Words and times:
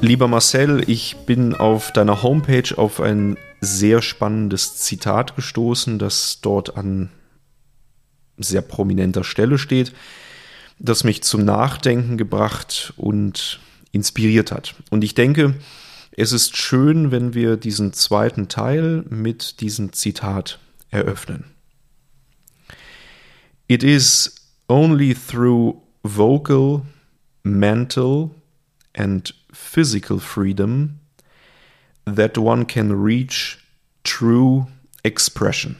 Lieber 0.00 0.28
Marcel, 0.28 0.84
ich 0.86 1.16
bin 1.26 1.54
auf 1.54 1.90
deiner 1.92 2.22
Homepage 2.22 2.62
auf 2.76 3.00
ein 3.00 3.36
sehr 3.60 4.00
spannendes 4.00 4.76
Zitat 4.76 5.34
gestoßen, 5.34 5.98
das 5.98 6.40
dort 6.40 6.76
an 6.76 7.10
sehr 8.38 8.62
prominenter 8.62 9.24
Stelle 9.24 9.58
steht, 9.58 9.92
das 10.78 11.02
mich 11.02 11.24
zum 11.24 11.44
Nachdenken 11.44 12.16
gebracht 12.16 12.92
und 12.96 13.58
inspiriert 13.90 14.52
hat. 14.52 14.76
Und 14.90 15.02
ich 15.02 15.14
denke, 15.14 15.54
es 16.20 16.32
ist 16.32 16.54
schön, 16.54 17.10
wenn 17.10 17.32
wir 17.32 17.56
diesen 17.56 17.94
zweiten 17.94 18.48
Teil 18.48 19.04
mit 19.08 19.62
diesem 19.62 19.94
Zitat 19.94 20.58
eröffnen. 20.90 21.44
It 23.68 23.82
is 23.82 24.34
only 24.68 25.14
through 25.14 25.80
vocal, 26.02 26.82
mental 27.42 28.32
and 28.94 29.34
physical 29.50 30.18
freedom 30.18 30.98
that 32.04 32.36
one 32.36 32.66
can 32.66 32.92
reach 32.92 33.58
true 34.04 34.66
expression. 35.02 35.76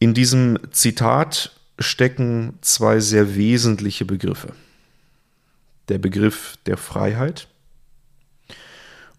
In 0.00 0.12
diesem 0.12 0.58
Zitat 0.72 1.52
stecken 1.78 2.58
zwei 2.62 2.98
sehr 2.98 3.36
wesentliche 3.36 4.04
Begriffe. 4.04 4.54
Der 5.88 5.98
Begriff 5.98 6.56
der 6.66 6.76
Freiheit 6.76 7.48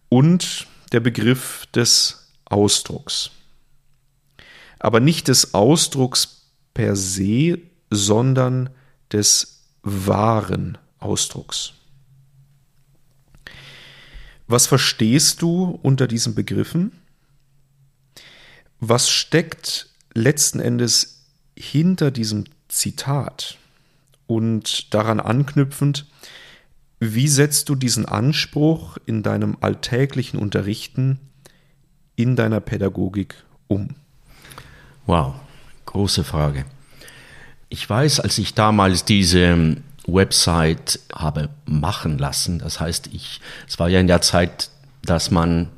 und 0.10 0.68
der 0.92 1.00
Begriff 1.00 1.66
des 1.74 2.32
Ausdrucks. 2.46 3.32
Aber 4.80 5.00
nicht 5.00 5.28
des 5.28 5.54
Ausdrucks 5.54 6.52
per 6.74 6.96
se, 6.96 7.60
sondern 7.90 8.70
des 9.12 9.64
wahren 9.82 10.78
Ausdrucks. 11.00 11.74
Was 14.48 14.68
verstehst 14.68 15.42
du 15.42 15.80
unter 15.82 16.08
diesen 16.08 16.36
Begriffen? 16.36 16.92
Was 18.80 19.10
steckt 19.10 19.88
letzten 20.14 20.60
Endes 20.60 21.24
hinter 21.58 22.12
diesem 22.12 22.46
Zitat? 22.68 23.58
Und 24.28 24.94
daran 24.94 25.20
anknüpfend, 25.20 26.06
wie 27.12 27.28
setzt 27.28 27.70
du 27.70 27.76
diesen 27.76 28.06
Anspruch 28.06 28.98
in 29.06 29.24
deinem 29.24 29.58
alltäglichen 29.62 30.40
Unterrichten 30.40 31.20
in 32.16 32.36
deiner 32.36 32.60
Pädagogik 32.60 33.36
um? 33.68 33.90
Wow, 35.06 35.34
große 35.86 36.24
Frage. 36.24 36.66
Ich 37.70 37.90
weiß, 37.90 38.20
als 38.20 38.38
ich 38.38 38.54
damals 38.54 39.04
diese 39.06 39.78
Website 40.06 41.00
habe 41.14 41.50
machen 41.66 42.18
lassen. 42.18 42.60
Das 42.60 42.80
heißt, 42.80 43.10
ich, 43.14 43.42
es 43.68 43.80
war 43.80 43.90
ja 43.90 44.00
in 44.00 44.08
der 44.08 44.22
Zeit, 44.22 44.70
dass 45.04 45.32
man 45.32 45.70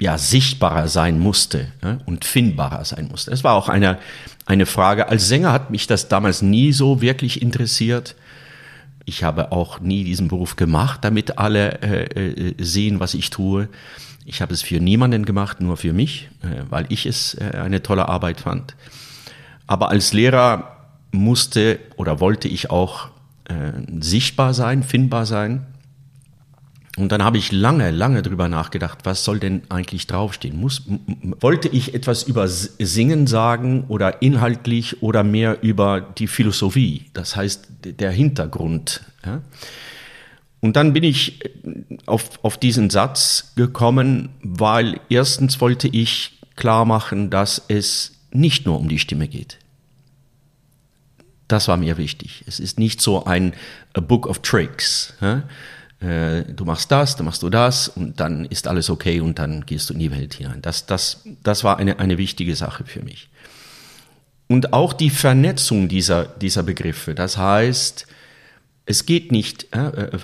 ja 0.00 0.18
sichtbarer 0.18 0.88
sein 0.88 1.18
musste 1.18 1.72
ja, 1.82 1.98
und 2.06 2.24
findbarer 2.24 2.84
sein 2.84 3.08
musste. 3.08 3.30
Es 3.30 3.44
war 3.44 3.54
auch 3.54 3.68
eine, 3.68 3.98
eine 4.44 4.66
Frage. 4.66 5.08
Als 5.08 5.28
Sänger 5.28 5.52
hat 5.52 5.70
mich 5.70 5.86
das 5.86 6.08
damals 6.08 6.42
nie 6.42 6.72
so 6.72 7.00
wirklich 7.00 7.40
interessiert. 7.40 8.14
Ich 9.06 9.22
habe 9.24 9.52
auch 9.52 9.80
nie 9.80 10.04
diesen 10.04 10.28
Beruf 10.28 10.56
gemacht, 10.56 11.04
damit 11.04 11.38
alle 11.38 11.80
äh, 11.80 12.48
äh 12.48 12.54
sehen, 12.58 13.00
was 13.00 13.14
ich 13.14 13.30
tue. 13.30 13.68
Ich 14.24 14.42
habe 14.42 14.52
es 14.52 14.62
für 14.62 14.80
niemanden 14.80 15.24
gemacht, 15.24 15.60
nur 15.60 15.76
für 15.76 15.92
mich, 15.92 16.28
äh, 16.42 16.64
weil 16.68 16.86
ich 16.88 17.06
es 17.06 17.34
äh, 17.34 17.52
eine 17.54 17.82
tolle 17.82 18.08
Arbeit 18.08 18.40
fand. 18.40 18.74
Aber 19.68 19.90
als 19.90 20.12
Lehrer 20.12 20.76
musste 21.12 21.78
oder 21.96 22.18
wollte 22.18 22.48
ich 22.48 22.70
auch 22.70 23.08
äh, 23.44 23.72
sichtbar 24.00 24.54
sein, 24.54 24.82
findbar 24.82 25.24
sein. 25.24 25.66
Und 26.96 27.12
dann 27.12 27.22
habe 27.22 27.36
ich 27.36 27.52
lange, 27.52 27.90
lange 27.90 28.22
drüber 28.22 28.48
nachgedacht, 28.48 29.00
was 29.04 29.22
soll 29.22 29.38
denn 29.38 29.62
eigentlich 29.68 30.06
draufstehen? 30.06 30.58
Muss, 30.58 30.82
wollte 31.40 31.68
ich 31.68 31.94
etwas 31.94 32.22
über 32.22 32.48
Singen 32.48 33.26
sagen 33.26 33.84
oder 33.88 34.22
inhaltlich 34.22 35.02
oder 35.02 35.22
mehr 35.22 35.62
über 35.62 36.00
die 36.00 36.26
Philosophie, 36.26 37.10
das 37.12 37.36
heißt 37.36 37.68
der 37.84 38.10
Hintergrund. 38.10 39.02
Ja? 39.24 39.42
Und 40.60 40.76
dann 40.76 40.94
bin 40.94 41.04
ich 41.04 41.40
auf, 42.06 42.42
auf 42.42 42.56
diesen 42.56 42.88
Satz 42.88 43.52
gekommen, 43.56 44.30
weil 44.42 44.98
erstens 45.10 45.60
wollte 45.60 45.88
ich 45.88 46.40
klar 46.56 46.86
machen, 46.86 47.28
dass 47.28 47.62
es 47.68 48.12
nicht 48.32 48.64
nur 48.64 48.80
um 48.80 48.88
die 48.88 48.98
Stimme 48.98 49.28
geht. 49.28 49.58
Das 51.46 51.68
war 51.68 51.76
mir 51.76 51.98
wichtig. 51.98 52.42
Es 52.46 52.58
ist 52.58 52.78
nicht 52.78 53.00
so 53.00 53.24
ein 53.24 53.52
Book 53.92 54.26
of 54.26 54.40
Tricks. 54.40 55.14
Ja? 55.20 55.42
Äh, 56.00 56.44
du 56.44 56.64
machst 56.64 56.92
das, 56.92 57.16
dann 57.16 57.24
machst 57.24 57.42
du 57.42 57.48
das 57.48 57.88
und 57.88 58.20
dann 58.20 58.44
ist 58.44 58.68
alles 58.68 58.90
okay 58.90 59.20
und 59.20 59.38
dann 59.38 59.64
gehst 59.64 59.88
du 59.88 59.94
in 59.94 60.00
die 60.00 60.10
Welt 60.10 60.34
hinein. 60.34 60.60
Das, 60.60 60.86
das, 60.86 61.22
das 61.42 61.64
war 61.64 61.78
eine, 61.78 61.98
eine 61.98 62.18
wichtige 62.18 62.54
Sache 62.54 62.84
für 62.84 63.02
mich. 63.02 63.30
Und 64.48 64.72
auch 64.72 64.92
die 64.92 65.10
Vernetzung 65.10 65.88
dieser, 65.88 66.24
dieser 66.24 66.62
Begriffe. 66.62 67.14
Das 67.14 67.36
heißt, 67.36 68.06
es 68.84 69.06
geht 69.06 69.32
nicht, 69.32 69.74
äh, 69.74 69.86
äh, 69.86 70.18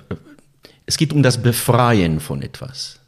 es 0.87 0.97
geht 0.97 1.13
um 1.13 1.23
das 1.23 1.43
Befreien 1.43 2.21
von 2.21 2.43
etwas. 2.43 3.01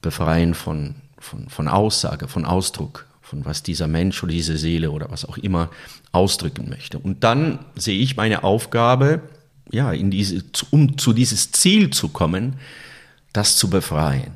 Befreien 0.00 0.54
von, 0.54 0.94
von, 1.18 1.48
von 1.48 1.68
Aussage, 1.68 2.28
von 2.28 2.46
Ausdruck, 2.46 3.06
von 3.20 3.44
was 3.44 3.62
dieser 3.62 3.86
Mensch 3.86 4.22
oder 4.22 4.32
diese 4.32 4.56
Seele 4.56 4.90
oder 4.90 5.10
was 5.10 5.24
auch 5.24 5.36
immer 5.36 5.70
ausdrücken 6.12 6.68
möchte. 6.70 6.98
Und 6.98 7.22
dann 7.24 7.66
sehe 7.74 8.00
ich 8.00 8.16
meine 8.16 8.44
Aufgabe, 8.44 9.20
ja, 9.70 9.92
in 9.92 10.10
diese, 10.10 10.42
um 10.70 10.98
zu 10.98 11.12
dieses 11.12 11.52
Ziel 11.52 11.90
zu 11.90 12.08
kommen, 12.08 12.56
das 13.32 13.56
zu 13.56 13.70
befreien. 13.70 14.32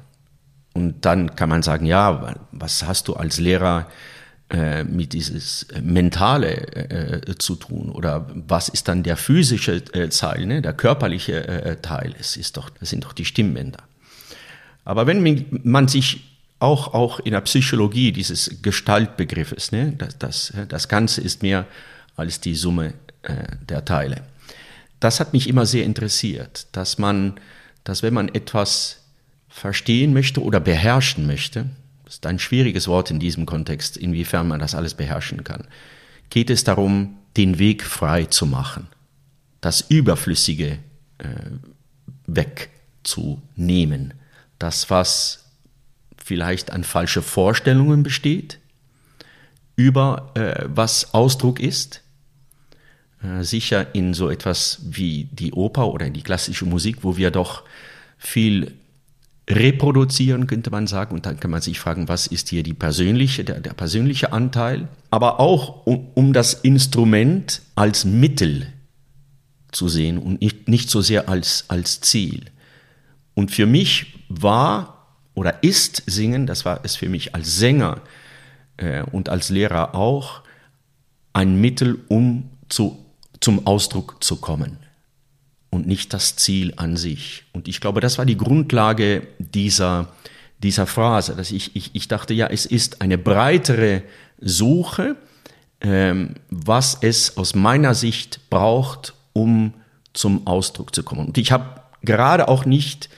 Und 0.72 1.04
dann 1.04 1.36
kann 1.36 1.48
man 1.48 1.62
sagen, 1.62 1.86
ja, 1.86 2.34
was 2.50 2.84
hast 2.84 3.08
du 3.08 3.14
als 3.14 3.38
Lehrer 3.38 3.88
äh, 4.50 4.84
mit 4.84 5.12
dieses 5.12 5.66
Mentale 5.80 6.56
äh, 7.28 7.38
zu 7.38 7.54
tun? 7.54 7.90
Oder 7.90 8.28
was 8.34 8.68
ist 8.68 8.88
dann 8.88 9.02
der 9.02 9.16
physische 9.16 9.82
äh, 9.92 10.08
Teil, 10.08 10.46
ne? 10.46 10.62
der 10.62 10.72
körperliche 10.72 11.46
äh, 11.46 11.76
Teil? 11.76 12.14
Es 12.18 12.36
ist 12.36 12.56
doch, 12.56 12.70
das 12.70 12.90
sind 12.90 13.04
doch 13.04 13.12
die 13.12 13.24
Stimmbänder. 13.24 13.82
Aber 14.84 15.06
wenn 15.06 15.46
man 15.62 15.88
sich 15.88 16.34
auch, 16.64 16.94
auch 16.94 17.20
in 17.20 17.32
der 17.32 17.42
Psychologie 17.42 18.10
dieses 18.12 18.62
Gestaltbegriffes. 18.62 19.72
Ne? 19.72 19.94
Das, 19.98 20.18
das, 20.18 20.52
das 20.68 20.88
Ganze 20.88 21.20
ist 21.20 21.42
mehr 21.42 21.66
als 22.16 22.40
die 22.40 22.54
Summe 22.54 22.94
äh, 23.22 23.34
der 23.68 23.84
Teile. 23.84 24.22
Das 25.04 25.20
hat 25.20 25.34
mich 25.34 25.50
immer 25.50 25.66
sehr 25.66 25.84
interessiert, 25.84 26.66
dass 26.72 26.96
man, 26.96 27.34
dass 27.84 28.02
wenn 28.02 28.14
man 28.14 28.30
etwas 28.30 29.02
verstehen 29.50 30.14
möchte 30.14 30.42
oder 30.42 30.60
beherrschen 30.60 31.26
möchte, 31.26 31.66
das 32.06 32.14
ist 32.14 32.26
ein 32.26 32.38
schwieriges 32.38 32.88
Wort 32.88 33.10
in 33.10 33.20
diesem 33.20 33.44
Kontext, 33.44 33.98
inwiefern 33.98 34.48
man 34.48 34.60
das 34.60 34.74
alles 34.74 34.94
beherrschen 34.94 35.44
kann, 35.44 35.68
geht 36.30 36.48
es 36.48 36.64
darum, 36.64 37.18
den 37.36 37.58
Weg 37.58 37.82
frei 37.84 38.24
zu 38.24 38.46
machen, 38.46 38.86
das 39.60 39.82
Überflüssige 39.82 40.78
äh, 41.18 41.50
wegzunehmen, 42.26 44.14
das, 44.58 44.88
was 44.88 45.50
vielleicht 46.16 46.70
an 46.70 46.82
falsche 46.82 47.20
Vorstellungen 47.20 48.04
besteht 48.04 48.58
über 49.76 50.30
äh, 50.32 50.64
was 50.66 51.12
Ausdruck 51.12 51.60
ist. 51.60 52.00
Äh, 53.24 53.44
sicher 53.44 53.94
in 53.94 54.14
so 54.14 54.28
etwas 54.28 54.80
wie 54.84 55.28
die 55.32 55.52
Oper 55.52 55.88
oder 55.88 56.10
die 56.10 56.22
klassische 56.22 56.66
Musik, 56.66 56.98
wo 57.02 57.16
wir 57.16 57.30
doch 57.30 57.62
viel 58.18 58.72
reproduzieren, 59.48 60.46
könnte 60.46 60.70
man 60.70 60.86
sagen. 60.86 61.14
Und 61.14 61.26
dann 61.26 61.40
kann 61.40 61.50
man 61.50 61.60
sich 61.60 61.78
fragen, 61.78 62.08
was 62.08 62.26
ist 62.26 62.48
hier 62.48 62.62
die 62.62 62.74
persönliche, 62.74 63.44
der, 63.44 63.60
der 63.60 63.72
persönliche 63.72 64.32
Anteil. 64.32 64.88
Aber 65.10 65.40
auch 65.40 65.86
um, 65.86 66.08
um, 66.14 66.32
das 66.32 66.54
Instrument 66.54 67.62
als 67.74 68.04
Mittel 68.04 68.66
zu 69.70 69.88
sehen 69.88 70.18
und 70.18 70.40
nicht, 70.40 70.68
nicht 70.68 70.90
so 70.90 71.00
sehr 71.00 71.28
als, 71.28 71.64
als 71.68 72.00
Ziel. 72.00 72.44
Und 73.34 73.50
für 73.50 73.66
mich 73.66 74.14
war 74.28 75.06
oder 75.34 75.62
ist 75.62 76.02
Singen, 76.06 76.46
das 76.46 76.64
war 76.64 76.80
es 76.84 76.96
für 76.96 77.08
mich 77.08 77.34
als 77.34 77.56
Sänger 77.56 78.00
äh, 78.76 79.02
und 79.02 79.28
als 79.28 79.50
Lehrer 79.50 79.94
auch, 79.94 80.42
ein 81.32 81.60
Mittel, 81.60 81.98
um 82.06 82.50
zu, 82.68 83.03
zum 83.44 83.66
Ausdruck 83.66 84.24
zu 84.24 84.36
kommen 84.36 84.78
und 85.68 85.86
nicht 85.86 86.14
das 86.14 86.34
Ziel 86.36 86.72
an 86.76 86.96
sich. 86.96 87.44
Und 87.52 87.68
ich 87.68 87.82
glaube, 87.82 88.00
das 88.00 88.16
war 88.16 88.24
die 88.24 88.38
Grundlage 88.38 89.26
dieser, 89.38 90.08
dieser 90.62 90.86
Phrase, 90.86 91.36
dass 91.36 91.50
ich, 91.50 91.76
ich, 91.76 91.90
ich 91.92 92.08
dachte, 92.08 92.32
ja, 92.32 92.46
es 92.46 92.64
ist 92.64 93.02
eine 93.02 93.18
breitere 93.18 94.00
Suche, 94.40 95.16
ähm, 95.82 96.36
was 96.48 96.96
es 97.02 97.36
aus 97.36 97.54
meiner 97.54 97.94
Sicht 97.94 98.48
braucht, 98.48 99.12
um 99.34 99.74
zum 100.14 100.46
Ausdruck 100.46 100.94
zu 100.94 101.02
kommen. 101.02 101.26
Und 101.26 101.36
ich 101.36 101.52
habe 101.52 101.82
gerade 102.00 102.48
auch 102.48 102.64
nicht 102.64 103.10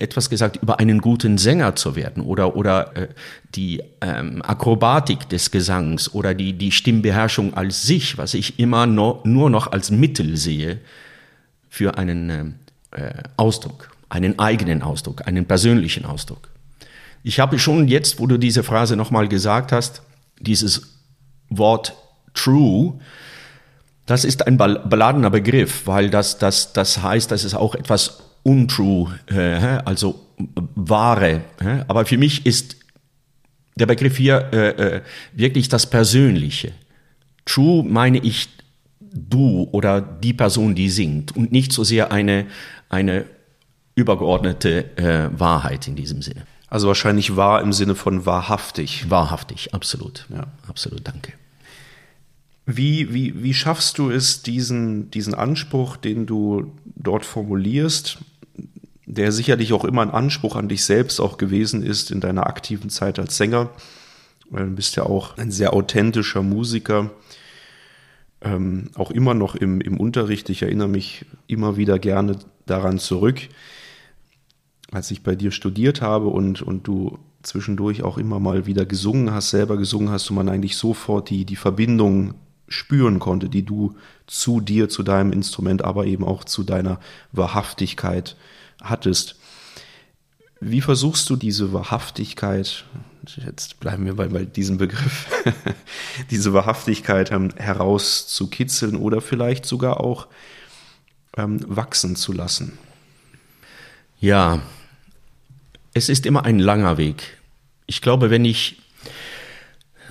etwas 0.00 0.30
gesagt 0.30 0.56
über 0.56 0.78
einen 0.78 1.00
guten 1.00 1.38
Sänger 1.38 1.76
zu 1.76 1.96
werden 1.96 2.22
oder, 2.22 2.56
oder 2.56 2.96
äh, 2.96 3.08
die 3.54 3.82
ähm, 4.00 4.42
Akrobatik 4.42 5.28
des 5.28 5.50
Gesangs 5.50 6.12
oder 6.14 6.34
die, 6.34 6.52
die 6.52 6.72
Stimmbeherrschung 6.72 7.54
als 7.54 7.82
sich, 7.82 8.18
was 8.18 8.34
ich 8.34 8.58
immer 8.58 8.86
no, 8.86 9.20
nur 9.24 9.50
noch 9.50 9.72
als 9.72 9.90
Mittel 9.90 10.36
sehe 10.36 10.78
für 11.68 11.98
einen 11.98 12.58
äh, 12.90 13.12
Ausdruck, 13.36 13.90
einen 14.08 14.38
eigenen 14.38 14.82
Ausdruck, 14.82 15.26
einen 15.26 15.46
persönlichen 15.46 16.04
Ausdruck. 16.04 16.48
Ich 17.22 17.40
habe 17.40 17.58
schon 17.58 17.88
jetzt, 17.88 18.20
wo 18.20 18.26
du 18.26 18.38
diese 18.38 18.62
Phrase 18.62 18.96
nochmal 18.96 19.28
gesagt 19.28 19.72
hast, 19.72 20.02
dieses 20.40 20.94
Wort 21.50 21.94
true, 22.34 22.94
das 24.06 24.24
ist 24.24 24.46
ein 24.46 24.56
beladener 24.56 25.28
Begriff, 25.28 25.86
weil 25.86 26.08
das, 26.08 26.38
das, 26.38 26.72
das 26.72 27.02
heißt, 27.02 27.30
dass 27.30 27.44
es 27.44 27.54
auch 27.54 27.74
etwas 27.74 28.22
untrue, 28.48 29.18
äh, 29.26 29.80
also 29.84 30.24
wahre. 30.74 31.42
Aber 31.86 32.06
für 32.06 32.16
mich 32.16 32.46
ist 32.46 32.76
der 33.76 33.86
Begriff 33.86 34.16
hier 34.16 34.48
äh, 34.52 34.68
äh, 34.68 35.00
wirklich 35.34 35.68
das 35.68 35.88
Persönliche. 35.88 36.72
True 37.44 37.84
meine 37.84 38.18
ich 38.18 38.48
du 39.00 39.68
oder 39.72 40.00
die 40.00 40.32
Person, 40.32 40.74
die 40.74 40.90
singt 40.90 41.36
und 41.36 41.52
nicht 41.52 41.72
so 41.72 41.84
sehr 41.84 42.10
eine, 42.10 42.46
eine 42.88 43.24
übergeordnete 43.94 44.96
äh, 44.96 45.38
Wahrheit 45.38 45.86
in 45.86 45.96
diesem 45.96 46.22
Sinne. 46.22 46.44
Also 46.68 46.88
wahrscheinlich 46.88 47.36
wahr 47.36 47.62
im 47.62 47.72
Sinne 47.72 47.94
von 47.94 48.26
wahrhaftig. 48.26 49.10
Wahrhaftig, 49.10 49.74
absolut. 49.74 50.26
Ja. 50.28 50.46
Absolut, 50.66 51.06
danke. 51.06 51.32
Wie, 52.66 53.14
wie, 53.14 53.42
wie 53.42 53.54
schaffst 53.54 53.96
du 53.96 54.10
es, 54.10 54.42
diesen, 54.42 55.10
diesen 55.10 55.34
Anspruch, 55.34 55.96
den 55.96 56.26
du 56.26 56.72
dort 56.84 57.24
formulierst, 57.24 58.18
der 59.10 59.32
sicherlich 59.32 59.72
auch 59.72 59.86
immer 59.86 60.02
ein 60.02 60.10
Anspruch 60.10 60.54
an 60.54 60.68
dich 60.68 60.84
selbst 60.84 61.18
auch 61.18 61.38
gewesen 61.38 61.82
ist 61.82 62.10
in 62.10 62.20
deiner 62.20 62.46
aktiven 62.46 62.90
Zeit 62.90 63.18
als 63.18 63.38
Sänger, 63.38 63.70
weil 64.50 64.66
du 64.66 64.74
bist 64.74 64.96
ja 64.96 65.04
auch 65.04 65.38
ein 65.38 65.50
sehr 65.50 65.72
authentischer 65.72 66.42
Musiker, 66.42 67.10
ähm, 68.42 68.90
auch 68.94 69.10
immer 69.10 69.32
noch 69.32 69.54
im, 69.54 69.80
im 69.80 69.98
Unterricht. 69.98 70.50
Ich 70.50 70.60
erinnere 70.60 70.88
mich 70.88 71.24
immer 71.46 71.78
wieder 71.78 71.98
gerne 71.98 72.38
daran 72.66 72.98
zurück, 72.98 73.48
als 74.92 75.10
ich 75.10 75.22
bei 75.22 75.34
dir 75.34 75.52
studiert 75.52 76.02
habe 76.02 76.26
und, 76.26 76.60
und 76.60 76.86
du 76.86 77.18
zwischendurch 77.42 78.02
auch 78.02 78.18
immer 78.18 78.38
mal 78.40 78.66
wieder 78.66 78.84
gesungen 78.84 79.32
hast, 79.32 79.50
selber 79.50 79.78
gesungen 79.78 80.10
hast 80.10 80.28
und 80.28 80.36
man 80.36 80.50
eigentlich 80.50 80.76
sofort 80.76 81.30
die, 81.30 81.46
die 81.46 81.56
Verbindung 81.56 82.34
spüren 82.68 83.20
konnte, 83.20 83.48
die 83.48 83.64
du 83.64 83.94
zu 84.26 84.60
dir, 84.60 84.90
zu 84.90 85.02
deinem 85.02 85.32
Instrument, 85.32 85.82
aber 85.82 86.04
eben 86.04 86.24
auch 86.24 86.44
zu 86.44 86.62
deiner 86.62 87.00
Wahrhaftigkeit 87.32 88.36
hattest. 88.82 89.36
Wie 90.60 90.80
versuchst 90.80 91.30
du 91.30 91.36
diese 91.36 91.72
Wahrhaftigkeit, 91.72 92.84
jetzt 93.36 93.78
bleiben 93.78 94.04
wir 94.06 94.16
bei, 94.16 94.28
bei 94.28 94.44
diesem 94.44 94.78
Begriff, 94.78 95.26
diese 96.30 96.52
Wahrhaftigkeit 96.52 97.30
ähm, 97.30 97.50
herauszukitzeln 97.56 98.96
oder 98.96 99.20
vielleicht 99.20 99.66
sogar 99.66 100.00
auch 100.00 100.26
ähm, 101.36 101.60
wachsen 101.68 102.16
zu 102.16 102.32
lassen? 102.32 102.78
Ja, 104.20 104.60
es 105.94 106.08
ist 106.08 106.26
immer 106.26 106.44
ein 106.44 106.58
langer 106.58 106.98
Weg. 106.98 107.38
Ich 107.86 108.00
glaube, 108.00 108.30
wenn 108.30 108.44
ich 108.44 108.80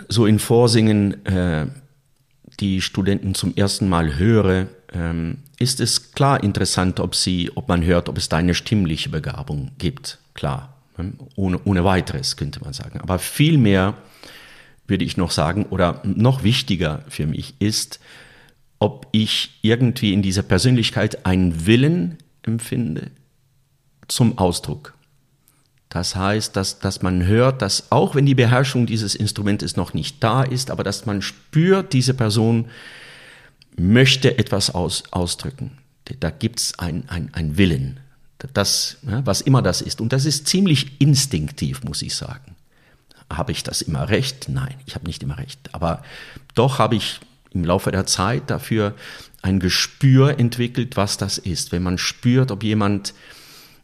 so 0.08 0.26
in 0.26 0.40
Vorsingen 0.40 1.26
äh, 1.26 1.68
die 2.60 2.82
Studenten 2.82 3.36
zum 3.36 3.56
ersten 3.56 3.88
Mal 3.88 4.18
höre, 4.18 4.68
ähm, 4.94 5.40
ist 5.60 5.80
es 5.80 6.12
klar 6.12 6.44
interessant, 6.44 7.00
ob 7.00 7.16
sie, 7.16 7.52
ob 7.56 7.68
man 7.68 7.84
hört, 7.84 8.10
ob 8.10 8.18
es 8.18 8.30
da 8.30 8.38
eine 8.38 8.56
stimmliche 8.56 9.10
Begabung 9.10 9.72
gibt. 9.78 10.20
Klar, 10.34 10.76
ähm, 10.98 11.14
ohne, 11.36 11.60
ohne 11.64 11.84
weiteres 11.84 12.38
könnte 12.38 12.60
man 12.62 12.74
sagen. 12.74 13.00
Aber 13.02 13.20
vielmehr 13.20 13.96
würde 14.88 15.06
ich 15.06 15.18
noch 15.18 15.32
sagen, 15.32 15.66
oder 15.66 16.02
noch 16.04 16.44
wichtiger 16.44 17.04
für 17.10 17.28
mich 17.28 17.56
ist, 17.60 18.00
ob 18.80 19.08
ich 19.12 19.60
irgendwie 19.62 20.14
in 20.14 20.22
dieser 20.22 20.44
Persönlichkeit 20.44 21.26
einen 21.26 21.66
Willen 21.66 22.18
empfinde 22.44 23.12
zum 24.08 24.38
Ausdruck. 24.38 24.94
Das 25.90 26.16
heißt, 26.16 26.56
dass, 26.56 26.80
dass 26.80 27.02
man 27.02 27.26
hört, 27.26 27.62
dass 27.62 27.92
auch 27.92 28.16
wenn 28.16 28.26
die 28.26 28.36
Beherrschung 28.36 28.86
dieses 28.86 29.16
Instrumentes 29.16 29.78
noch 29.78 29.94
nicht 29.94 30.22
da 30.24 30.44
ist, 30.44 30.70
aber 30.70 30.84
dass 30.84 31.06
man 31.06 31.22
spürt, 31.22 31.94
diese 31.94 32.14
Person 32.14 32.68
möchte 33.78 34.38
etwas 34.38 34.74
aus, 34.74 35.04
ausdrücken. 35.12 35.78
Da 36.20 36.30
gibt's 36.30 36.78
ein, 36.80 37.08
ein, 37.08 37.30
ein 37.34 37.58
Willen, 37.58 38.00
das, 38.54 38.98
was 39.02 39.42
immer 39.42 39.62
das 39.62 39.82
ist. 39.82 40.02
Und 40.02 40.14
das 40.14 40.26
ist 40.26 40.48
ziemlich 40.48 41.00
instinktiv, 41.00 41.84
muss 41.84 42.02
ich 42.02 42.16
sagen. 42.16 42.56
Habe 43.30 43.52
ich 43.52 43.64
das 43.64 43.82
immer 43.82 44.10
recht? 44.10 44.48
Nein, 44.50 44.76
ich 44.86 44.96
habe 44.96 45.06
nicht 45.06 45.24
immer 45.24 45.38
recht. 45.38 45.60
Aber 45.74 46.02
doch 46.56 46.80
habe 46.80 46.96
ich 46.96 47.20
im 47.52 47.66
Laufe 47.66 47.92
der 47.92 48.06
Zeit 48.06 48.50
dafür 48.50 48.94
ein 49.42 49.60
Gespür 49.60 50.40
entwickelt, 50.40 50.98
was 50.98 51.18
das 51.18 51.38
ist. 51.38 51.72
Wenn 51.72 51.84
man 51.84 51.98
spürt, 51.98 52.52
ob 52.52 52.64
jemand 52.64 53.14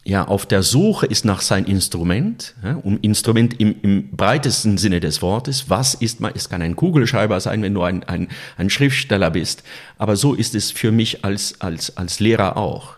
ja 0.03 0.27
auf 0.27 0.45
der 0.45 0.63
Suche 0.63 1.05
ist 1.05 1.25
nach 1.25 1.41
sein 1.41 1.65
Instrument, 1.65 2.55
ja, 2.63 2.75
um 2.75 2.99
Instrument 3.01 3.59
im, 3.59 3.75
im 3.81 4.09
breitesten 4.11 4.77
Sinne 4.77 4.99
des 4.99 5.21
Wortes. 5.21 5.69
Was 5.69 5.93
ist 5.93 6.19
man? 6.19 6.33
Es 6.35 6.49
kann 6.49 6.61
ein 6.61 6.75
Kugelschreiber 6.75 7.39
sein, 7.39 7.61
wenn 7.61 7.73
du 7.73 7.83
ein, 7.83 8.03
ein, 8.03 8.27
ein 8.57 8.69
Schriftsteller 8.69 9.31
bist. 9.31 9.63
Aber 9.97 10.15
so 10.15 10.33
ist 10.33 10.55
es 10.55 10.71
für 10.71 10.91
mich 10.91 11.23
als, 11.23 11.61
als, 11.61 11.95
als 11.97 12.19
Lehrer 12.19 12.57
auch. 12.57 12.97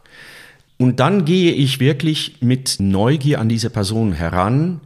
Und 0.78 1.00
dann 1.00 1.26
gehe 1.26 1.54
ich 1.54 1.80
wirklich 1.80 2.38
mit 2.42 2.78
Neugier 2.80 3.40
an 3.40 3.50
diese 3.50 3.70
Person 3.70 4.12
heran, 4.12 4.82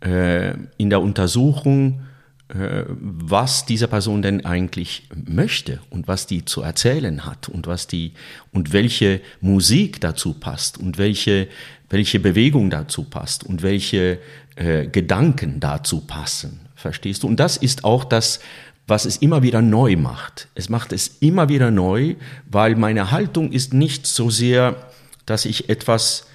äh, 0.00 0.54
in 0.76 0.90
der 0.90 1.00
Untersuchung, 1.00 2.02
was 2.48 3.64
diese 3.64 3.88
Person 3.88 4.20
denn 4.20 4.44
eigentlich 4.44 5.08
möchte 5.14 5.80
und 5.88 6.08
was 6.08 6.26
die 6.26 6.44
zu 6.44 6.60
erzählen 6.60 7.24
hat 7.24 7.48
und 7.48 7.66
was 7.66 7.86
die 7.86 8.12
und 8.52 8.74
welche 8.74 9.22
Musik 9.40 10.00
dazu 10.00 10.34
passt 10.34 10.76
und 10.76 10.98
welche 10.98 11.48
welche 11.94 12.18
Bewegung 12.18 12.70
dazu 12.70 13.04
passt 13.04 13.44
und 13.44 13.62
welche 13.62 14.18
äh, 14.56 14.86
Gedanken 14.86 15.60
dazu 15.60 16.00
passen. 16.00 16.60
Verstehst 16.74 17.22
du? 17.22 17.28
Und 17.28 17.38
das 17.38 17.56
ist 17.56 17.84
auch 17.84 18.04
das, 18.04 18.40
was 18.86 19.04
es 19.04 19.18
immer 19.18 19.42
wieder 19.42 19.62
neu 19.62 19.96
macht. 19.96 20.48
Es 20.54 20.68
macht 20.68 20.92
es 20.92 21.18
immer 21.20 21.48
wieder 21.48 21.70
neu, 21.70 22.16
weil 22.50 22.74
meine 22.74 23.10
Haltung 23.10 23.52
ist 23.52 23.72
nicht 23.72 24.06
so 24.06 24.28
sehr, 24.28 24.90
dass 25.24 25.44
ich 25.44 25.68
etwas 25.68 26.26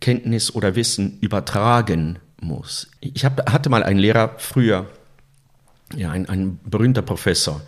Kenntnis 0.00 0.54
oder 0.54 0.74
Wissen 0.74 1.18
übertragen 1.20 2.18
muss. 2.40 2.90
Ich 3.00 3.24
hab, 3.24 3.50
hatte 3.50 3.70
mal 3.70 3.82
einen 3.82 3.98
Lehrer 3.98 4.34
früher, 4.38 4.90
ja, 5.96 6.10
ein, 6.10 6.28
ein 6.28 6.60
berühmter 6.64 7.02
Professor, 7.02 7.60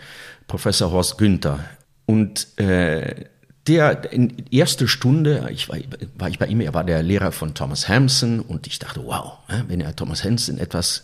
Professor 0.47 0.91
Horst 0.91 1.19
Günther. 1.19 1.61
Und 2.07 2.59
äh, 2.59 3.27
der 3.67 4.12
in 4.12 4.47
erster 4.50 4.89
Stunde, 4.89 5.49
ich 5.53 5.69
war, 5.69 5.79
war 6.17 6.29
ich 6.29 6.39
bei 6.39 6.47
ihm, 6.47 6.61
er 6.61 6.75
war 6.75 6.85
der 6.85 7.03
Lehrer 7.03 7.31
von 7.31 7.55
Thomas 7.55 7.89
Hampson 7.89 8.41
und 8.41 8.67
ich 8.67 8.79
dachte, 8.79 9.05
wow, 9.05 9.39
wenn 9.69 9.81
er 9.81 9.95
Thomas 9.95 10.25
Hampson 10.25 10.59
etwas 10.59 11.03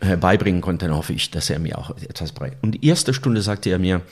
äh, 0.00 0.16
beibringen 0.16 0.60
konnte, 0.60 0.86
dann 0.86 0.96
hoffe 0.96 1.12
ich, 1.12 1.30
dass 1.30 1.50
er 1.50 1.58
mir 1.58 1.78
auch 1.78 1.90
etwas 1.96 2.32
beibringt. 2.32 2.62
Und 2.62 2.72
die 2.72 2.86
erste 2.86 3.14
Stunde 3.14 3.42
sagte 3.42 3.70
er 3.70 3.78
mir, 3.78 4.02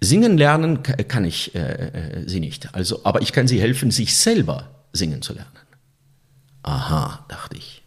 singen 0.00 0.36
lernen 0.36 0.82
kann 0.82 1.24
ich 1.24 1.54
äh, 1.54 1.60
äh, 1.60 2.28
sie 2.28 2.40
nicht, 2.40 2.74
also, 2.74 3.04
aber 3.04 3.22
ich 3.22 3.32
kann 3.32 3.48
sie 3.48 3.60
helfen, 3.60 3.90
sich 3.90 4.16
selber 4.16 4.68
singen 4.92 5.22
zu 5.22 5.32
lernen. 5.32 5.50
Aha, 6.62 7.24
dachte 7.28 7.56
ich. 7.56 7.83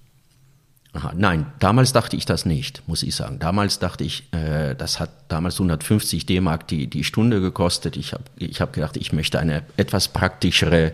Aha, 0.94 1.13
nein, 1.15 1.46
damals 1.60 1.94
dachte 1.94 2.15
ich 2.15 2.25
das 2.25 2.46
nicht, 2.46 2.82
muss 2.88 3.03
ich 3.03 3.13
sagen. 3.13 3.39
Damals 3.39 3.79
dachte 3.79 4.03
ich, 4.03 4.24
äh, 4.34 4.74
das 4.75 5.00
hat 5.00 5.12
damals 5.27 5.56
150 5.56 6.25
D-Mark 6.25 6.67
die, 6.67 6.88
die 6.88 7.03
Stunde 7.03 7.41
gekostet. 7.41 7.98
Ich 7.98 8.13
habe 8.13 8.24
ich 8.38 8.62
hab 8.62 8.74
gedacht, 8.74 8.98
ich 8.98 9.13
möchte 9.13 9.39
eine 9.39 9.63
etwas 9.75 10.08
praktischere 10.08 10.94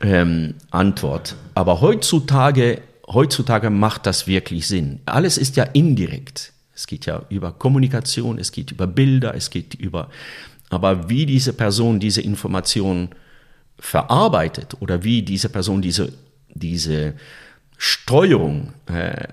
ähm, 0.00 0.54
Antwort. 0.70 1.34
Aber 1.54 1.80
heutzutage, 1.80 2.80
heutzutage 3.08 3.68
macht 3.68 4.06
das 4.06 4.26
wirklich 4.26 4.68
Sinn. 4.68 5.00
Alles 5.06 5.38
ist 5.38 5.56
ja 5.56 5.64
indirekt. 5.64 6.52
Es 6.74 6.86
geht 6.86 7.06
ja 7.06 7.22
über 7.28 7.52
Kommunikation, 7.52 8.38
es 8.38 8.52
geht 8.52 8.70
über 8.70 8.86
Bilder, 8.86 9.34
es 9.34 9.50
geht 9.50 9.74
über, 9.74 10.10
aber 10.68 11.08
wie 11.08 11.26
diese 11.26 11.52
Person 11.52 12.00
diese 12.00 12.20
Information 12.20 13.08
verarbeitet 13.78 14.76
oder 14.80 15.02
wie 15.02 15.22
diese 15.22 15.48
Person 15.48 15.80
diese, 15.80 16.12
diese 16.48 17.14
Steuerung 17.78 18.72
äh, 18.86 19.28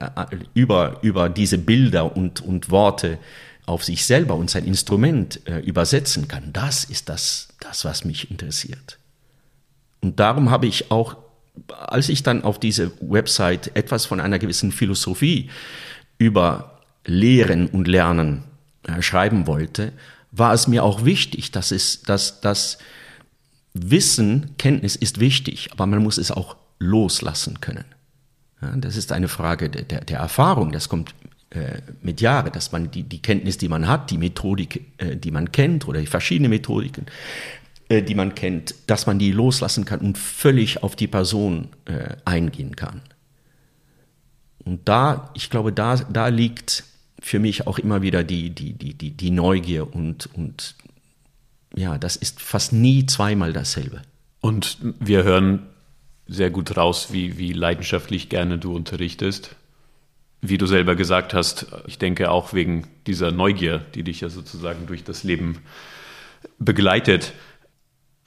über, 0.54 1.00
über 1.02 1.30
diese 1.30 1.58
Bilder 1.58 2.16
und, 2.16 2.42
und 2.42 2.70
Worte 2.70 3.18
auf 3.66 3.84
sich 3.84 4.06
selber 4.06 4.36
und 4.36 4.50
sein 4.50 4.66
Instrument 4.66 5.40
äh, 5.48 5.60
übersetzen 5.60 6.28
kann, 6.28 6.52
das 6.52 6.84
ist 6.84 7.10
das, 7.10 7.50
das, 7.60 7.86
was 7.86 8.04
mich 8.04 8.30
interessiert. 8.30 8.98
Und 10.02 10.20
darum 10.20 10.50
habe 10.52 10.68
ich 10.68 10.92
auch, 10.92 11.16
als 11.70 12.10
ich 12.10 12.24
dann 12.24 12.44
auf 12.44 12.60
diese 12.60 12.92
Website 13.00 13.76
etwas 13.76 14.06
von 14.06 14.20
einer 14.20 14.40
gewissen 14.40 14.72
Philosophie 14.74 15.50
über 16.18 16.82
Lehren 17.06 17.68
und 17.68 17.88
Lernen 17.88 18.44
äh, 18.84 19.02
schreiben 19.02 19.48
wollte, 19.48 19.94
war 20.32 20.54
es 20.54 20.68
mir 20.68 20.84
auch 20.84 21.06
wichtig, 21.06 21.52
dass 21.52 21.72
es, 21.72 22.02
dass, 22.02 22.42
dass 22.42 22.80
Wissen, 23.74 24.56
Kenntnis 24.58 24.96
ist 24.96 25.20
wichtig, 25.20 25.70
aber 25.72 25.86
man 25.86 26.04
muss 26.04 26.18
es 26.18 26.32
auch 26.32 26.58
loslassen 26.80 27.62
können. 27.62 27.86
Ja, 28.64 28.76
das 28.78 28.96
ist 28.96 29.12
eine 29.12 29.28
Frage 29.28 29.70
der, 29.70 29.84
der, 29.84 30.02
der 30.06 30.20
Erfahrung, 30.20 30.72
das 30.72 30.88
kommt 30.88 31.14
äh, 31.50 31.82
mit 32.02 32.22
Jahren, 32.22 32.52
dass 32.52 32.72
man 32.72 32.92
die, 32.92 33.04
die 33.04 33.22
Kenntnis, 33.22 33.58
die 33.58 33.68
man 33.68 33.88
hat, 33.88 34.10
die 34.10 34.18
Methodik, 34.18 34.86
äh, 34.98 35.18
die 35.18 35.32
man 35.32 35.52
kennt 35.52 35.88
oder 35.88 36.00
die 36.00 36.08
verschiedenen 36.08 36.50
Methodiken, 36.50 37.08
äh, 37.90 38.02
die 38.02 38.16
man 38.16 38.36
kennt, 38.36 38.76
dass 38.88 39.06
man 39.06 39.20
die 39.20 39.32
loslassen 39.32 39.86
kann 39.86 40.00
und 40.00 40.18
völlig 40.18 40.82
auf 40.82 40.96
die 40.96 41.08
Person 41.08 41.70
äh, 41.86 42.16
eingehen 42.26 42.76
kann. 42.76 43.02
Und 44.64 44.88
da, 44.88 45.30
ich 45.34 45.50
glaube, 45.50 45.74
da, 45.74 45.98
da 45.98 46.28
liegt 46.28 46.86
für 47.20 47.40
mich 47.40 47.68
auch 47.68 47.80
immer 47.80 48.02
wieder 48.02 48.24
die, 48.24 48.50
die, 48.50 48.74
die, 48.74 48.94
die, 48.94 49.12
die 49.12 49.32
Neugier 49.32 49.94
und, 49.94 50.30
und 50.36 50.76
ja, 51.76 51.98
das 51.98 52.16
ist 52.16 52.40
fast 52.40 52.72
nie 52.72 53.06
zweimal 53.08 53.52
dasselbe. 53.52 54.02
Und 54.40 54.78
wir 55.00 55.24
hören 55.24 55.64
sehr 56.34 56.50
gut 56.50 56.76
raus, 56.76 57.14
wie, 57.14 57.38
wie 57.38 57.54
leidenschaftlich 57.54 58.30
gerne 58.30 58.58
du 58.58 58.76
unterrichtest. 58.76 59.56
Wie 60.42 60.58
du 60.58 60.66
selber 60.66 60.96
gesagt 60.96 61.34
hast, 61.34 61.68
ich 61.88 62.00
denke 62.00 62.32
auch 62.32 62.54
wegen 62.54 62.88
dieser 63.08 63.32
Neugier, 63.32 63.80
die 63.96 64.04
dich 64.04 64.22
ja 64.22 64.30
sozusagen 64.30 64.88
durch 64.88 65.04
das 65.04 65.24
Leben 65.24 65.60
begleitet. 66.60 67.34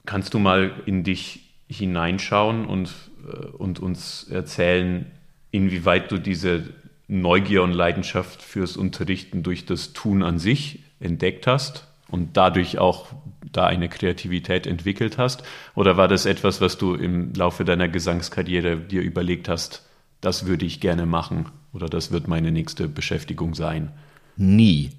Kannst 0.07 0.33
du 0.35 0.39
mal 0.39 0.73
in 0.87 1.05
dich 1.05 1.41
hineinschauen 1.69 2.65
und, 2.65 2.91
äh, 3.27 3.47
und 3.47 3.81
uns 3.81 4.25
erzählen, 4.31 5.11
inwieweit 5.51 6.11
du 6.11 6.19
diese 6.19 6.63
Neugier 7.09 7.63
und 7.63 7.73
Leidenschaft 7.73 8.41
fürs 8.41 8.77
Unterrichten 8.77 9.43
durch 9.43 9.67
das 9.67 9.93
Tun 9.93 10.23
an 10.23 10.39
sich 10.39 10.81
entdeckt 11.01 11.47
hast 11.47 11.87
und 12.09 12.37
dadurch 12.37 12.79
auch 12.79 13.07
da 13.53 13.67
eine 13.67 13.89
Kreativität 13.89 14.67
entwickelt 14.67 15.19
hast? 15.19 15.43
Oder 15.75 15.97
war 15.97 16.09
das 16.09 16.27
etwas, 16.27 16.61
was 16.61 16.79
du 16.79 16.95
im 16.95 17.33
Laufe 17.35 17.65
deiner 17.65 17.89
Gesangskarriere 17.89 18.77
dir 18.77 19.03
überlegt 19.03 19.49
hast, 19.49 19.83
das 20.21 20.47
würde 20.47 20.65
ich 20.65 20.81
gerne 20.81 21.07
machen 21.07 21.47
oder 21.73 21.89
das 21.89 22.11
wird 22.11 22.29
meine 22.29 22.51
nächste 22.51 22.89
Beschäftigung 22.89 23.55
sein? 23.55 23.93
Nie. 24.37 24.91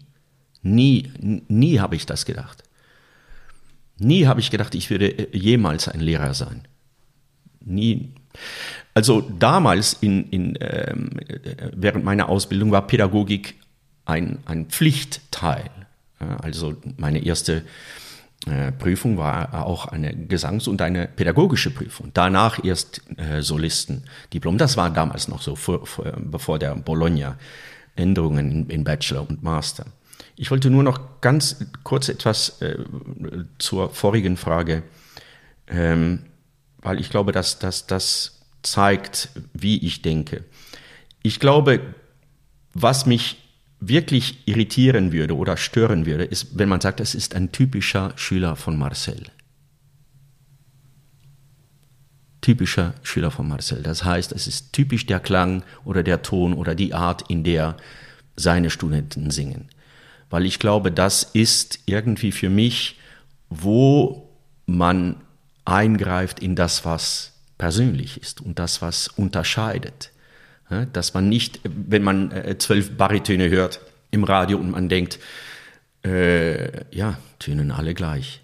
Nie, 0.61 1.11
nie 1.47 1.79
habe 1.79 1.95
ich 1.95 2.05
das 2.05 2.25
gedacht. 2.25 2.63
Nie 3.99 4.27
habe 4.27 4.39
ich 4.39 4.51
gedacht, 4.51 4.75
ich 4.75 4.89
würde 4.89 5.07
äh, 5.07 5.37
jemals 5.37 5.87
ein 5.87 5.99
Lehrer 5.99 6.33
sein. 6.33 6.67
Nie. 7.63 8.13
Also 8.93 9.21
damals 9.21 9.93
in, 9.93 10.29
in, 10.29 10.57
ähm, 10.59 11.09
während 11.73 12.03
meiner 12.03 12.29
Ausbildung 12.29 12.71
war 12.71 12.85
Pädagogik 12.85 13.55
ein, 14.05 14.39
ein 14.45 14.67
Pflichtteil. 14.67 15.69
Also 16.19 16.75
meine 16.97 17.23
erste 17.23 17.63
äh, 18.45 18.71
Prüfung 18.71 19.17
war 19.17 19.65
auch 19.65 19.87
eine 19.87 20.13
Gesangs- 20.15 20.67
und 20.67 20.81
eine 20.81 21.07
pädagogische 21.07 21.71
Prüfung. 21.71 22.11
Danach 22.13 22.63
erst 22.63 23.01
äh, 23.17 23.41
Solistendiplom. 23.41 24.57
Das 24.57 24.77
war 24.77 24.89
damals 24.89 25.27
noch 25.27 25.41
so, 25.41 25.55
vor, 25.55 25.85
vor, 25.85 26.05
bevor 26.17 26.59
der 26.59 26.75
Bologna-Änderungen 26.75 28.51
in, 28.51 28.69
in, 28.69 28.83
Bachelor 28.83 29.27
und 29.27 29.43
Master. 29.43 29.85
Ich 30.35 30.51
wollte 30.51 30.69
nur 30.69 30.83
noch 30.83 31.19
ganz 31.21 31.65
kurz 31.83 32.09
etwas 32.09 32.61
äh, 32.61 32.77
zur 33.57 33.89
vorigen 33.89 34.37
Frage, 34.37 34.83
ähm, 35.67 36.19
weil 36.77 36.99
ich 36.99 37.09
glaube, 37.09 37.31
dass 37.31 37.59
das 37.59 38.41
zeigt, 38.61 39.29
wie 39.53 39.85
ich 39.85 40.03
denke. 40.03 40.43
Ich 41.23 41.39
glaube, 41.39 41.81
was 42.73 43.05
mich 43.05 43.46
wirklich 43.79 44.47
irritieren 44.47 45.11
würde 45.11 45.35
oder 45.35 45.57
stören 45.57 46.05
würde, 46.05 46.23
ist, 46.23 46.57
wenn 46.57 46.69
man 46.69 46.81
sagt, 46.81 46.99
es 46.99 47.15
ist 47.15 47.35
ein 47.35 47.51
typischer 47.51 48.13
Schüler 48.15 48.55
von 48.55 48.77
Marcel. 48.77 49.23
Typischer 52.41 52.93
Schüler 53.03 53.31
von 53.31 53.47
Marcel. 53.47 53.83
Das 53.83 54.03
heißt, 54.03 54.31
es 54.31 54.47
ist 54.47 54.73
typisch 54.73 55.05
der 55.05 55.19
Klang 55.19 55.63
oder 55.83 56.03
der 56.03 56.21
Ton 56.21 56.53
oder 56.53 56.75
die 56.75 56.93
Art, 56.93 57.29
in 57.29 57.43
der 57.43 57.77
seine 58.35 58.69
Studenten 58.69 59.31
singen. 59.31 59.69
Weil 60.29 60.45
ich 60.45 60.59
glaube, 60.59 60.91
das 60.91 61.23
ist 61.23 61.79
irgendwie 61.85 62.31
für 62.31 62.49
mich, 62.49 62.99
wo 63.49 64.29
man 64.65 65.17
eingreift 65.65 66.39
in 66.39 66.55
das, 66.55 66.85
was 66.85 67.33
persönlich 67.57 68.21
ist 68.21 68.41
und 68.41 68.59
das, 68.59 68.81
was 68.81 69.07
unterscheidet. 69.07 70.11
Dass 70.69 71.13
man 71.13 71.29
nicht, 71.29 71.61
wenn 71.63 72.03
man 72.03 72.31
äh, 72.31 72.57
zwölf 72.57 72.97
Baritöne 72.97 73.49
hört 73.49 73.79
im 74.11 74.23
Radio 74.23 74.57
und 74.57 74.71
man 74.71 74.89
denkt, 74.89 75.19
äh, 76.03 76.93
ja, 76.95 77.17
tönen 77.39 77.71
alle 77.71 77.93
gleich. 77.93 78.41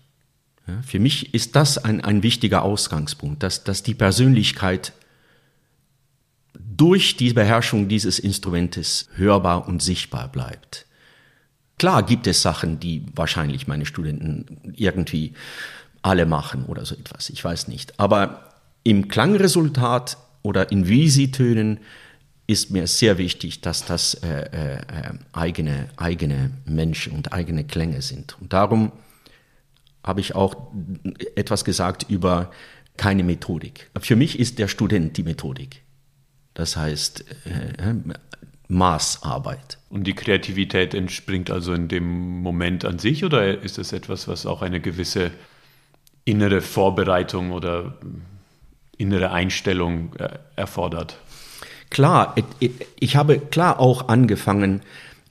Ja, 0.68 0.82
für 0.82 1.00
mich 1.00 1.34
ist 1.34 1.56
das 1.56 1.78
ein, 1.78 2.02
ein 2.02 2.24
wichtiger 2.24 2.64
Ausgangspunkt, 2.64 3.44
dass, 3.44 3.64
dass 3.64 3.84
die 3.84 3.94
Persönlichkeit 3.94 4.94
durch 6.54 7.18
die 7.18 7.34
Beherrschung 7.34 7.88
dieses 7.88 8.20
Instrumentes 8.20 9.10
hörbar 9.16 9.68
und 9.68 9.82
sichtbar 9.82 10.30
bleibt. 10.32 10.86
Klar 11.78 12.04
gibt 12.04 12.28
es 12.28 12.42
Sachen, 12.42 12.80
die 12.80 13.06
wahrscheinlich 13.14 13.68
meine 13.68 13.86
Studenten 13.86 14.74
irgendwie 14.76 15.34
alle 16.02 16.26
machen 16.26 16.66
oder 16.66 16.86
so 16.86 16.96
etwas, 16.96 17.30
ich 17.30 17.44
weiß 17.44 17.68
nicht. 17.68 18.00
Aber 18.00 18.54
im 18.84 19.08
Klangresultat 19.08 20.18
oder 20.42 20.72
in 20.72 20.88
wie 20.88 21.10
sie 21.10 21.32
tönen, 21.32 21.80
ist 22.48 22.72
mir 22.72 22.88
sehr 22.88 23.18
wichtig, 23.18 23.62
dass 23.62 23.86
das 23.86 24.16
äh, 24.16 24.28
äh, 24.28 25.14
eigene, 25.32 25.90
eigene 25.96 26.52
Menschen 26.66 27.14
und 27.14 27.34
eigene 27.34 27.64
Klänge 27.64 28.02
sind. 28.02 28.38
Und 28.42 28.52
darum 28.54 28.92
habe 30.04 30.20
ich 30.20 30.36
auch 30.36 30.74
etwas 31.36 31.64
gesagt 31.64 32.06
über 32.10 32.52
keine 32.98 33.24
Methodik. 33.24 33.90
Für 34.00 34.16
mich 34.16 34.40
ist 34.40 34.60
der 34.60 34.68
Student 34.68 35.18
die 35.18 35.24
Methodik. 35.24 35.82
Das 36.54 36.76
heißt 36.76 37.26
äh, 37.46 37.90
äh 37.92 37.96
Maßarbeit. 38.70 39.78
Und 39.90 40.06
die 40.06 40.14
Kreativität 40.14 40.94
entspringt 40.94 41.52
also 41.52 41.74
in 41.74 41.88
dem 41.90 42.42
Moment 42.42 42.86
an 42.86 42.98
sich 42.98 43.24
oder 43.24 43.62
ist 43.62 43.78
es 43.78 43.94
etwas, 43.94 44.28
was 44.28 44.46
auch 44.46 44.62
eine 44.62 44.80
gewisse 44.80 45.32
innere 46.26 46.62
Vorbereitung 46.62 47.52
oder 47.52 47.98
innere 48.98 49.32
Einstellung 49.32 50.16
äh, 50.16 50.40
erfordert? 50.56 51.20
Klar, 51.94 52.36
ich 53.00 53.16
habe 53.16 53.40
klar 53.40 53.80
auch 53.80 54.10
angefangen, 54.10 54.82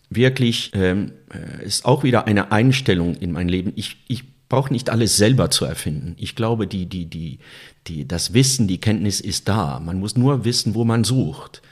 wirklich, 0.09 0.71
ähm, 0.75 1.13
äh, 1.33 1.65
ist 1.65 1.85
auch 1.85 2.03
wieder 2.05 2.27
eine 2.27 2.53
Einstellung 2.53 3.15
in 3.17 3.33
mein 3.33 3.49
Leben. 3.49 3.73
Ich, 3.77 3.99
ich 4.09 4.25
brauche 4.49 4.73
nicht 4.73 4.91
alles 4.91 5.17
selber 5.17 5.51
zu 5.51 5.65
erfinden. 5.65 6.15
Ich 6.19 6.37
glaube, 6.37 6.67
die, 6.67 6.87
die, 6.87 7.07
die, 7.07 7.39
die, 7.87 8.07
das 8.07 8.35
Wissen, 8.35 8.69
die 8.69 8.81
Kenntnis 8.81 9.21
ist 9.21 9.49
da. 9.49 9.81
Man 9.81 9.99
muss 9.99 10.17
nur 10.17 10.45
wissen, 10.45 10.75
wo 10.75 10.85
man 10.85 11.05
sucht. 11.05 11.63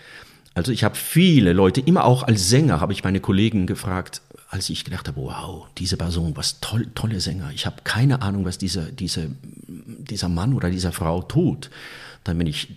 Also 0.55 0.73
ich 0.73 0.83
habe 0.83 0.97
viele 0.97 1.53
Leute, 1.53 1.81
immer 1.81 2.05
auch 2.05 2.23
als 2.23 2.49
Sänger, 2.49 2.81
habe 2.81 2.93
ich 2.93 3.05
meine 3.05 3.21
Kollegen 3.21 3.67
gefragt, 3.67 4.23
als 4.49 4.69
ich 4.69 4.85
gedacht 4.85 5.07
habe, 5.07 5.21
wow, 5.21 5.67
diese 5.79 5.97
Person, 5.97 6.37
was 6.37 6.61
toll, 6.61 6.89
tolle 6.95 7.21
Sänger. 7.21 7.51
Ich 7.55 7.67
habe 7.67 7.77
keine 7.85 8.21
Ahnung, 8.21 8.45
was 8.45 8.59
dieser, 8.59 8.87
diese, 8.91 9.31
dieser 9.69 10.29
Mann 10.29 10.55
oder 10.55 10.71
dieser 10.71 10.93
Frau 10.93 11.23
tut. 11.23 11.71
Dann 12.25 12.37
bin 12.39 12.49
ich 12.49 12.69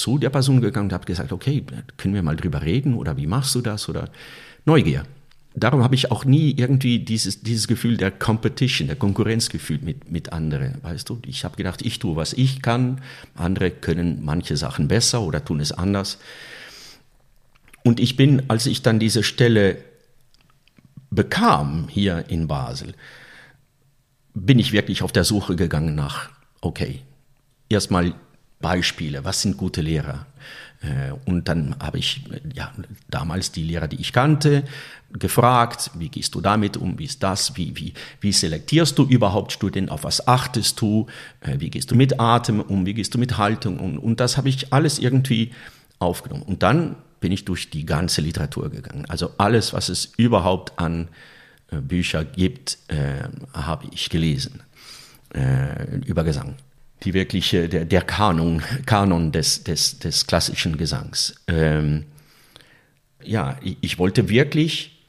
zu 0.00 0.18
der 0.18 0.30
Person 0.30 0.60
gegangen 0.60 0.88
und 0.88 0.92
habe 0.92 1.04
gesagt, 1.04 1.32
okay, 1.32 1.64
können 1.96 2.14
wir 2.14 2.22
mal 2.22 2.36
drüber 2.36 2.62
reden 2.62 2.94
oder 2.94 3.16
wie 3.16 3.26
machst 3.26 3.54
du 3.54 3.60
das 3.60 3.88
oder 3.88 4.08
Neugier. 4.64 5.04
Darum 5.54 5.82
habe 5.82 5.96
ich 5.96 6.10
auch 6.12 6.24
nie 6.24 6.54
irgendwie 6.56 7.00
dieses, 7.00 7.42
dieses 7.42 7.66
Gefühl 7.66 7.96
der 7.96 8.12
Competition, 8.12 8.86
der 8.86 8.96
Konkurrenzgefühl 8.96 9.80
mit, 9.82 10.10
mit 10.10 10.32
anderen, 10.32 10.76
weißt 10.82 11.08
du. 11.08 11.20
Ich 11.26 11.44
habe 11.44 11.56
gedacht, 11.56 11.82
ich 11.82 11.98
tue, 11.98 12.14
was 12.14 12.32
ich 12.32 12.62
kann, 12.62 13.00
andere 13.34 13.70
können 13.70 14.20
manche 14.22 14.56
Sachen 14.56 14.86
besser 14.86 15.22
oder 15.22 15.44
tun 15.44 15.58
es 15.58 15.72
anders. 15.72 16.18
Und 17.82 17.98
ich 17.98 18.16
bin, 18.16 18.44
als 18.48 18.66
ich 18.66 18.82
dann 18.82 19.00
diese 19.00 19.24
Stelle 19.24 19.78
bekam 21.10 21.88
hier 21.88 22.26
in 22.28 22.46
Basel, 22.46 22.94
bin 24.34 24.60
ich 24.60 24.70
wirklich 24.70 25.02
auf 25.02 25.10
der 25.10 25.24
Suche 25.24 25.56
gegangen 25.56 25.96
nach, 25.96 26.30
okay, 26.60 27.00
erstmal 27.68 28.14
Beispiele, 28.60 29.24
was 29.24 29.42
sind 29.42 29.56
gute 29.56 29.80
Lehrer? 29.80 30.26
Äh, 30.82 31.12
und 31.24 31.48
dann 31.48 31.76
habe 31.80 31.98
ich 31.98 32.22
ja, 32.54 32.72
damals 33.08 33.52
die 33.52 33.62
Lehrer, 33.62 33.88
die 33.88 34.00
ich 34.00 34.12
kannte, 34.12 34.64
gefragt, 35.12 35.90
wie 35.94 36.08
gehst 36.08 36.34
du 36.34 36.40
damit 36.40 36.76
um, 36.76 36.98
wie 36.98 37.04
ist 37.04 37.22
das, 37.22 37.56
wie, 37.56 37.76
wie, 37.76 37.94
wie 38.20 38.32
selektierst 38.32 38.96
du 38.98 39.04
überhaupt 39.04 39.52
Studenten, 39.52 39.90
auf 39.90 40.04
was 40.04 40.26
achtest 40.26 40.80
du, 40.80 41.06
äh, 41.40 41.58
wie 41.58 41.70
gehst 41.70 41.90
du 41.90 41.94
mit 41.94 42.20
Atem 42.20 42.60
um, 42.60 42.86
wie 42.86 42.94
gehst 42.94 43.14
du 43.14 43.18
mit 43.18 43.36
Haltung 43.36 43.78
um. 43.78 43.98
Und 43.98 44.20
das 44.20 44.36
habe 44.36 44.48
ich 44.48 44.72
alles 44.72 44.98
irgendwie 44.98 45.52
aufgenommen. 45.98 46.42
Und 46.42 46.62
dann 46.62 46.96
bin 47.20 47.32
ich 47.32 47.44
durch 47.44 47.68
die 47.70 47.84
ganze 47.84 48.22
Literatur 48.22 48.70
gegangen. 48.70 49.04
Also 49.08 49.32
alles, 49.36 49.72
was 49.72 49.88
es 49.90 50.12
überhaupt 50.16 50.78
an 50.78 51.08
äh, 51.70 51.76
Bücher 51.76 52.24
gibt, 52.24 52.78
äh, 52.88 53.24
habe 53.52 53.86
ich 53.92 54.08
gelesen 54.08 54.62
äh, 55.34 55.96
über 56.06 56.24
Gesang 56.24 56.56
die 57.02 57.14
wirkliche, 57.14 57.68
der, 57.68 57.84
der 57.84 58.02
Kanon, 58.02 58.62
Kanon 58.86 59.32
des, 59.32 59.64
des, 59.64 59.98
des 59.98 60.26
klassischen 60.26 60.76
Gesangs. 60.76 61.34
Ähm, 61.46 62.04
ja, 63.22 63.58
ich, 63.62 63.76
ich 63.80 63.98
wollte 63.98 64.28
wirklich, 64.28 65.02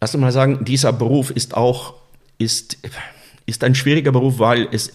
erst 0.00 0.14
einmal 0.14 0.32
sagen, 0.32 0.64
dieser 0.64 0.92
Beruf 0.92 1.30
ist 1.30 1.54
auch, 1.54 1.94
ist, 2.38 2.78
ist 3.46 3.64
ein 3.64 3.74
schwieriger 3.74 4.12
Beruf, 4.12 4.38
weil 4.38 4.68
es 4.72 4.92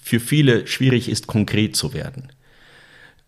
für 0.00 0.20
viele 0.20 0.66
schwierig 0.66 1.08
ist, 1.08 1.26
konkret 1.26 1.76
zu 1.76 1.94
werden. 1.94 2.30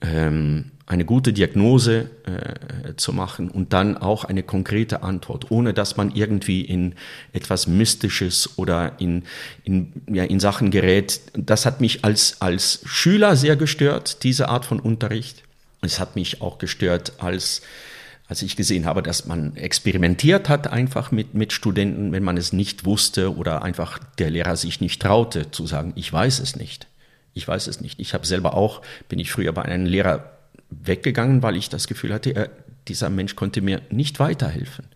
Ähm, 0.01 0.73
eine 0.87 1.05
gute 1.05 1.33
Diagnose 1.33 2.11
äh, 2.25 2.95
zu 2.97 3.13
machen 3.13 3.51
und 3.51 3.73
dann 3.73 3.97
auch 3.97 4.25
eine 4.25 4.45
konkrete 4.45 5.03
Antwort, 5.03 5.51
ohne 5.51 5.75
dass 5.75 5.97
man 5.97 6.15
irgendwie 6.15 6.61
in 6.61 6.95
etwas 7.33 7.67
Mystisches 7.67 8.57
oder 8.57 8.93
in, 8.99 9.25
in, 9.65 9.93
ja, 10.09 10.23
in 10.23 10.39
Sachen 10.39 10.71
gerät. 10.71 11.21
Das 11.35 11.67
hat 11.67 11.81
mich 11.81 12.05
als, 12.05 12.41
als 12.41 12.81
Schüler 12.85 13.35
sehr 13.35 13.57
gestört, 13.57 14.23
diese 14.23 14.49
Art 14.49 14.65
von 14.65 14.79
Unterricht. 14.79 15.43
Es 15.81 15.99
hat 15.99 16.15
mich 16.15 16.41
auch 16.41 16.59
gestört 16.59 17.15
als 17.19 17.63
als 18.29 18.43
ich 18.43 18.57
gesehen 18.57 18.87
habe, 18.87 19.05
dass 19.05 19.27
man 19.27 19.55
experimentiert 19.57 20.49
hat 20.49 20.67
einfach 20.67 21.13
mit, 21.13 21.35
mit 21.35 21.53
Studenten, 21.53 22.11
wenn 22.11 22.25
man 22.25 22.37
es 22.37 22.53
nicht 22.53 22.85
wusste 22.85 23.37
oder 23.37 23.63
einfach 23.63 24.01
der 24.19 24.31
Lehrer 24.31 24.57
sich 24.57 24.81
nicht 24.81 25.01
traute 25.01 25.53
zu 25.53 25.65
sagen, 25.67 25.93
ich 25.95 26.13
weiß 26.13 26.41
es 26.41 26.57
nicht. 26.57 26.89
Ich 27.35 27.47
weiß 27.47 27.69
es 27.69 27.81
nicht. 27.81 28.01
Ich 28.01 28.15
habe 28.15 28.27
selber 28.27 28.55
auch, 28.55 28.83
bin 29.09 29.21
ich 29.21 29.31
früher 29.31 29.53
bei 29.53 29.63
einem 29.63 29.87
Lehrer 29.87 30.36
weggegangen, 30.71 31.43
weil 31.43 31.57
ich 31.57 31.69
das 31.69 31.87
Gefühl 31.87 32.13
hatte, 32.13 32.35
er, 32.35 32.51
dieser 32.89 33.11
Mensch 33.11 33.37
konnte 33.37 33.61
mir 33.61 33.83
nicht 33.91 34.19
weiterhelfen. 34.21 34.87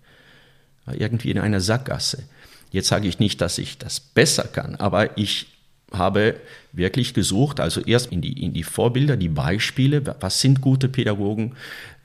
War 0.85 0.95
irgendwie 0.95 1.31
in 1.31 1.39
einer 1.39 1.61
Sackgasse. 1.61 2.25
Jetzt 2.71 2.89
sage 2.89 3.09
ich 3.09 3.19
nicht, 3.19 3.41
dass 3.41 3.59
ich 3.59 3.79
das 3.79 4.01
besser 4.01 4.45
kann, 4.45 4.77
aber 4.77 5.19
ich 5.19 5.47
habe 5.93 6.37
wirklich 6.73 7.15
gesucht, 7.15 7.59
also 7.59 7.81
erst 7.81 8.13
in 8.13 8.21
die, 8.21 8.45
in 8.45 8.53
die 8.53 8.63
Vorbilder, 8.63 9.17
die 9.17 9.29
Beispiele, 9.29 10.03
was 10.21 10.41
sind 10.41 10.61
gute 10.61 10.89
Pädagogen 10.89 11.57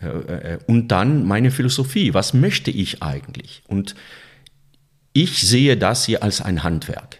äh, 0.02 0.08
äh, 0.08 0.60
und 0.66 0.88
dann 0.88 1.26
meine 1.26 1.52
Philosophie, 1.52 2.14
was 2.14 2.34
möchte 2.34 2.72
ich 2.72 3.04
eigentlich? 3.04 3.62
Und 3.68 3.96
ich 5.14 5.48
sehe 5.48 5.78
das 5.78 6.06
hier 6.06 6.24
als 6.24 6.42
ein 6.42 6.64
Handwerk. 6.64 7.20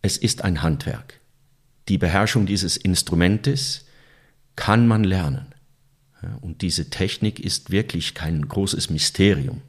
Es 0.00 0.16
ist 0.16 0.42
ein 0.42 0.62
Handwerk. 0.62 1.20
Die 1.88 1.98
Beherrschung 1.98 2.46
dieses 2.46 2.76
Instrumentes 2.76 3.84
kann 4.54 4.86
man 4.86 5.04
lernen. 5.04 5.54
Und 6.40 6.62
diese 6.62 6.88
Technik 6.90 7.38
ist 7.40 7.70
wirklich 7.70 8.14
kein 8.14 8.48
großes 8.48 8.90
Mysterium. 8.90 9.62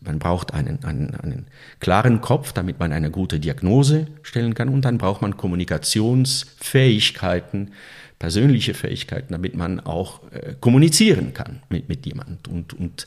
Man 0.00 0.18
braucht 0.20 0.54
einen, 0.54 0.84
einen, 0.84 1.16
einen 1.16 1.48
klaren 1.80 2.20
Kopf, 2.20 2.52
damit 2.52 2.78
man 2.78 2.92
eine 2.92 3.10
gute 3.10 3.40
Diagnose 3.40 4.06
stellen 4.22 4.54
kann. 4.54 4.68
Und 4.68 4.84
dann 4.84 4.98
braucht 4.98 5.22
man 5.22 5.36
Kommunikationsfähigkeiten, 5.36 7.72
persönliche 8.20 8.74
Fähigkeiten, 8.74 9.32
damit 9.32 9.56
man 9.56 9.80
auch 9.80 10.20
äh, 10.30 10.54
kommunizieren 10.60 11.34
kann 11.34 11.60
mit, 11.68 11.88
mit 11.88 12.06
jemandem. 12.06 12.54
Und, 12.54 12.74
und 12.74 13.06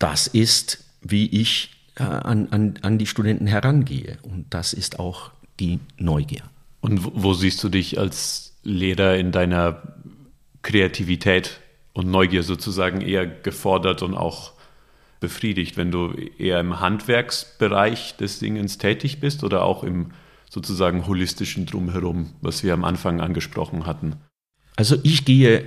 das 0.00 0.26
ist, 0.26 0.82
wie 1.00 1.26
ich 1.26 1.70
äh, 1.94 2.02
an, 2.02 2.48
an, 2.50 2.74
an 2.82 2.98
die 2.98 3.06
Studenten 3.06 3.46
herangehe. 3.46 4.18
Und 4.22 4.46
das 4.50 4.72
ist 4.72 4.98
auch 4.98 5.30
die 5.60 5.78
Neugier. 5.96 6.42
Und 6.80 7.22
wo 7.22 7.34
siehst 7.34 7.62
du 7.62 7.68
dich 7.68 7.98
als 7.98 8.54
Lehrer 8.62 9.16
in 9.16 9.32
deiner 9.32 9.82
Kreativität 10.62 11.60
und 11.92 12.10
Neugier 12.10 12.42
sozusagen 12.42 13.00
eher 13.00 13.26
gefordert 13.26 14.02
und 14.02 14.14
auch 14.14 14.52
befriedigt, 15.20 15.76
wenn 15.76 15.90
du 15.90 16.12
eher 16.38 16.60
im 16.60 16.80
Handwerksbereich 16.80 18.16
des 18.16 18.38
Dingens 18.38 18.78
tätig 18.78 19.20
bist 19.20 19.44
oder 19.44 19.62
auch 19.64 19.84
im 19.84 20.12
sozusagen 20.48 21.06
holistischen 21.06 21.66
Drumherum, 21.66 22.32
was 22.40 22.64
wir 22.64 22.74
am 22.74 22.84
Anfang 22.84 23.20
angesprochen 23.20 23.86
hatten? 23.86 24.16
Also 24.76 24.96
ich 25.02 25.24
gehe 25.24 25.64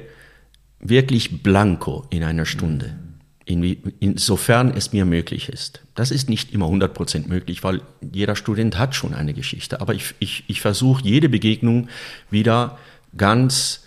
wirklich 0.79 1.43
blanko 1.43 2.05
in 2.09 2.23
einer 2.23 2.45
Stunde, 2.45 2.97
insofern 3.45 4.71
es 4.71 4.91
mir 4.91 5.05
möglich 5.05 5.50
ist. 5.50 5.81
Das 5.95 6.12
ist 6.12 6.29
nicht 6.29 6.51
immer 6.51 6.65
100% 6.65 7.27
möglich, 7.27 7.63
weil 7.63 7.81
jeder 8.01 8.35
Student 8.35 8.77
hat 8.77 8.95
schon 8.95 9.13
eine 9.13 9.33
Geschichte. 9.33 9.81
Aber 9.81 9.93
ich, 9.93 10.15
ich, 10.19 10.43
ich 10.47 10.62
versuche 10.62 11.03
jede 11.03 11.29
Begegnung 11.29 11.89
wieder 12.29 12.77
ganz 13.15 13.83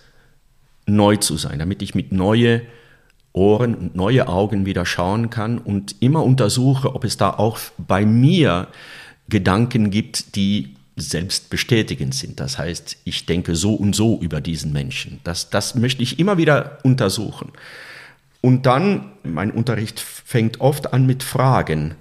neu 0.86 1.16
zu 1.16 1.36
sein, 1.36 1.58
damit 1.58 1.82
ich 1.82 1.94
mit 1.94 2.12
neue 2.12 2.62
Ohren 3.32 3.74
und 3.74 3.94
neue 3.94 4.28
Augen 4.28 4.64
wieder 4.64 4.86
schauen 4.86 5.28
kann 5.28 5.58
und 5.58 5.96
immer 6.00 6.24
untersuche, 6.24 6.94
ob 6.94 7.04
es 7.04 7.16
da 7.16 7.30
auch 7.30 7.58
bei 7.76 8.06
mir 8.06 8.68
Gedanken 9.28 9.90
gibt, 9.90 10.36
die 10.36 10.76
selbst 10.96 11.50
bestätigend 11.50 12.14
sind. 12.14 12.40
Das 12.40 12.56
heißt, 12.56 12.96
ich 13.04 13.26
denke 13.26 13.54
so 13.54 13.74
und 13.74 13.94
so 13.94 14.18
über 14.20 14.40
diesen 14.40 14.72
Menschen. 14.72 15.20
Das, 15.24 15.50
das 15.50 15.74
möchte 15.74 16.02
ich 16.02 16.18
immer 16.18 16.38
wieder 16.38 16.78
untersuchen. 16.82 17.52
Und 18.40 18.64
dann, 18.64 19.12
mein 19.22 19.50
Unterricht 19.50 20.00
fängt 20.00 20.60
oft 20.60 20.92
an 20.94 21.04
mit 21.04 21.22
Fragen. 21.22 21.96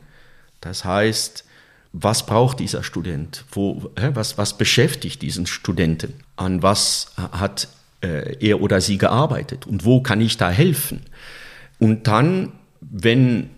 Das 0.61 0.85
heißt, 0.85 1.43
was 1.91 2.25
braucht 2.25 2.59
dieser 2.59 2.83
Student? 2.83 3.45
Wo, 3.51 3.91
was, 3.95 4.37
was 4.37 4.57
beschäftigt 4.57 5.21
diesen 5.21 5.45
Studenten? 5.45 6.13
An 6.35 6.61
was 6.61 7.13
hat 7.17 7.63
äh, 7.63 7.67
er 8.01 8.61
oder 8.61 8.81
sie 8.81 8.97
gearbeitet 8.97 9.67
und 9.67 9.85
wo 9.85 10.01
kann 10.01 10.21
ich 10.21 10.37
da 10.37 10.49
helfen? 10.49 11.01
Und 11.79 12.07
dann, 12.07 12.51
wenn 12.81 13.49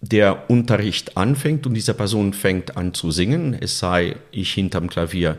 der 0.00 0.48
Unterricht 0.48 1.16
anfängt 1.16 1.66
und 1.66 1.74
diese 1.74 1.94
Person 1.94 2.32
fängt 2.32 2.76
an 2.76 2.94
zu 2.94 3.10
singen, 3.10 3.56
es 3.58 3.78
sei 3.78 4.16
ich 4.30 4.52
hinterm 4.52 4.88
Klavier 4.88 5.38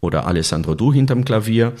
oder 0.00 0.26
Alessandro 0.26 0.74
du 0.74 0.92
hinterm 0.92 1.24
Klavier, 1.24 1.74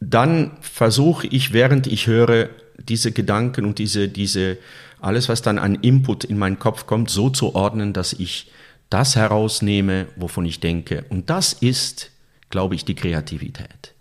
dann 0.00 0.52
versuche 0.60 1.26
ich, 1.26 1.52
während 1.52 1.86
ich 1.86 2.06
höre, 2.06 2.48
diese 2.78 3.12
Gedanken 3.12 3.64
und 3.64 3.78
diese, 3.78 4.08
diese, 4.08 4.58
alles, 5.00 5.28
was 5.28 5.42
dann 5.42 5.58
an 5.58 5.76
Input 5.76 6.24
in 6.24 6.38
meinen 6.38 6.58
Kopf 6.58 6.86
kommt, 6.86 7.10
so 7.10 7.30
zu 7.30 7.54
ordnen, 7.54 7.92
dass 7.92 8.12
ich 8.12 8.50
das 8.90 9.16
herausnehme, 9.16 10.06
wovon 10.16 10.44
ich 10.44 10.60
denke. 10.60 11.04
Und 11.08 11.30
das 11.30 11.52
ist, 11.54 12.10
glaube 12.50 12.74
ich, 12.74 12.84
die 12.84 12.94
Kreativität. 12.94 13.94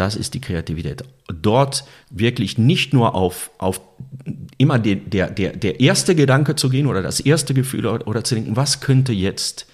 Das 0.00 0.16
ist 0.16 0.32
die 0.32 0.40
Kreativität. 0.40 1.04
Dort 1.28 1.84
wirklich 2.08 2.56
nicht 2.56 2.94
nur 2.94 3.14
auf, 3.14 3.50
auf 3.58 3.82
immer 4.56 4.78
der, 4.78 4.96
der, 4.96 5.30
der, 5.30 5.54
der 5.54 5.80
erste 5.80 6.14
Gedanke 6.14 6.56
zu 6.56 6.70
gehen 6.70 6.86
oder 6.86 7.02
das 7.02 7.20
erste 7.20 7.52
Gefühl 7.52 7.84
oder, 7.84 8.24
zu 8.24 8.34
denken, 8.34 8.56
was 8.56 8.80
könnte 8.80 9.12
jetzt 9.12 9.66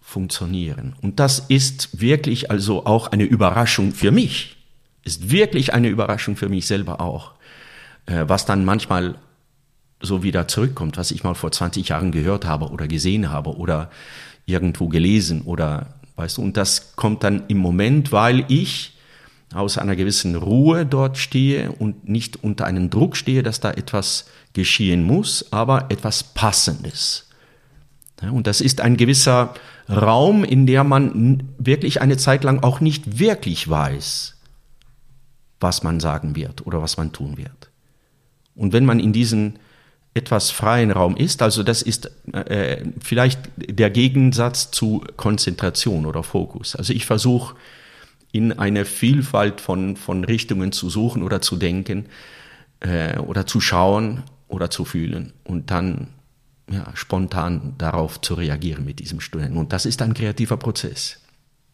funktionieren. 0.00 0.96
Und 1.02 1.20
das 1.20 1.38
ist 1.38 2.00
wirklich 2.00 2.50
also 2.50 2.84
auch 2.84 3.12
eine 3.12 3.22
Überraschung 3.22 3.92
für 3.92 4.10
mich. 4.10 4.56
Ist 5.04 5.30
wirklich 5.30 5.72
eine 5.72 5.86
Überraschung 5.86 6.34
für 6.34 6.48
mich 6.48 6.66
selber 6.66 7.00
auch. 7.00 7.30
Äh, 8.06 8.24
was 8.26 8.44
dann 8.44 8.64
manchmal 8.64 9.18
so 10.00 10.24
wieder 10.24 10.48
zurückkommt, 10.48 10.96
was 10.96 11.12
ich 11.12 11.22
mal 11.22 11.34
vor 11.34 11.52
20 11.52 11.90
Jahren 11.90 12.10
gehört 12.10 12.44
habe 12.44 12.70
oder 12.70 12.88
gesehen 12.88 13.30
habe 13.30 13.56
oder 13.56 13.88
irgendwo 14.46 14.88
gelesen 14.88 15.42
oder 15.42 15.94
weißt 16.16 16.38
du, 16.38 16.42
und 16.42 16.56
das 16.56 16.96
kommt 16.96 17.22
dann 17.22 17.44
im 17.46 17.58
Moment, 17.58 18.10
weil 18.10 18.44
ich 18.48 18.97
aus 19.52 19.78
einer 19.78 19.96
gewissen 19.96 20.34
Ruhe 20.36 20.84
dort 20.84 21.16
stehe 21.16 21.72
und 21.72 22.08
nicht 22.08 22.42
unter 22.42 22.66
einem 22.66 22.90
Druck 22.90 23.16
stehe, 23.16 23.42
dass 23.42 23.60
da 23.60 23.70
etwas 23.70 24.26
geschehen 24.52 25.04
muss, 25.04 25.52
aber 25.52 25.90
etwas 25.90 26.22
Passendes. 26.22 27.28
Und 28.20 28.46
das 28.46 28.60
ist 28.60 28.80
ein 28.80 28.96
gewisser 28.96 29.54
Raum, 29.88 30.44
in 30.44 30.66
der 30.66 30.84
man 30.84 31.48
wirklich 31.58 32.02
eine 32.02 32.16
Zeit 32.16 32.44
lang 32.44 32.62
auch 32.62 32.80
nicht 32.80 33.18
wirklich 33.18 33.68
weiß, 33.68 34.36
was 35.60 35.82
man 35.82 36.00
sagen 36.00 36.36
wird 36.36 36.66
oder 36.66 36.82
was 36.82 36.96
man 36.96 37.12
tun 37.12 37.36
wird. 37.36 37.70
Und 38.54 38.72
wenn 38.72 38.84
man 38.84 38.98
in 39.00 39.12
diesen 39.12 39.58
etwas 40.14 40.50
freien 40.50 40.90
Raum 40.90 41.16
ist, 41.16 41.42
also 41.42 41.62
das 41.62 41.80
ist 41.80 42.10
äh, 42.32 42.84
vielleicht 43.00 43.40
der 43.56 43.90
Gegensatz 43.90 44.72
zu 44.72 45.04
Konzentration 45.16 46.06
oder 46.06 46.24
Fokus. 46.24 46.74
Also 46.74 46.92
ich 46.92 47.06
versuche 47.06 47.54
in 48.32 48.52
eine 48.52 48.84
Vielfalt 48.84 49.60
von, 49.60 49.96
von 49.96 50.24
Richtungen 50.24 50.72
zu 50.72 50.90
suchen 50.90 51.22
oder 51.22 51.40
zu 51.40 51.56
denken 51.56 52.06
äh, 52.80 53.18
oder 53.18 53.46
zu 53.46 53.60
schauen 53.60 54.22
oder 54.48 54.70
zu 54.70 54.84
fühlen 54.84 55.32
und 55.44 55.70
dann 55.70 56.08
ja, 56.70 56.90
spontan 56.94 57.74
darauf 57.78 58.20
zu 58.20 58.34
reagieren 58.34 58.84
mit 58.84 58.98
diesem 58.98 59.20
Studenten. 59.20 59.56
Und 59.56 59.72
das 59.72 59.86
ist 59.86 60.02
ein 60.02 60.14
kreativer 60.14 60.56
Prozess. 60.56 61.20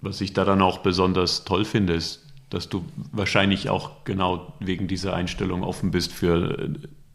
Was 0.01 0.21
ich 0.21 0.33
daran 0.33 0.63
auch 0.63 0.79
besonders 0.79 1.45
toll 1.45 1.65
finde, 1.65 1.95
ist, 1.95 2.23
dass 2.51 2.69
du 2.69 2.85
wahrscheinlich 3.11 3.69
auch 3.71 4.05
genau 4.05 4.53
wegen 4.61 4.87
dieser 4.87 5.15
Einstellung 5.15 5.65
offen 5.65 5.91
bist 5.91 6.13
für 6.13 6.59
äh, 6.59 6.69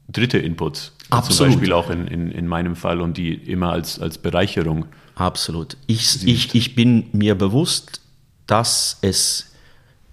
dritte 0.09 0.39
Inputs. 0.39 0.93
Absolut. 1.09 1.37
Zum 1.37 1.47
Beispiel 1.47 1.73
auch 1.73 1.89
in, 1.89 2.07
in, 2.07 2.31
in 2.31 2.47
meinem 2.47 2.75
Fall 2.75 2.99
und 2.99 3.17
die 3.17 3.33
immer 3.33 3.71
als, 3.71 3.99
als 3.99 4.17
Bereicherung. 4.17 4.85
Absolut. 5.15 5.77
Ich, 5.87 6.27
ich, 6.27 6.55
ich 6.55 6.75
bin 6.75 7.05
mir 7.13 7.35
bewusst, 7.35 8.01
dass 8.49 8.97
es 9.01 9.51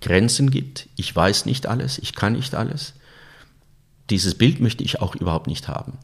Grenzen 0.01 0.51
gibt. 0.51 0.89
Ich 0.97 1.15
weiß 1.15 1.47
nicht 1.47 1.67
alles, 1.67 1.99
ich 1.99 2.15
kann 2.15 2.35
nicht 2.35 2.55
alles. 2.55 2.95
Dieses 4.11 4.37
Bild 4.37 4.61
möchte 4.61 4.85
ich 4.85 5.01
auch 5.01 5.15
überhaupt 5.15 5.47
nicht 5.47 5.69
haben. 5.69 5.99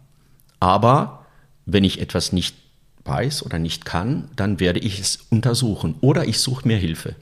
Aber 0.59 1.27
wenn 1.67 1.85
ich 1.85 2.01
etwas 2.01 2.33
nicht 2.33 2.57
weiß 3.05 3.45
oder 3.45 3.59
nicht 3.59 3.85
kann, 3.85 4.31
dann 4.37 4.61
werde 4.61 4.81
ich 4.81 4.99
es 4.99 5.27
untersuchen 5.31 5.97
oder 6.01 6.27
ich 6.27 6.39
suche 6.39 6.67
mir 6.67 6.79
Hilfe. 6.79 7.17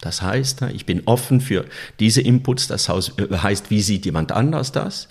Das 0.00 0.20
heißt, 0.20 0.62
ich 0.74 0.84
bin 0.84 1.02
offen 1.06 1.40
für 1.40 1.64
diese 2.00 2.20
Inputs, 2.20 2.66
das 2.66 2.88
heißt, 2.88 3.70
wie 3.70 3.82
sieht 3.82 4.04
jemand 4.04 4.32
anders 4.32 4.72
das? 4.72 5.08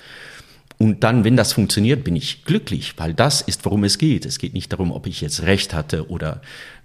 Und 0.77 1.03
dann, 1.03 1.23
wenn 1.23 1.37
das 1.37 1.53
funktioniert, 1.53 2.03
bin 2.03 2.15
ich 2.15 2.43
glücklich, 2.43 2.93
weil 2.97 3.13
das 3.13 3.41
ist, 3.41 3.63
worum 3.65 3.83
es 3.85 3.97
geht. 3.97 4.25
Es 4.25 4.39
geht 4.39 4.53
nicht 4.53 4.71
darum, 4.73 4.91
ob 4.91 5.07
ich 5.07 5.21
jetzt 5.21 5.43
recht 5.43 5.73
hatte 5.73 6.09
oder 6.09 6.41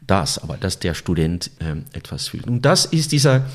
das, 0.06 0.38
aber 0.38 0.56
dass 0.56 0.78
der 0.78 0.94
Student 0.94 1.50
äh, 1.58 1.76
etwas 1.96 2.28
fühlt. 2.28 2.46
Und 2.46 2.62
das 2.62 2.84
ist 2.84 3.12
dieser, 3.12 3.46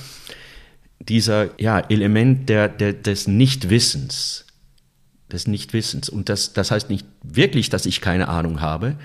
dieser 0.99 1.59
ja, 1.59 1.79
Element 1.79 2.49
der, 2.49 2.67
der, 2.67 2.93
des 2.93 3.27
Nichtwissens. 3.27 4.45
Des 5.31 5.47
Nichtwissens. 5.47 6.09
Und 6.09 6.29
das, 6.29 6.53
das 6.53 6.69
heißt 6.69 6.89
nicht 6.89 7.05
wirklich, 7.23 7.69
dass 7.69 7.85
ich 7.85 8.01
keine 8.01 8.27
Ahnung 8.27 8.61
habe, 8.61 8.97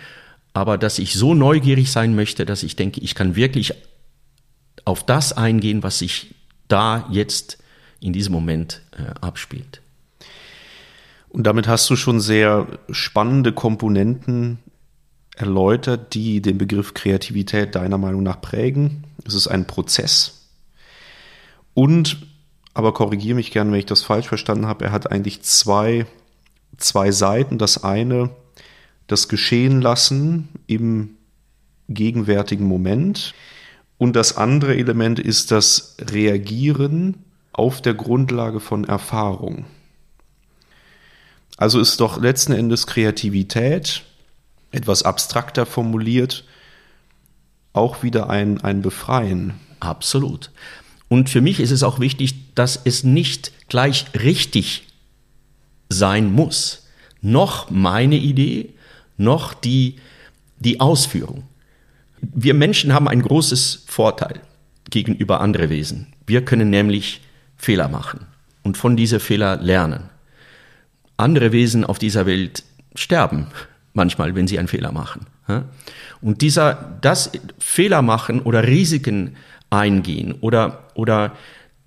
aber 0.53 0.79
dass 0.79 0.99
ich 0.99 1.15
so 1.15 1.35
neugierig 1.35 1.93
sein 1.93 2.15
möchte, 2.15 2.45
dass 2.45 2.65
ich 2.65 2.75
denke, 2.75 3.01
ich 3.01 3.15
kann 3.15 3.37
wirklich 3.37 3.73
auf 4.85 5.07
das 5.07 5.33
eingehen, 5.33 5.83
was 5.83 6.01
sich 6.01 6.35
da 6.67 7.09
jetzt 7.11 7.59
in 8.01 8.13
diesem 8.13 8.33
Moment 8.33 8.83
äh, 8.93 9.13
abspielt. 9.21 9.81
Und 11.31 11.45
damit 11.47 11.69
hast 11.69 11.89
du 11.89 11.97
schon 11.97 12.21
sehr 12.21 12.67
spannende 12.91 13.53
Komponenten 13.53 14.59
erläutert, 15.37 16.15
die 16.15 16.43
den 16.43 16.59
Begriff 16.59 16.93
Kreativität 16.93 17.75
deiner 17.75 17.99
Meinung 17.99 18.23
nach 18.23 18.41
prägen. 18.41 19.05
Es 19.25 19.35
ist 19.35 19.47
ein 19.47 19.67
Prozess. 19.67 20.49
Und, 21.73 22.27
aber 22.75 22.93
korrigiere 22.93 23.37
mich 23.37 23.53
gerne, 23.53 23.71
wenn 23.71 23.79
ich 23.79 23.87
das 23.87 24.03
falsch 24.03 24.29
verstanden 24.29 24.67
habe, 24.67 24.85
er 24.85 24.93
hat 24.93 25.11
eigentlich 25.11 25.43
zwei, 25.43 26.07
zwei 26.77 27.13
Seiten. 27.13 27.59
Das 27.59 27.85
eine, 27.85 28.31
das 29.07 29.29
Geschehen 29.29 29.81
lassen 29.81 30.49
im 30.67 31.17
gegenwärtigen 31.89 32.67
Moment. 32.67 33.35
Und 33.99 34.17
das 34.17 34.37
andere 34.37 34.77
Element 34.77 35.21
ist 35.21 35.53
das 35.53 35.97
Reagieren 36.01 37.25
auf 37.53 37.81
der 37.81 37.95
Grundlage 37.95 38.59
von 38.59 38.85
Erfahrung. 38.85 39.67
Also 41.61 41.79
ist 41.79 42.01
doch 42.01 42.19
letzten 42.19 42.53
Endes 42.53 42.87
Kreativität, 42.87 44.03
etwas 44.73 45.03
abstrakter 45.03 45.67
formuliert, 45.67 46.45
auch 47.75 48.03
wieder 48.03 48.31
ein, 48.31 48.63
ein 48.63 48.81
Befreien. 48.81 49.61
Absolut. 49.79 50.51
Und 51.09 51.29
für 51.29 51.43
mich 51.43 51.61
ist 51.61 51.71
es 51.71 51.83
auch 51.83 52.01
wichtig, 52.01 52.55
dass 52.55 52.81
es 52.83 53.05
nicht 53.05 53.53
gleich 53.69 54.07
richtig 54.19 54.87
sein 55.91 56.33
muss. 56.33 56.87
Noch 57.21 57.69
meine 57.69 58.17
Idee, 58.17 58.71
noch 59.19 59.53
die, 59.53 59.97
die 60.61 60.81
Ausführung. 60.81 61.43
Wir 62.23 62.55
Menschen 62.55 62.95
haben 62.95 63.07
ein 63.07 63.21
großes 63.21 63.85
Vorteil 63.87 64.41
gegenüber 64.89 65.43
anderen 65.43 65.69
Wesen. 65.69 66.07
Wir 66.27 66.43
können 66.43 66.71
nämlich 66.71 67.21
Fehler 67.59 67.89
machen 67.89 68.27
und 68.63 68.79
von 68.79 68.97
diesen 68.97 69.21
Fehler 69.21 69.59
lernen 69.59 70.09
andere 71.21 71.53
Wesen 71.53 71.85
auf 71.85 71.99
dieser 71.99 72.27
Welt 72.27 72.65
sterben 72.95 73.47
manchmal, 73.93 74.35
wenn 74.35 74.47
sie 74.47 74.59
einen 74.59 74.69
Fehler 74.69 74.93
machen. 74.93 75.27
Und 76.21 76.43
dieser, 76.43 76.99
das 77.01 77.33
Fehler 77.59 78.03
machen 78.03 78.41
oder 78.43 78.67
Risiken 78.67 79.37
eingehen 79.69 80.35
oder, 80.41 80.85
oder 80.95 81.33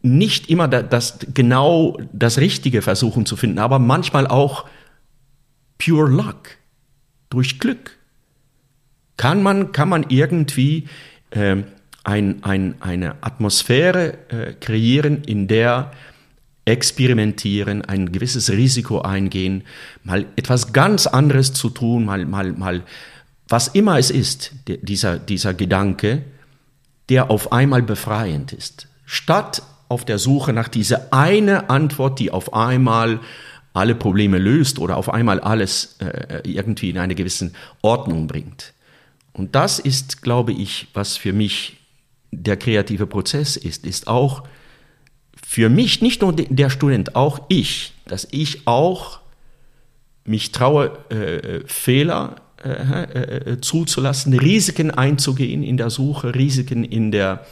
nicht 0.02 0.50
immer 0.50 0.67
das, 0.67 1.19
genau 1.34 1.98
das 2.12 2.38
Richtige 2.38 2.82
versuchen 2.82 3.26
zu 3.26 3.36
finden, 3.36 3.60
aber 3.60 3.80
manchmal 3.80 4.28
auch 4.28 4.65
pure 5.78 6.10
luck, 6.10 6.50
durch 7.30 7.60
Glück. 7.60 7.98
Kann 9.17 9.41
man, 9.41 9.72
kann 9.72 9.89
man 9.89 10.06
irgendwie 10.10 10.88
äh, 11.32 11.58
ein, 12.04 12.43
ein, 12.43 12.76
eine 12.82 13.15
Atmosphäre 13.22 14.17
äh, 14.30 14.54
kreieren, 14.54 15.24
in 15.24 15.48
der 15.48 15.91
experimentieren, 16.65 17.84
ein 17.84 18.12
gewisses 18.12 18.49
Risiko 18.49 19.02
eingehen, 19.02 19.63
mal 20.04 20.26
etwas 20.36 20.71
ganz 20.71 21.08
anderes 21.08 21.54
zu 21.54 21.69
tun, 21.69 22.06
mal, 22.06 22.26
mal, 22.26 22.54
mal, 22.54 22.84
was 23.47 23.67
immer 23.69 23.97
es 23.99 24.10
ist, 24.10 24.54
dieser, 24.67 25.19
dieser 25.19 25.54
Gedanke, 25.54 26.23
der 27.10 27.30
auf 27.30 27.52
einmal 27.52 27.82
befreiend 27.82 28.54
ist. 28.54 28.88
Statt 29.06 29.62
auf 29.89 30.06
der 30.06 30.17
Suche 30.17 30.54
nach 30.54 30.69
dieser 30.69 31.12
eine 31.13 31.69
Antwort, 31.69 32.19
die 32.19 32.32
auf 32.32 32.54
einmal 32.54 33.19
alle 33.73 33.95
Probleme 33.95 34.38
löst 34.38 34.80
oder 34.80 34.97
auf 34.97 35.13
einmal 35.13 35.39
alles 35.39 35.97
äh, 35.99 36.41
irgendwie 36.49 36.91
in 36.91 36.97
eine 36.97 37.15
gewisse 37.15 37.52
Ordnung 37.82 38.28
bringt. 38.28 38.73
Und 39.34 39.56
das 39.56 39.80
ist, 39.80 40.21
glaube 40.21 40.54
ich, 40.54 40.88
was 40.93 41.17
für 41.17 41.34
mich 41.34 41.78
der 42.32 42.56
kreative 42.58 43.08
Prozess 43.08 43.58
ist, 43.58 43.86
ist 43.86 44.08
auch 44.08 44.43
für 45.41 45.69
mich, 45.69 46.02
nicht 46.02 46.22
nur 46.22 46.34
der 46.34 46.69
Student, 46.69 47.15
auch 47.15 47.41
ich, 47.48 47.93
dass 48.06 48.28
ich 48.32 48.67
auch 48.67 49.19
mich 50.26 50.52
traue, 50.52 50.98
äh, 51.10 51.62
Fehler 51.65 52.36
äh, 52.63 52.69
äh, 52.69 53.62
zuzulassen, 53.62 54.34
Risiken 54.34 54.89
einzugehen 54.89 55.63
in 55.63 55.76
der 55.78 55.89
Suche, 55.89 56.34
Risiken 56.34 56.86
in 56.86 57.12
der 57.12 57.46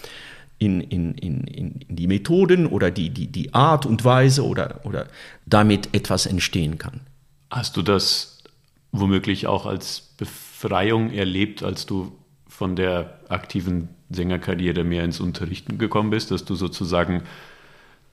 in, 0.57 0.79
in, 0.79 1.15
in, 1.15 1.43
in 1.47 1.79
die 1.89 2.05
Methoden 2.05 2.67
oder 2.67 2.91
die, 2.91 3.09
die, 3.09 3.27
die 3.27 3.53
Art 3.53 3.87
und 3.87 4.05
Weise 4.05 4.45
oder, 4.45 4.81
oder 4.83 5.07
damit 5.47 5.89
etwas 5.93 6.27
entstehen 6.27 6.77
kann. 6.77 7.01
Hast 7.49 7.75
du 7.77 7.81
das 7.81 8.43
womöglich 8.91 9.47
auch 9.47 9.65
als 9.65 10.13
Befreiung 10.17 11.11
erlebt, 11.11 11.63
als 11.63 11.87
du 11.87 12.11
von 12.47 12.75
der 12.75 13.19
aktiven 13.27 13.89
Sängerkarriere 14.11 14.83
mehr 14.83 15.03
ins 15.03 15.19
Unterrichten 15.19 15.79
gekommen 15.79 16.11
bist, 16.11 16.29
dass 16.29 16.45
du 16.45 16.53
sozusagen 16.53 17.23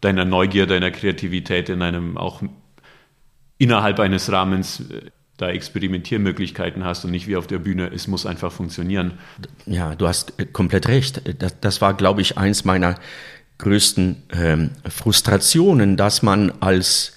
deiner 0.00 0.24
Neugier, 0.24 0.66
deiner 0.66 0.90
Kreativität 0.90 1.68
in 1.68 1.82
einem 1.82 2.16
auch 2.16 2.42
innerhalb 3.58 3.98
eines 4.00 4.30
Rahmens 4.30 4.80
äh, 4.80 5.11
da 5.37 5.48
Experimentiermöglichkeiten 5.48 6.84
hast 6.84 7.04
und 7.04 7.12
nicht 7.12 7.28
wie 7.28 7.37
auf 7.37 7.46
der 7.46 7.61
Bühne, 7.61 7.90
es 7.94 8.08
muss 8.08 8.26
einfach 8.26 8.52
funktionieren. 8.52 9.14
Ja, 9.66 9.94
du 9.94 10.06
hast 10.08 10.38
äh, 10.38 10.46
komplett 10.46 10.88
recht. 10.88 11.22
Das, 11.40 11.61
das 11.61 11.80
war, 11.80 11.94
glaube 11.94 12.20
ich, 12.20 12.37
eins 12.37 12.64
meiner 12.64 12.96
größten 13.58 14.22
ähm, 14.32 14.70
Frustrationen, 14.88 15.96
dass 15.96 16.22
man 16.22 16.52
als 16.61 17.12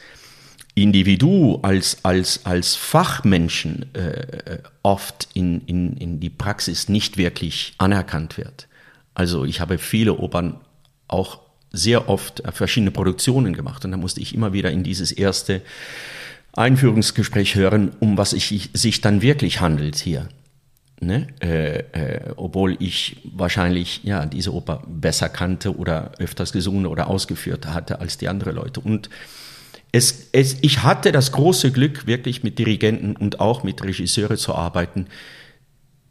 Individu, 0.73 1.59
als, 1.63 2.03
als, 2.05 2.45
als 2.45 2.75
Fachmenschen 2.75 3.93
äh, 3.93 4.59
oft 4.83 5.27
in, 5.33 5.61
in, 5.65 5.97
in 5.97 6.19
die 6.19 6.29
Praxis 6.29 6.89
nicht 6.89 7.17
wirklich 7.17 7.73
anerkannt 7.77 8.37
wird. 8.37 8.67
Also 9.13 9.45
ich 9.45 9.59
habe 9.59 9.77
viele 9.77 10.17
Opern 10.17 10.61
auch 11.07 11.39
sehr 11.71 12.09
oft 12.09 12.41
äh, 12.41 12.51
verschiedene 12.51 12.91
Produktionen 12.91 13.53
gemacht 13.53 13.85
und 13.85 13.91
da 13.91 13.97
musste 13.97 14.21
ich 14.21 14.35
immer 14.35 14.53
wieder 14.53 14.71
in 14.71 14.83
dieses 14.83 15.11
erste 15.11 15.61
Einführungsgespräch 16.53 17.55
hören, 17.55 17.93
um 17.99 18.17
was 18.17 18.33
ich, 18.33 18.69
sich 18.73 19.01
dann 19.01 19.21
wirklich 19.21 19.61
handelt 19.61 19.95
hier. 19.95 20.27
Ne? 20.99 21.27
Äh, 21.41 21.79
äh, 21.93 22.33
obwohl 22.35 22.75
ich 22.79 23.17
wahrscheinlich 23.23 24.03
ja 24.03 24.25
diese 24.25 24.53
Oper 24.53 24.83
besser 24.85 25.29
kannte 25.29 25.75
oder 25.75 26.11
öfters 26.19 26.51
gesungen 26.51 26.85
oder 26.85 27.07
ausgeführt 27.07 27.65
hatte 27.67 27.99
als 27.99 28.17
die 28.17 28.27
anderen 28.27 28.55
Leute. 28.55 28.81
Und 28.81 29.09
es, 29.91 30.29
es, 30.31 30.57
ich 30.61 30.83
hatte 30.83 31.11
das 31.11 31.31
große 31.31 31.71
Glück, 31.71 32.05
wirklich 32.05 32.43
mit 32.43 32.59
Dirigenten 32.59 33.15
und 33.15 33.39
auch 33.39 33.63
mit 33.63 33.83
Regisseure 33.83 34.37
zu 34.37 34.53
arbeiten, 34.53 35.07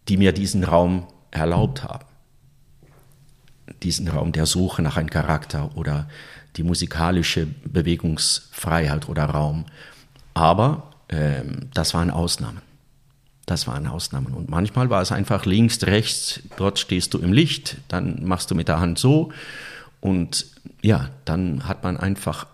die 0.09 0.17
mir 0.17 0.33
diesen 0.33 0.65
Raum 0.65 1.07
erlaubt 1.31 1.85
haben 1.85 2.10
diesen 3.83 4.09
Raum 4.09 4.33
der 4.33 4.47
Suche 4.47 4.83
nach 4.83 4.97
einem 4.97 5.11
Charakter 5.11 5.77
oder 5.77 6.09
die 6.57 6.63
musikalische 6.63 7.47
Bewegungsfreiheit 7.47 9.09
oder 9.09 9.25
Raum. 9.25 9.67
Aber 10.35 10.91
ähm, 11.09 11.69
das 11.75 11.95
waren 11.95 12.11
Ausnahmen. 12.11 12.63
Das 13.47 13.67
waren 13.67 13.87
Ausnahmen. 13.87 14.35
Und 14.35 14.49
manchmal 14.49 14.91
war 14.91 15.03
es 15.03 15.13
einfach 15.13 15.45
links, 15.45 15.83
rechts, 15.83 16.41
dort 16.57 16.79
stehst 16.79 17.15
du 17.15 17.19
im 17.19 17.33
Licht, 17.33 17.79
dann 17.89 18.25
machst 18.25 18.51
du 18.51 18.55
mit 18.55 18.69
der 18.69 18.81
Hand 18.81 18.99
so. 18.99 19.33
Und 20.01 20.47
ja, 20.83 21.11
dann 21.25 21.67
hat 21.67 21.83
man 21.83 21.97
einfach 21.97 22.47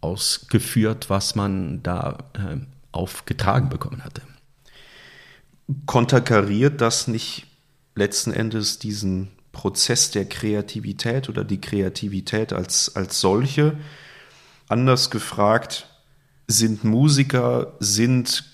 ausgeführt, 0.00 1.10
was 1.10 1.34
man 1.34 1.82
da 1.82 2.18
äh, 2.34 2.56
aufgetragen 2.90 3.68
bekommen 3.68 4.04
hatte. 4.04 4.22
Konterkariert 5.86 6.80
das 6.80 7.08
nicht 7.08 7.46
letzten 7.94 8.32
Endes 8.32 8.78
diesen 8.78 9.28
Prozess 9.52 10.10
der 10.10 10.24
Kreativität 10.24 11.28
oder 11.28 11.44
die 11.44 11.60
Kreativität 11.60 12.52
als, 12.52 12.96
als 12.96 13.20
solche. 13.20 13.76
Anders 14.68 15.10
gefragt, 15.10 15.86
sind 16.48 16.84
Musiker, 16.84 17.74
sind 17.78 18.44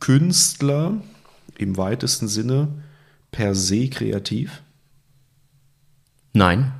Künstler 0.00 1.00
im 1.56 1.76
weitesten 1.76 2.28
Sinne 2.28 2.68
per 3.30 3.54
se 3.54 3.88
kreativ? 3.88 4.62
Nein, 6.34 6.72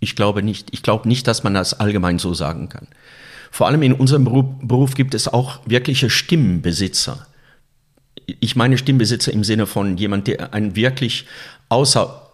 ich 0.00 0.16
glaube 0.16 0.42
nicht. 0.42 0.68
Ich 0.72 0.82
glaube 0.82 1.08
nicht, 1.08 1.26
dass 1.26 1.44
man 1.44 1.54
das 1.54 1.74
allgemein 1.74 2.18
so 2.18 2.34
sagen 2.34 2.68
kann. 2.68 2.88
Vor 3.50 3.66
allem 3.66 3.82
in 3.82 3.92
unserem 3.92 4.24
Beruf, 4.24 4.94
gibt 4.94 5.14
es 5.14 5.28
auch 5.28 5.60
wirkliche 5.66 6.10
Stimmbesitzer. 6.10 7.26
Ich 8.26 8.56
meine 8.56 8.76
Stimmbesitzer 8.76 9.32
im 9.32 9.44
Sinne 9.44 9.66
von 9.66 9.96
jemand, 9.96 10.26
der 10.26 10.52
ein 10.52 10.76
wirklich 10.76 11.26
außer 11.68 12.25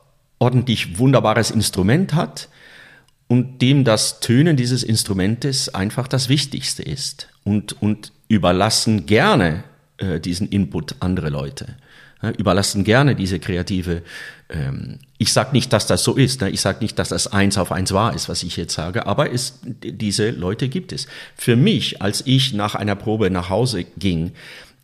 ordentlich 0.42 0.98
wunderbares 0.98 1.52
Instrument 1.52 2.14
hat 2.14 2.48
und 3.28 3.62
dem 3.62 3.85
das 3.85 4.18
Tönen 4.18 4.57
dieses 4.57 4.83
Instrumentes 4.83 5.72
einfach 5.72 6.09
das 6.09 6.28
Wichtigste 6.28 6.83
ist. 6.83 7.28
Und, 7.44 7.81
und 7.81 8.11
überlassen 8.26 9.07
gerne 9.07 9.62
äh, 9.98 10.18
diesen 10.18 10.48
Input 10.48 10.96
andere 10.98 11.31
Leute. 11.31 11.76
Ja, 12.22 12.31
überlassen 12.33 12.83
gerne 12.83 13.14
diese 13.14 13.38
kreative. 13.38 14.02
Ähm, 14.48 14.98
ich 15.16 15.33
sage 15.33 15.52
nicht, 15.52 15.72
dass 15.72 15.87
das 15.87 16.02
so 16.02 16.16
ist. 16.16 16.40
Ne? 16.40 16.50
Ich 16.50 16.61
sage 16.61 16.78
nicht, 16.81 16.98
dass 16.98 17.11
das 17.11 17.28
eins 17.28 17.57
auf 17.57 17.70
eins 17.70 17.92
wahr 17.92 18.12
ist, 18.12 18.28
was 18.28 18.42
ich 18.42 18.57
jetzt 18.57 18.74
sage. 18.74 19.07
Aber 19.07 19.33
es, 19.33 19.61
diese 19.62 20.31
Leute 20.31 20.68
gibt 20.68 20.90
es. 20.90 21.07
Für 21.37 21.55
mich, 21.55 22.02
als 22.02 22.26
ich 22.26 22.52
nach 22.52 22.74
einer 22.74 22.96
Probe 22.96 23.31
nach 23.31 23.48
Hause 23.48 23.85
ging, 23.96 24.33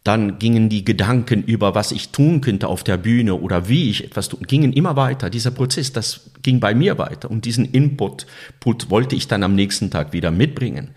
dann 0.05 0.39
gingen 0.39 0.69
die 0.69 0.85
Gedanken 0.85 1.43
über, 1.43 1.75
was 1.75 1.93
ich 1.93 2.11
tun 2.11 2.41
könnte 2.41 2.69
auf 2.69 2.85
der 2.85 2.97
Bühne 2.97 3.35
oder 3.35 3.69
wie 3.69 3.91
ich 3.91 4.05
etwas 4.05 4.29
tun, 4.29 4.41
gingen 4.47 4.73
immer 4.73 4.97
weiter. 4.97 5.29
Dieser 5.29 5.51
Prozess, 5.51 5.93
das 5.93 6.31
ging 6.43 6.61
bei 6.61 6.75
mir 6.75 6.99
weiter. 6.99 7.31
Und 7.31 7.45
diesen 7.45 7.65
Input 7.65 8.27
Put 8.61 8.91
wollte 8.91 9.17
ich 9.17 9.29
dann 9.29 9.43
am 9.43 9.55
nächsten 9.55 9.91
Tag 9.91 10.13
wieder 10.13 10.31
mitbringen. 10.31 10.91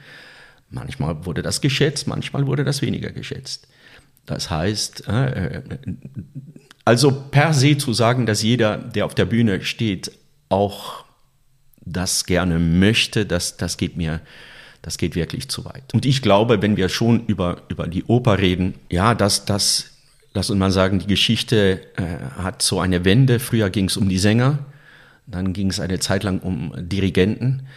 Manchmal 0.70 1.26
wurde 1.26 1.42
das 1.42 1.60
geschätzt, 1.60 2.08
manchmal 2.08 2.48
wurde 2.48 2.64
das 2.64 2.82
weniger 2.82 3.12
geschätzt. 3.12 3.68
Das 4.26 4.50
heißt, 4.50 5.08
äh, 5.08 5.58
äh, 5.58 5.62
also 6.86 7.12
per 7.12 7.54
se 7.54 7.78
zu 7.78 7.94
sagen, 7.94 8.26
dass 8.26 8.44
jeder, 8.44 8.78
der 8.78 9.06
auf 9.06 9.16
der 9.16 9.26
Bühne 9.26 9.62
steht, 9.64 10.12
auch 10.50 11.04
das 11.84 12.26
gerne 12.26 12.60
möchte, 12.60 13.26
das, 13.26 13.58
das 13.58 13.78
geht 13.78 13.98
mir, 13.98 14.22
das 14.82 14.98
geht 14.98 15.16
wirklich 15.16 15.50
zu 15.50 15.66
weit. 15.66 15.94
Und 15.94 16.06
ich 16.06 16.22
glaube, 16.22 16.62
wenn 16.62 16.78
wir 16.78 16.90
schon 16.90 17.26
über, 17.28 17.62
über 17.70 17.88
die 17.88 18.04
Oper 18.06 18.40
reden, 18.40 18.76
ja, 18.90 19.14
dass 19.14 19.46
das, 19.46 19.92
lass 20.34 20.50
uns 20.50 20.60
mal 20.60 20.72
sagen, 20.72 21.00
die 21.00 21.08
Geschichte 21.08 21.82
äh, 21.98 22.42
hat 22.42 22.62
so 22.62 22.80
eine 22.80 23.06
Wende. 23.06 23.40
Früher 23.40 23.70
ging 23.70 23.86
es 23.86 23.98
um 23.98 24.10
die 24.10 24.18
Sänger, 24.18 24.60
dann 25.28 25.54
ging 25.54 25.70
es 25.70 25.80
eine 25.80 26.00
Zeit 26.00 26.24
lang 26.24 26.40
um 26.40 26.74
Dirigenten 26.78 27.68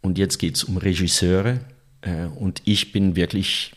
und 0.00 0.18
jetzt 0.18 0.38
geht 0.38 0.56
es 0.56 0.64
um 0.64 0.76
Regisseure. 0.76 1.60
Äh, 2.02 2.26
und 2.36 2.62
ich 2.64 2.92
bin 2.92 3.16
wirklich 3.16 3.72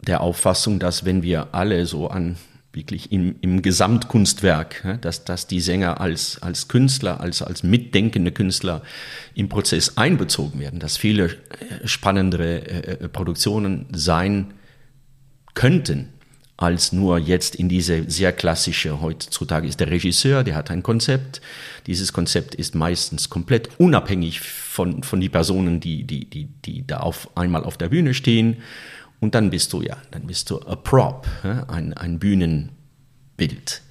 der 0.00 0.20
Auffassung, 0.20 0.78
dass 0.78 1.04
wenn 1.04 1.22
wir 1.22 1.54
alle 1.54 1.84
so 1.86 2.08
an 2.08 2.36
wirklich 2.72 3.10
im, 3.10 3.36
im 3.40 3.62
Gesamtkunstwerk, 3.62 4.98
dass, 5.00 5.24
dass 5.24 5.46
die 5.46 5.60
Sänger 5.60 6.00
als, 6.00 6.40
als 6.40 6.68
Künstler, 6.68 7.20
als, 7.20 7.42
als 7.42 7.62
mitdenkende 7.62 8.30
Künstler 8.30 8.82
im 9.34 9.48
Prozess 9.48 9.96
einbezogen 9.96 10.60
werden, 10.60 10.78
dass 10.78 10.96
viele 10.96 11.26
äh, 11.26 11.86
spannendere 11.86 12.66
äh, 12.68 13.08
Produktionen 13.08 13.86
sein 13.92 14.54
könnten, 15.54 16.10
als 16.60 16.92
nur 16.92 17.18
jetzt 17.18 17.56
in 17.56 17.70
diese 17.70 18.08
sehr 18.08 18.32
klassische, 18.32 19.00
heutzutage 19.00 19.66
ist 19.66 19.80
der 19.80 19.90
Regisseur, 19.90 20.44
der 20.44 20.56
hat 20.56 20.70
ein 20.70 20.82
Konzept. 20.82 21.40
Dieses 21.86 22.12
Konzept 22.12 22.54
ist 22.54 22.74
meistens 22.74 23.30
komplett 23.30 23.70
unabhängig 23.78 24.40
von, 24.40 25.02
von 25.02 25.20
die 25.22 25.30
Personen, 25.30 25.80
die, 25.80 26.04
die, 26.04 26.28
die, 26.28 26.44
die 26.44 26.86
da 26.86 26.98
auf 26.98 27.34
einmal 27.34 27.64
auf 27.64 27.78
der 27.78 27.88
Bühne 27.88 28.12
stehen. 28.12 28.58
Und 29.20 29.34
dann 29.34 29.50
bist 29.50 29.72
du 29.72 29.82
ja, 29.82 29.96
dann 30.10 30.26
bist 30.26 30.50
du 30.50 30.60
a 30.62 30.76
prop, 30.76 31.28
ein, 31.68 31.92
ein 31.94 32.18
Bühnenbild. 32.18 33.82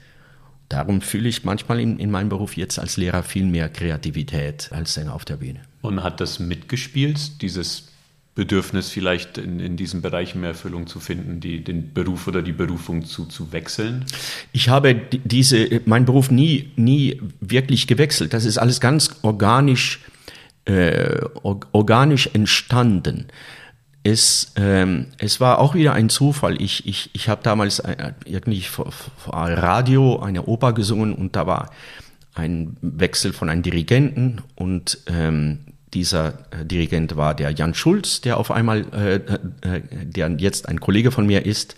Darum 0.69 1.01
fühle 1.01 1.29
ich 1.29 1.43
manchmal 1.43 1.79
in, 1.79 1.97
in 1.97 2.11
meinem 2.11 2.29
Beruf 2.29 2.57
jetzt 2.57 2.77
als 2.77 2.97
Lehrer 2.97 3.23
viel 3.23 3.45
mehr 3.45 3.69
Kreativität 3.69 4.69
als 4.71 4.93
Sänger 4.93 5.13
auf 5.13 5.25
der 5.25 5.37
Bühne. 5.37 5.61
Und 5.81 6.03
hat 6.03 6.19
das 6.19 6.39
mitgespielt, 6.39 7.41
dieses 7.41 7.87
Bedürfnis 8.35 8.89
vielleicht 8.89 9.37
in, 9.37 9.59
in 9.59 9.77
diesem 9.77 10.01
Bereich 10.01 10.35
mehr 10.35 10.51
Erfüllung 10.51 10.87
zu 10.87 10.99
finden, 10.99 11.39
die, 11.39 11.63
den 11.63 11.93
Beruf 11.93 12.27
oder 12.27 12.41
die 12.41 12.53
Berufung 12.53 13.03
zu, 13.03 13.25
zu 13.25 13.51
wechseln? 13.51 14.05
Ich 14.51 14.69
habe 14.69 14.95
diese, 15.25 15.81
meinen 15.85 16.05
Beruf 16.05 16.31
nie, 16.31 16.71
nie 16.75 17.19
wirklich 17.41 17.87
gewechselt. 17.87 18.33
Das 18.33 18.45
ist 18.45 18.57
alles 18.57 18.79
ganz 18.79 19.15
organisch, 19.23 19.99
äh, 20.65 21.19
organisch 21.43 22.29
entstanden. 22.33 23.27
Es, 24.09 24.53
ähm, 24.55 25.05
es 25.19 25.39
war 25.39 25.59
auch 25.59 25.75
wieder 25.75 25.93
ein 25.93 26.09
Zufall. 26.09 26.59
Ich, 26.59 26.87
ich, 26.87 27.11
ich 27.13 27.29
habe 27.29 27.43
damals 27.43 27.77
äh, 27.77 28.13
irgendwie 28.25 28.61
vor, 28.61 28.91
vor 28.91 29.33
Radio 29.35 30.19
eine 30.19 30.45
Oper 30.45 30.73
gesungen 30.73 31.13
und 31.13 31.35
da 31.35 31.45
war 31.45 31.69
ein 32.33 32.75
Wechsel 32.81 33.33
von 33.33 33.49
einem 33.49 33.61
Dirigenten 33.61 34.41
und 34.55 34.97
ähm, 35.05 35.59
dieser 35.93 36.39
äh, 36.49 36.65
Dirigent 36.65 37.17
war 37.17 37.35
der 37.35 37.51
Jan 37.51 37.75
Schulz, 37.75 38.21
der 38.21 38.37
auf 38.37 38.49
einmal, 38.49 38.85
äh, 38.93 39.15
äh, 39.67 39.81
der 39.91 40.31
jetzt 40.39 40.67
ein 40.67 40.79
Kollege 40.79 41.11
von 41.11 41.27
mir 41.27 41.45
ist. 41.45 41.75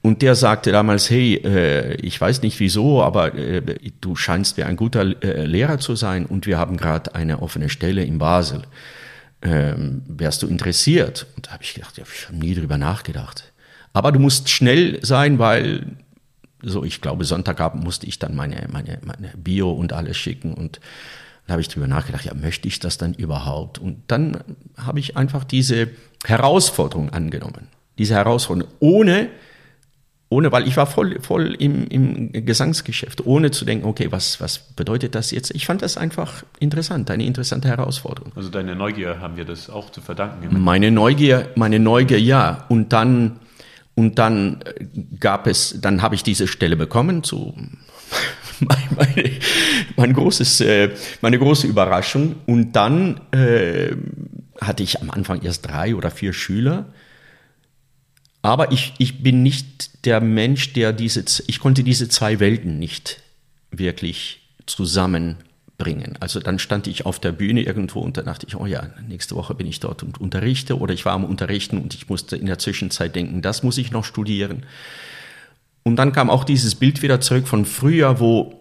Und 0.00 0.22
der 0.22 0.36
sagte 0.36 0.70
damals, 0.70 1.10
hey, 1.10 1.34
äh, 1.44 1.94
ich 1.94 2.20
weiß 2.20 2.42
nicht 2.42 2.60
wieso, 2.60 3.02
aber 3.02 3.34
äh, 3.34 3.62
du 4.00 4.14
scheinst 4.14 4.58
wie 4.58 4.62
ein 4.62 4.76
guter 4.76 5.02
äh, 5.24 5.44
Lehrer 5.44 5.80
zu 5.80 5.96
sein 5.96 6.24
und 6.24 6.46
wir 6.46 6.58
haben 6.58 6.76
gerade 6.76 7.16
eine 7.16 7.42
offene 7.42 7.68
Stelle 7.68 8.04
in 8.04 8.18
Basel 8.18 8.62
ähm, 9.42 10.02
wärst 10.06 10.42
du 10.42 10.46
interessiert? 10.46 11.26
Und 11.36 11.46
da 11.46 11.52
habe 11.52 11.62
ich 11.62 11.74
gedacht, 11.74 11.98
ja, 11.98 12.04
ich 12.12 12.28
habe 12.28 12.38
nie 12.38 12.54
drüber 12.54 12.78
nachgedacht. 12.78 13.52
Aber 13.92 14.12
du 14.12 14.18
musst 14.18 14.48
schnell 14.48 15.04
sein, 15.04 15.38
weil 15.38 15.86
so, 16.62 16.84
ich 16.84 17.00
glaube, 17.00 17.24
Sonntagabend 17.24 17.84
musste 17.84 18.06
ich 18.06 18.18
dann 18.18 18.34
meine, 18.34 18.68
meine, 18.70 18.98
meine 19.04 19.32
Bio 19.36 19.70
und 19.70 19.92
alles 19.92 20.16
schicken 20.16 20.54
und 20.54 20.80
da 21.46 21.52
habe 21.52 21.60
ich 21.60 21.68
drüber 21.68 21.88
nachgedacht, 21.88 22.24
ja, 22.24 22.34
möchte 22.34 22.68
ich 22.68 22.78
das 22.78 22.98
dann 22.98 23.14
überhaupt? 23.14 23.78
Und 23.78 24.04
dann 24.06 24.44
habe 24.76 25.00
ich 25.00 25.16
einfach 25.16 25.42
diese 25.42 25.88
Herausforderung 26.24 27.10
angenommen. 27.10 27.66
Diese 27.98 28.14
Herausforderung, 28.14 28.72
ohne 28.78 29.28
ohne, 30.32 30.50
weil 30.50 30.66
ich 30.66 30.76
war 30.76 30.86
voll, 30.86 31.20
voll 31.20 31.54
im, 31.58 31.86
im 31.88 32.32
Gesangsgeschäft, 32.46 33.26
ohne 33.26 33.50
zu 33.50 33.64
denken, 33.64 33.86
okay, 33.86 34.10
was, 34.10 34.40
was 34.40 34.58
bedeutet 34.58 35.14
das 35.14 35.30
jetzt? 35.30 35.54
Ich 35.54 35.66
fand 35.66 35.82
das 35.82 35.96
einfach 35.96 36.42
interessant, 36.58 37.10
eine 37.10 37.24
interessante 37.24 37.68
Herausforderung. 37.68 38.32
Also 38.34 38.48
deine 38.48 38.74
Neugier 38.74 39.20
haben 39.20 39.36
wir 39.36 39.44
das 39.44 39.68
auch 39.68 39.90
zu 39.90 40.00
verdanken. 40.00 40.48
Meine 40.58 40.90
Neugier, 40.90 41.50
meine 41.54 41.78
Neugier, 41.78 42.18
ja. 42.18 42.64
Und 42.70 42.92
dann, 42.94 43.40
und 43.94 44.18
dann 44.18 44.64
gab 45.20 45.46
es, 45.46 45.80
dann 45.80 46.00
habe 46.00 46.14
ich 46.14 46.22
diese 46.22 46.48
Stelle 46.48 46.76
bekommen 46.76 47.22
zu 47.22 47.54
meine, 48.60 49.30
mein 49.96 50.12
großes, 50.14 50.60
äh, 50.62 50.90
meine 51.20 51.38
große 51.38 51.66
Überraschung. 51.66 52.36
Und 52.46 52.72
dann 52.72 53.20
äh, 53.32 53.94
hatte 54.60 54.82
ich 54.82 55.02
am 55.02 55.10
Anfang 55.10 55.42
erst 55.42 55.68
drei 55.68 55.94
oder 55.94 56.10
vier 56.10 56.32
Schüler. 56.32 56.86
Aber 58.42 58.72
ich, 58.72 58.92
ich 58.98 59.22
bin 59.22 59.42
nicht 59.44 60.04
der 60.04 60.20
Mensch, 60.20 60.72
der 60.72 60.92
diese, 60.92 61.24
ich 61.46 61.60
konnte 61.60 61.84
diese 61.84 62.08
zwei 62.08 62.40
Welten 62.40 62.78
nicht 62.78 63.22
wirklich 63.70 64.40
zusammenbringen. 64.66 66.16
Also 66.18 66.40
dann 66.40 66.58
stand 66.58 66.88
ich 66.88 67.06
auf 67.06 67.20
der 67.20 67.30
Bühne 67.30 67.62
irgendwo 67.62 68.00
und 68.00 68.16
dann 68.16 68.26
dachte 68.26 68.46
ich, 68.48 68.56
oh 68.56 68.66
ja, 68.66 68.90
nächste 69.06 69.36
Woche 69.36 69.54
bin 69.54 69.68
ich 69.68 69.78
dort 69.78 70.02
und 70.02 70.20
unterrichte 70.20 70.76
oder 70.78 70.92
ich 70.92 71.04
war 71.04 71.12
am 71.12 71.24
Unterrichten 71.24 71.78
und 71.78 71.94
ich 71.94 72.08
musste 72.08 72.36
in 72.36 72.46
der 72.46 72.58
Zwischenzeit 72.58 73.14
denken, 73.14 73.42
das 73.42 73.62
muss 73.62 73.78
ich 73.78 73.92
noch 73.92 74.04
studieren. 74.04 74.66
Und 75.84 75.96
dann 75.96 76.12
kam 76.12 76.28
auch 76.28 76.44
dieses 76.44 76.74
Bild 76.74 77.02
wieder 77.02 77.20
zurück 77.20 77.46
von 77.46 77.64
früher, 77.64 78.18
wo 78.18 78.60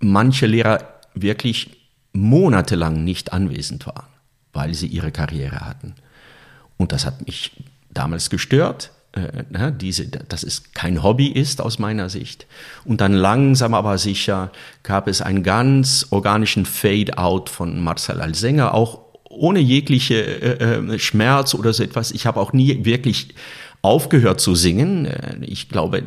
manche 0.00 0.46
Lehrer 0.46 1.00
wirklich 1.14 1.70
monatelang 2.12 3.04
nicht 3.04 3.32
anwesend 3.32 3.86
waren, 3.86 4.06
weil 4.52 4.74
sie 4.74 4.86
ihre 4.88 5.12
Karriere 5.12 5.60
hatten. 5.60 5.94
Und 6.76 6.90
das 6.90 7.06
hat 7.06 7.26
mich 7.26 7.52
damals 7.90 8.28
gestört 8.28 8.90
äh, 9.14 9.72
diese, 9.72 10.06
dass 10.06 10.42
es 10.42 10.72
kein 10.74 11.02
Hobby 11.02 11.28
ist 11.28 11.60
aus 11.60 11.78
meiner 11.78 12.08
Sicht. 12.08 12.46
Und 12.84 13.00
dann 13.00 13.12
langsam 13.12 13.74
aber 13.74 13.98
sicher 13.98 14.50
gab 14.82 15.08
es 15.08 15.22
einen 15.22 15.42
ganz 15.42 16.06
organischen 16.10 16.66
Fade-out 16.66 17.48
von 17.48 17.80
Marcel 17.82 18.20
als 18.20 18.40
Sänger, 18.40 18.74
auch 18.74 19.00
ohne 19.28 19.60
jegliche 19.60 20.14
äh, 20.14 20.94
äh 20.94 20.98
Schmerz 20.98 21.54
oder 21.54 21.72
so 21.72 21.82
etwas. 21.82 22.12
Ich 22.12 22.26
habe 22.26 22.40
auch 22.40 22.52
nie 22.52 22.84
wirklich 22.84 23.28
aufgehört 23.82 24.40
zu 24.40 24.54
singen. 24.54 25.06
Äh, 25.06 25.36
ich 25.42 25.68
glaube, 25.68 26.02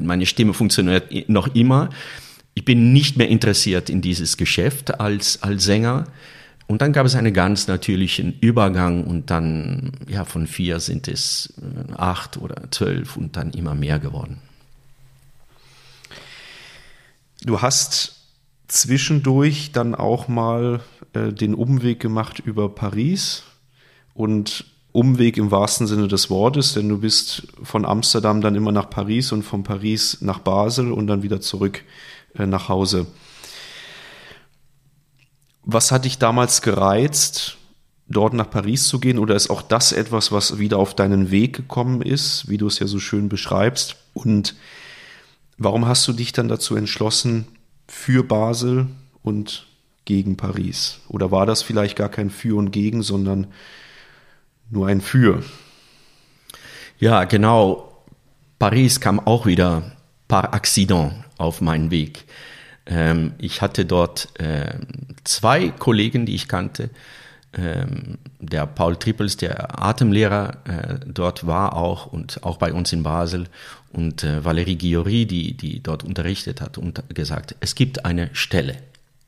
meine 0.00 0.26
Stimme 0.26 0.54
funktioniert 0.54 1.28
noch 1.28 1.54
immer. 1.54 1.90
Ich 2.54 2.64
bin 2.64 2.92
nicht 2.92 3.16
mehr 3.16 3.28
interessiert 3.28 3.88
in 3.88 4.02
dieses 4.02 4.36
Geschäft 4.36 5.00
als, 5.00 5.42
als 5.42 5.64
Sänger. 5.64 6.06
Und 6.72 6.80
dann 6.80 6.94
gab 6.94 7.04
es 7.04 7.14
einen 7.14 7.34
ganz 7.34 7.68
natürlichen 7.68 8.38
Übergang 8.40 9.04
und 9.04 9.28
dann, 9.28 9.92
ja, 10.08 10.24
von 10.24 10.46
vier 10.46 10.80
sind 10.80 11.06
es 11.06 11.52
äh, 11.60 11.92
acht 11.98 12.38
oder 12.38 12.70
zwölf 12.70 13.18
und 13.18 13.36
dann 13.36 13.50
immer 13.50 13.74
mehr 13.74 13.98
geworden. 13.98 14.38
Du 17.42 17.60
hast 17.60 18.22
zwischendurch 18.68 19.72
dann 19.72 19.94
auch 19.94 20.28
mal 20.28 20.80
äh, 21.12 21.30
den 21.30 21.52
Umweg 21.52 22.00
gemacht 22.00 22.38
über 22.38 22.74
Paris 22.74 23.42
und 24.14 24.64
Umweg 24.92 25.36
im 25.36 25.50
wahrsten 25.50 25.86
Sinne 25.86 26.08
des 26.08 26.30
Wortes, 26.30 26.72
denn 26.72 26.88
du 26.88 27.00
bist 27.00 27.48
von 27.62 27.84
Amsterdam 27.84 28.40
dann 28.40 28.54
immer 28.54 28.72
nach 28.72 28.88
Paris 28.88 29.30
und 29.32 29.42
von 29.42 29.62
Paris 29.62 30.22
nach 30.22 30.38
Basel 30.38 30.90
und 30.90 31.06
dann 31.06 31.22
wieder 31.22 31.42
zurück 31.42 31.82
äh, 32.34 32.46
nach 32.46 32.70
Hause. 32.70 33.08
Was 35.64 35.92
hat 35.92 36.04
dich 36.04 36.18
damals 36.18 36.62
gereizt, 36.62 37.58
dort 38.08 38.34
nach 38.34 38.50
Paris 38.50 38.86
zu 38.86 38.98
gehen? 38.98 39.18
Oder 39.18 39.34
ist 39.34 39.50
auch 39.50 39.62
das 39.62 39.92
etwas, 39.92 40.32
was 40.32 40.58
wieder 40.58 40.78
auf 40.78 40.94
deinen 40.94 41.30
Weg 41.30 41.54
gekommen 41.54 42.02
ist, 42.02 42.48
wie 42.48 42.58
du 42.58 42.66
es 42.66 42.78
ja 42.78 42.86
so 42.86 42.98
schön 42.98 43.28
beschreibst? 43.28 43.96
Und 44.14 44.54
warum 45.58 45.86
hast 45.86 46.06
du 46.08 46.12
dich 46.12 46.32
dann 46.32 46.48
dazu 46.48 46.76
entschlossen, 46.76 47.46
für 47.88 48.24
Basel 48.24 48.86
und 49.22 49.66
gegen 50.04 50.36
Paris? 50.36 51.00
Oder 51.08 51.30
war 51.30 51.46
das 51.46 51.62
vielleicht 51.62 51.96
gar 51.96 52.08
kein 52.08 52.30
Für 52.30 52.56
und 52.56 52.70
Gegen, 52.70 53.02
sondern 53.02 53.48
nur 54.70 54.88
ein 54.88 55.00
Für? 55.00 55.42
Ja, 56.98 57.24
genau. 57.24 57.88
Paris 58.58 59.00
kam 59.00 59.20
auch 59.20 59.46
wieder 59.46 59.92
par 60.28 60.54
accident 60.54 61.12
auf 61.36 61.60
meinen 61.60 61.90
Weg. 61.90 62.24
Ähm, 62.86 63.32
ich 63.38 63.62
hatte 63.62 63.84
dort 63.84 64.28
äh, 64.40 64.74
zwei 65.24 65.68
Kollegen, 65.68 66.26
die 66.26 66.34
ich 66.34 66.48
kannte. 66.48 66.90
Ähm, 67.54 68.18
der 68.40 68.66
Paul 68.66 68.96
Trippels, 68.96 69.36
der 69.36 69.82
Atemlehrer 69.82 70.56
äh, 70.64 70.98
dort 71.06 71.46
war 71.46 71.76
auch 71.76 72.06
und 72.06 72.42
auch 72.44 72.56
bei 72.56 72.72
uns 72.72 72.92
in 72.92 73.02
Basel 73.02 73.46
und 73.92 74.24
äh, 74.24 74.40
Valérie 74.42 74.78
Guillory, 74.78 75.26
die, 75.26 75.54
die 75.54 75.82
dort 75.82 76.02
unterrichtet 76.02 76.62
hat 76.62 76.78
und 76.78 77.02
gesagt, 77.14 77.54
es 77.60 77.74
gibt 77.74 78.06
eine 78.06 78.30
Stelle. 78.32 78.76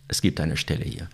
Es 0.08 0.22
gibt 0.22 0.40
eine 0.40 0.56
Stelle 0.56 0.84
hier. 0.84 1.08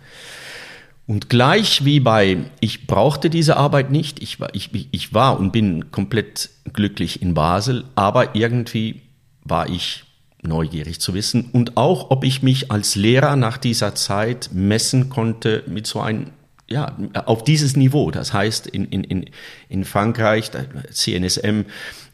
Und 1.05 1.29
gleich 1.29 1.83
wie 1.83 1.99
bei, 1.99 2.37
ich 2.61 2.87
brauchte 2.87 3.29
diese 3.29 3.57
Arbeit 3.57 3.91
nicht, 3.91 4.21
ich 4.23 4.39
war, 4.39 4.53
ich, 4.55 4.69
ich 4.91 5.13
war 5.13 5.37
und 5.39 5.51
bin 5.51 5.91
komplett 5.91 6.49
glücklich 6.71 7.21
in 7.21 7.33
Basel, 7.33 7.83
aber 7.95 8.35
irgendwie 8.35 9.01
war 9.43 9.67
ich 9.67 10.05
neugierig 10.43 10.99
zu 10.99 11.13
wissen 11.13 11.49
und 11.51 11.77
auch, 11.77 12.09
ob 12.09 12.23
ich 12.23 12.41
mich 12.41 12.71
als 12.71 12.95
Lehrer 12.95 13.35
nach 13.35 13.57
dieser 13.57 13.95
Zeit 13.95 14.49
messen 14.53 15.09
konnte 15.09 15.63
mit 15.67 15.87
so 15.87 16.01
einem, 16.01 16.27
ja, 16.67 16.95
auf 17.25 17.43
dieses 17.43 17.75
Niveau. 17.75 18.11
Das 18.11 18.33
heißt, 18.33 18.67
in, 18.67 18.85
in, 18.85 19.29
in 19.69 19.85
Frankreich, 19.85 20.51
CNSM 20.91 21.65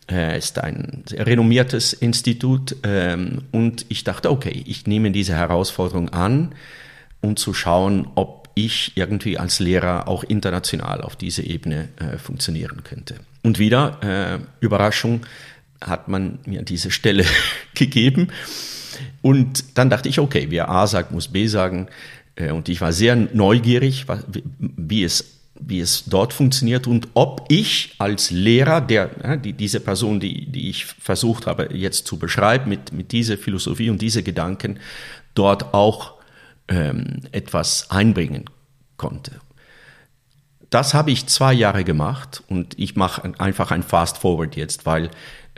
äh, 0.09 0.37
ist 0.37 0.59
ein 0.59 1.03
renommiertes 1.11 1.93
Institut 1.93 2.75
ähm, 2.83 3.43
und 3.51 3.85
ich 3.89 4.03
dachte, 4.03 4.31
okay, 4.31 4.63
ich 4.65 4.87
nehme 4.87 5.11
diese 5.11 5.33
Herausforderung 5.33 6.09
an, 6.09 6.55
um 7.21 7.35
zu 7.35 7.53
schauen, 7.53 8.07
ob 8.15 8.49
ich 8.55 8.93
irgendwie 8.95 9.37
als 9.37 9.59
Lehrer 9.59 10.07
auch 10.07 10.23
international 10.23 11.01
auf 11.01 11.15
diese 11.15 11.43
Ebene 11.43 11.89
äh, 11.97 12.17
funktionieren 12.17 12.83
könnte. 12.83 13.15
Und 13.43 13.59
wieder, 13.59 13.99
äh, 14.01 14.39
Überraschung, 14.65 15.21
hat 15.81 16.07
man 16.07 16.39
mir 16.45 16.63
diese 16.63 16.91
Stelle 16.91 17.25
gegeben. 17.75 18.29
Und 19.21 19.77
dann 19.77 19.89
dachte 19.89 20.09
ich, 20.09 20.19
okay, 20.19 20.47
wer 20.49 20.69
A 20.69 20.87
sagt, 20.87 21.11
muss 21.11 21.27
B 21.27 21.47
sagen. 21.47 21.87
Äh, 22.35 22.51
und 22.51 22.69
ich 22.69 22.81
war 22.81 22.93
sehr 22.93 23.15
neugierig, 23.15 24.05
wie 24.59 25.03
es, 25.03 25.37
wie 25.59 25.79
es 25.79 26.05
dort 26.05 26.33
funktioniert 26.33 26.87
und 26.87 27.09
ob 27.13 27.45
ich 27.49 27.95
als 27.97 28.31
Lehrer, 28.31 28.81
der, 28.81 29.37
die, 29.37 29.53
diese 29.53 29.79
Person, 29.79 30.19
die, 30.19 30.45
die 30.45 30.69
ich 30.69 30.85
versucht 30.85 31.47
habe 31.47 31.69
jetzt 31.73 32.07
zu 32.07 32.17
beschreiben, 32.17 32.69
mit, 32.69 32.93
mit 32.93 33.11
dieser 33.11 33.37
Philosophie 33.37 33.89
und 33.89 34.01
diese 34.01 34.23
Gedanken, 34.23 34.79
dort 35.33 35.73
auch 35.73 36.13
ähm, 36.67 37.21
etwas 37.31 37.89
einbringen 37.91 38.45
konnte. 38.97 39.39
Das 40.69 40.93
habe 40.93 41.11
ich 41.11 41.27
zwei 41.27 41.53
Jahre 41.53 41.83
gemacht 41.85 42.43
und 42.49 42.77
ich 42.77 42.95
mache 42.95 43.33
einfach 43.39 43.71
ein 43.71 43.83
Fast 43.83 44.17
Forward 44.17 44.57
jetzt, 44.57 44.85
weil 44.85 45.09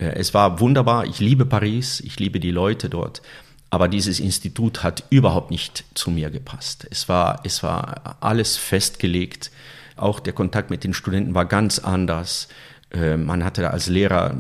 es 0.06 0.34
war 0.34 0.60
wunderbar. 0.60 1.06
Ich 1.06 1.20
liebe 1.20 1.46
Paris, 1.46 2.00
ich 2.00 2.20
liebe 2.20 2.40
die 2.40 2.52
Leute 2.52 2.90
dort. 2.90 3.22
Aber 3.70 3.88
dieses 3.88 4.20
Institut 4.20 4.84
hat 4.84 5.04
überhaupt 5.10 5.52
nicht 5.52 5.84
zu 5.94 6.10
mir 6.10 6.30
gepasst. 6.32 6.88
Es 6.90 7.08
war, 7.08 7.42
es 7.44 7.62
war 7.62 8.18
alles 8.20 8.58
festgelegt. 8.58 9.52
Auch 9.96 10.20
der 10.20 10.34
Kontakt 10.34 10.72
mit 10.72 10.84
den 10.84 10.94
Studenten 10.94 11.36
war 11.36 11.46
ganz 11.46 11.78
anders. 11.78 12.48
Äh, 12.92 13.18
man 13.18 13.44
hatte 13.44 13.70
als 13.70 13.88
Lehrer 13.88 14.36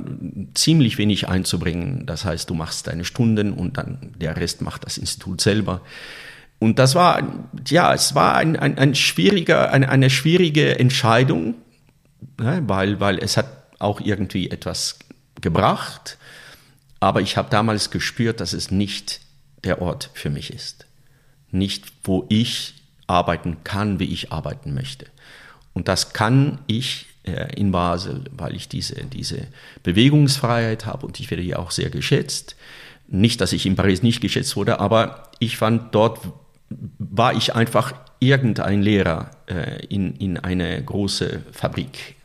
ziemlich 0.55 0.97
wenig 0.97 1.27
einzubringen. 1.27 2.05
Das 2.07 2.25
heißt, 2.25 2.49
du 2.49 2.55
machst 2.55 2.87
deine 2.87 3.05
Stunden 3.05 3.53
und 3.53 3.77
dann 3.77 4.13
der 4.19 4.35
Rest 4.37 4.61
macht 4.61 4.85
das 4.85 4.97
Institut 4.97 5.41
selber. 5.41 5.81
Und 6.57 6.79
das 6.79 6.95
war, 6.95 7.21
ja, 7.67 7.93
es 7.93 8.15
war 8.15 8.35
ein, 8.35 8.55
ein, 8.57 8.77
ein 8.77 8.95
schwieriger, 8.95 9.71
eine, 9.71 9.89
eine 9.89 10.09
schwierige 10.09 10.77
Entscheidung, 10.77 11.55
ne, 12.37 12.63
weil, 12.65 12.99
weil 12.99 13.19
es 13.19 13.37
hat 13.37 13.47
auch 13.79 14.01
irgendwie 14.01 14.49
etwas 14.49 14.99
gebracht, 15.41 16.17
aber 16.99 17.21
ich 17.21 17.37
habe 17.37 17.49
damals 17.49 17.91
gespürt, 17.91 18.39
dass 18.39 18.53
es 18.53 18.71
nicht 18.71 19.21
der 19.63 19.81
Ort 19.81 20.09
für 20.13 20.29
mich 20.29 20.53
ist. 20.53 20.85
Nicht, 21.51 21.85
wo 22.03 22.25
ich 22.29 22.75
arbeiten 23.07 23.63
kann, 23.63 23.99
wie 23.99 24.11
ich 24.11 24.31
arbeiten 24.31 24.73
möchte. 24.73 25.07
Und 25.73 25.87
das 25.87 26.13
kann 26.13 26.59
ich 26.67 27.07
äh, 27.23 27.53
in 27.55 27.71
Basel, 27.71 28.25
weil 28.31 28.55
ich 28.55 28.67
diese, 28.67 28.95
diese 29.05 29.47
Bewegungsfreiheit 29.83 30.85
habe 30.85 31.05
und 31.05 31.19
ich 31.19 31.29
werde 31.31 31.43
hier 31.43 31.59
auch 31.59 31.71
sehr 31.71 31.89
geschätzt. 31.89 32.55
Nicht, 33.07 33.41
dass 33.41 33.53
ich 33.53 33.65
in 33.65 33.75
Paris 33.75 34.03
nicht 34.03 34.21
geschätzt 34.21 34.55
wurde, 34.55 34.79
aber 34.79 35.31
ich 35.39 35.57
fand 35.57 35.95
dort 35.95 36.19
war 36.99 37.33
ich 37.33 37.55
einfach 37.55 37.93
irgendein 38.19 38.81
Lehrer 38.81 39.31
äh, 39.47 39.85
in, 39.87 40.15
in 40.15 40.37
eine 40.37 40.83
große 40.83 41.41
Fabrik 41.51 42.15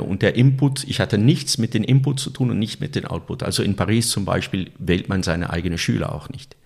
und 0.00 0.22
der 0.22 0.34
Input, 0.36 0.84
ich 0.84 1.00
hatte 1.00 1.18
nichts 1.18 1.58
mit 1.58 1.74
dem 1.74 1.84
Input 1.84 2.20
zu 2.20 2.30
tun 2.30 2.50
und 2.50 2.58
nicht 2.58 2.80
mit 2.80 2.94
dem 2.94 3.06
Output. 3.06 3.42
Also 3.42 3.62
in 3.62 3.76
Paris 3.76 4.10
zum 4.10 4.24
Beispiel 4.24 4.70
wählt 4.78 5.08
man 5.08 5.22
seine 5.22 5.50
eigenen 5.50 5.78
Schüler 5.78 6.14
auch 6.14 6.28
nicht. 6.28 6.56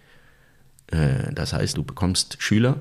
Äh, 0.88 1.32
das 1.32 1.52
heißt, 1.52 1.76
du 1.76 1.84
bekommst 1.84 2.36
Schüler 2.40 2.80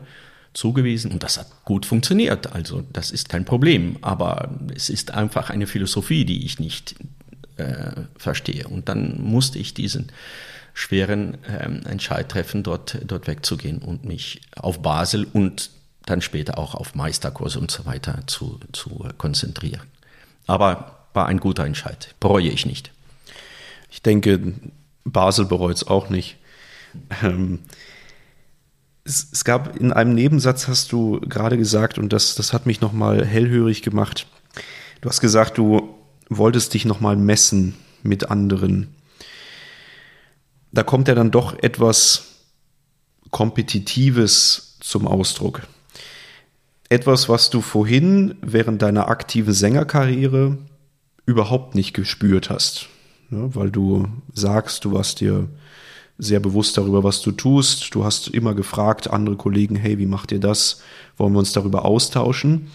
zugewiesen 0.53 1.11
und 1.11 1.23
das 1.23 1.37
hat 1.37 1.65
gut 1.65 1.85
funktioniert. 1.85 2.53
Also 2.53 2.83
das 2.91 3.11
ist 3.11 3.29
kein 3.29 3.45
Problem. 3.45 3.97
Aber 4.01 4.49
es 4.75 4.89
ist 4.89 5.11
einfach 5.11 5.49
eine 5.49 5.67
Philosophie, 5.67 6.25
die 6.25 6.45
ich 6.45 6.59
nicht 6.59 6.95
äh, 7.57 7.91
verstehe. 8.17 8.67
Und 8.67 8.89
dann 8.89 9.21
musste 9.21 9.59
ich 9.59 9.73
diesen 9.73 10.11
schweren 10.73 11.37
ähm, 11.47 11.81
Entscheid 11.85 12.29
treffen, 12.29 12.63
dort, 12.63 12.99
dort 13.05 13.27
wegzugehen 13.27 13.79
und 13.79 14.05
mich 14.05 14.41
auf 14.55 14.81
Basel 14.81 15.27
und 15.31 15.71
dann 16.05 16.21
später 16.21 16.57
auch 16.57 16.75
auf 16.75 16.95
Meisterkurse 16.95 17.59
und 17.59 17.71
so 17.71 17.85
weiter 17.85 18.21
zu, 18.27 18.59
zu 18.71 19.09
konzentrieren. 19.17 19.81
Aber 20.47 20.97
war 21.13 21.27
ein 21.27 21.39
guter 21.39 21.65
Entscheid. 21.65 22.15
Bereue 22.19 22.47
ich 22.47 22.65
nicht. 22.65 22.91
Ich 23.91 24.01
denke, 24.01 24.53
Basel 25.03 25.45
bereut 25.45 25.75
es 25.75 25.87
auch 25.87 26.09
nicht. 26.09 26.37
Ähm, 27.21 27.59
es, 29.03 29.27
es, 29.31 29.43
gab 29.43 29.75
in 29.77 29.93
einem 29.93 30.15
Nebensatz, 30.15 30.67
hast 30.67 30.91
du 30.91 31.19
gerade 31.21 31.57
gesagt, 31.57 31.97
und 31.97 32.11
das, 32.11 32.35
das 32.35 32.53
hat 32.53 32.65
mich 32.65 32.81
nochmal 32.81 33.25
hellhörig 33.25 33.81
gemacht. 33.81 34.27
Du 35.01 35.09
hast 35.09 35.21
gesagt, 35.21 35.57
du 35.57 35.95
wolltest 36.29 36.73
dich 36.73 36.85
nochmal 36.85 37.15
messen 37.15 37.75
mit 38.03 38.29
anderen. 38.29 38.95
Da 40.71 40.83
kommt 40.83 41.07
ja 41.07 41.15
dann 41.15 41.31
doch 41.31 41.57
etwas 41.61 42.35
Kompetitives 43.31 44.77
zum 44.79 45.07
Ausdruck 45.07 45.61
etwas, 46.89 47.29
was 47.29 47.49
du 47.49 47.61
vorhin 47.61 48.35
während 48.41 48.81
deiner 48.81 49.09
aktiven 49.09 49.53
Sängerkarriere 49.53 50.57
überhaupt 51.25 51.75
nicht 51.75 51.93
gespürt 51.93 52.49
hast. 52.49 52.87
Ja, 53.29 53.53
weil 53.55 53.69
du 53.69 54.07
sagst, 54.33 54.85
du 54.85 54.93
warst 54.93 55.19
dir 55.19 55.49
sehr 56.17 56.39
bewusst 56.39 56.77
darüber, 56.77 57.03
was 57.03 57.21
du 57.21 57.31
tust. 57.31 57.93
Du 57.93 58.03
hast 58.03 58.29
immer 58.29 58.55
gefragt, 58.55 59.09
andere 59.09 59.35
Kollegen, 59.35 59.75
hey, 59.75 59.99
wie 59.99 60.05
macht 60.05 60.31
ihr 60.31 60.39
das? 60.39 60.81
Wollen 61.17 61.33
wir 61.33 61.39
uns 61.39 61.51
darüber 61.51 61.85
austauschen? 61.85 62.67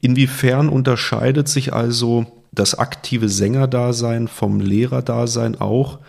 Inwiefern 0.00 0.68
unterscheidet 0.68 1.48
sich 1.48 1.72
also 1.72 2.26
das 2.52 2.74
aktive 2.74 3.28
Sängerdasein 3.28 4.28
vom 4.28 4.60
Lehrerdasein 4.60 5.60
auch 5.60 6.00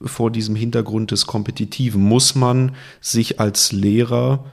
vor 0.00 0.30
diesem 0.30 0.54
Hintergrund 0.54 1.10
des 1.10 1.26
Kompetitiven? 1.26 2.02
Muss 2.02 2.34
man 2.34 2.76
sich 3.00 3.40
als 3.40 3.72
Lehrer 3.72 4.44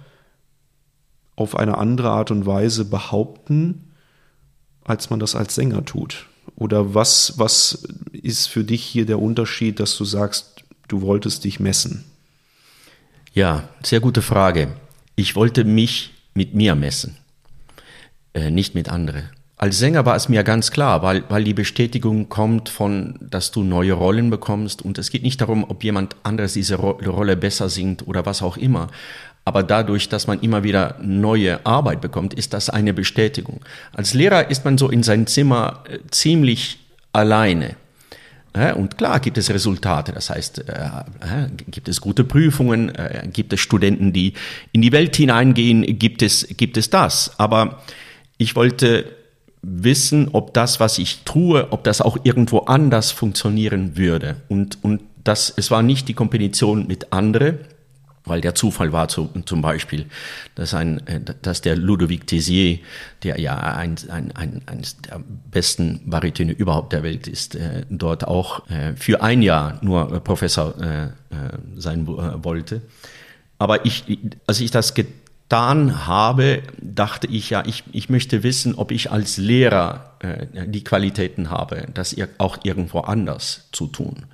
auf 1.36 1.56
eine 1.56 1.78
andere 1.78 2.10
Art 2.10 2.32
und 2.32 2.46
Weise 2.46 2.86
behaupten, 2.86 3.92
als 4.84 5.10
man 5.10 5.20
das 5.20 5.36
als 5.36 5.56
Sänger 5.56 5.86
tut? 5.86 6.28
Oder 6.56 6.94
was, 6.94 7.34
was 7.38 7.88
ist 8.12 8.48
für 8.48 8.64
dich 8.64 8.84
hier 8.84 9.06
der 9.06 9.22
Unterschied, 9.22 9.80
dass 9.80 9.98
du 9.98 10.06
sagst, 10.06 10.64
du 10.88 11.02
wolltest 11.02 11.44
dich 11.44 11.60
messen? 11.60 12.06
Ja, 13.34 13.68
sehr 13.84 14.00
gute 14.00 14.22
Frage. 14.22 14.70
Ich 15.16 15.36
wollte 15.36 15.66
mich 15.66 16.14
mit 16.34 16.54
mir 16.54 16.76
messen, 16.76 17.18
äh, 18.34 18.50
nicht 18.52 18.76
mit 18.76 18.90
anderen. 18.90 19.30
Als 19.58 19.80
Sänger 19.80 20.06
war 20.06 20.18
es 20.18 20.28
mir 20.28 20.44
ganz 20.44 20.72
klar, 20.72 21.02
weil, 21.02 21.24
weil 21.30 21.46
die 21.46 21.54
Bestätigung 21.54 22.28
kommt 22.28 22.68
von, 22.68 23.18
dass 23.22 23.52
du 23.52 23.64
neue 23.64 23.94
Rollen 23.94 24.30
bekommst 24.30 24.82
und 24.82 24.98
es 24.98 25.10
geht 25.10 25.24
nicht 25.24 25.40
darum, 25.40 25.64
ob 25.64 25.84
jemand 25.84 26.18
anderes 26.24 26.54
diese 26.54 26.76
Rolle 26.76 27.38
besser 27.38 27.70
singt 27.70 28.06
oder 28.06 28.26
was 28.26 28.42
auch 28.42 28.58
immer. 28.58 28.90
Aber 29.46 29.62
dadurch, 29.62 30.10
dass 30.10 30.26
man 30.26 30.40
immer 30.42 30.64
wieder 30.64 30.96
neue 31.02 31.64
Arbeit 31.66 32.02
bekommt, 32.02 32.34
ist 32.34 32.54
das 32.54 32.70
eine 32.70 32.94
Bestätigung. 32.94 33.62
Als 33.94 34.16
Lehrer 34.16 34.50
ist 34.50 34.66
man 34.66 34.78
so 34.78 34.90
in 34.90 35.04
sein 35.04 35.28
Zimmer 35.28 35.84
äh, 35.88 36.00
ziemlich 36.10 36.80
alleine. 37.14 37.76
Und 38.76 38.98
klar 38.98 39.20
gibt 39.20 39.38
es 39.38 39.50
Resultate, 39.50 40.14
das 40.14 40.30
heißt, 40.30 40.60
äh, 40.60 41.50
gibt 41.70 41.90
es 41.90 42.00
gute 42.00 42.24
Prüfungen, 42.24 42.88
äh, 42.96 43.28
gibt 43.32 43.52
es 43.52 43.60
Studenten, 43.60 44.14
die 44.14 44.32
in 44.72 44.82
die 44.82 44.94
Welt 44.94 45.14
hineingehen, 45.18 46.00
gibt 46.00 46.22
es, 46.22 46.48
gibt 46.56 46.78
es 46.78 46.90
das. 46.90 47.38
Aber 47.38 47.84
ich 48.38 48.56
wollte 48.56 49.12
wissen, 49.62 50.30
ob 50.32 50.54
das, 50.54 50.80
was 50.80 51.00
ich 51.00 51.24
tue, 51.26 51.68
ob 51.72 51.84
das 51.84 52.02
auch 52.02 52.18
irgendwo 52.24 52.60
anders 52.60 53.12
funktionieren 53.12 53.98
würde. 53.98 54.38
Und, 54.48 54.78
und 54.84 55.02
das, 55.26 55.54
es 55.58 55.70
war 55.70 55.82
nicht 55.82 56.08
die 56.08 56.14
Kompetition 56.14 56.88
mit 56.88 57.12
anderen, 57.12 57.58
weil 58.26 58.42
der 58.42 58.56
Zufall 58.56 58.92
war 58.92 59.08
zu, 59.08 59.30
zum 59.46 59.62
Beispiel, 59.62 60.06
dass, 60.56 60.74
ein, 60.74 61.06
äh, 61.08 61.22
dass 61.42 61.62
der 61.62 61.76
Ludovic 61.76 62.26
Tézier, 62.26 62.80
der 63.24 63.40
ja 63.40 63.58
ein, 63.58 63.96
ein, 64.10 64.32
ein, 64.36 64.62
eines 64.66 65.02
der 65.02 65.22
besten 65.52 66.02
Baritöne 66.06 66.52
überhaupt 66.52 66.94
der 66.94 67.04
Welt 67.04 67.28
ist, 67.28 67.56
äh, 67.56 67.86
dort 67.90 68.28
auch 68.28 68.70
äh, 68.70 68.94
für 68.96 69.22
ein 69.22 69.42
Jahr 69.42 69.80
nur 69.82 70.20
Professor 70.22 70.76
äh, 70.82 71.06
äh 71.06 71.10
sein 71.78 72.08
wollte. 72.08 72.82
Aber 73.58 73.86
ich, 73.86 74.20
als 74.48 74.60
ich 74.60 74.72
das 74.72 74.94
getan 74.94 76.08
habe, 76.08 76.64
dachte 76.82 77.28
ich 77.28 77.50
ja, 77.50 77.64
ich, 77.66 77.84
ich 77.92 78.10
möchte 78.10 78.44
wissen, 78.44 78.76
ob 78.76 78.92
ich 78.92 79.12
als 79.12 79.38
Lehrer 79.38 80.16
äh, 80.20 80.68
die 80.68 80.84
Qualitäten 80.84 81.50
habe, 81.50 81.88
das 81.94 82.16
auch 82.38 82.58
irgendwo 82.64 83.02
anders 83.02 83.70
zu 83.72 83.88
tun. 83.88 84.26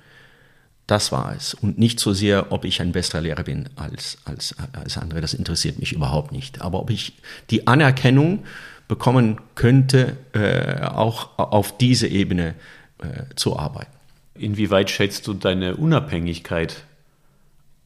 Das 0.86 1.12
war 1.12 1.34
es. 1.36 1.54
Und 1.54 1.78
nicht 1.78 2.00
so 2.00 2.12
sehr, 2.12 2.52
ob 2.52 2.64
ich 2.64 2.80
ein 2.80 2.92
besserer 2.92 3.20
Lehrer 3.20 3.44
bin 3.44 3.68
als, 3.76 4.18
als, 4.24 4.54
als 4.72 4.98
andere. 4.98 5.20
Das 5.20 5.34
interessiert 5.34 5.78
mich 5.78 5.92
überhaupt 5.92 6.32
nicht. 6.32 6.60
Aber 6.60 6.80
ob 6.80 6.90
ich 6.90 7.14
die 7.50 7.66
Anerkennung 7.66 8.44
bekommen 8.88 9.40
könnte, 9.54 10.16
äh, 10.32 10.84
auch 10.84 11.38
auf 11.38 11.78
diese 11.78 12.08
Ebene 12.08 12.54
äh, 12.98 13.24
zu 13.36 13.58
arbeiten. 13.58 13.90
Inwieweit 14.34 14.90
schätzt 14.90 15.26
du 15.26 15.34
deine 15.34 15.76
Unabhängigkeit 15.76 16.84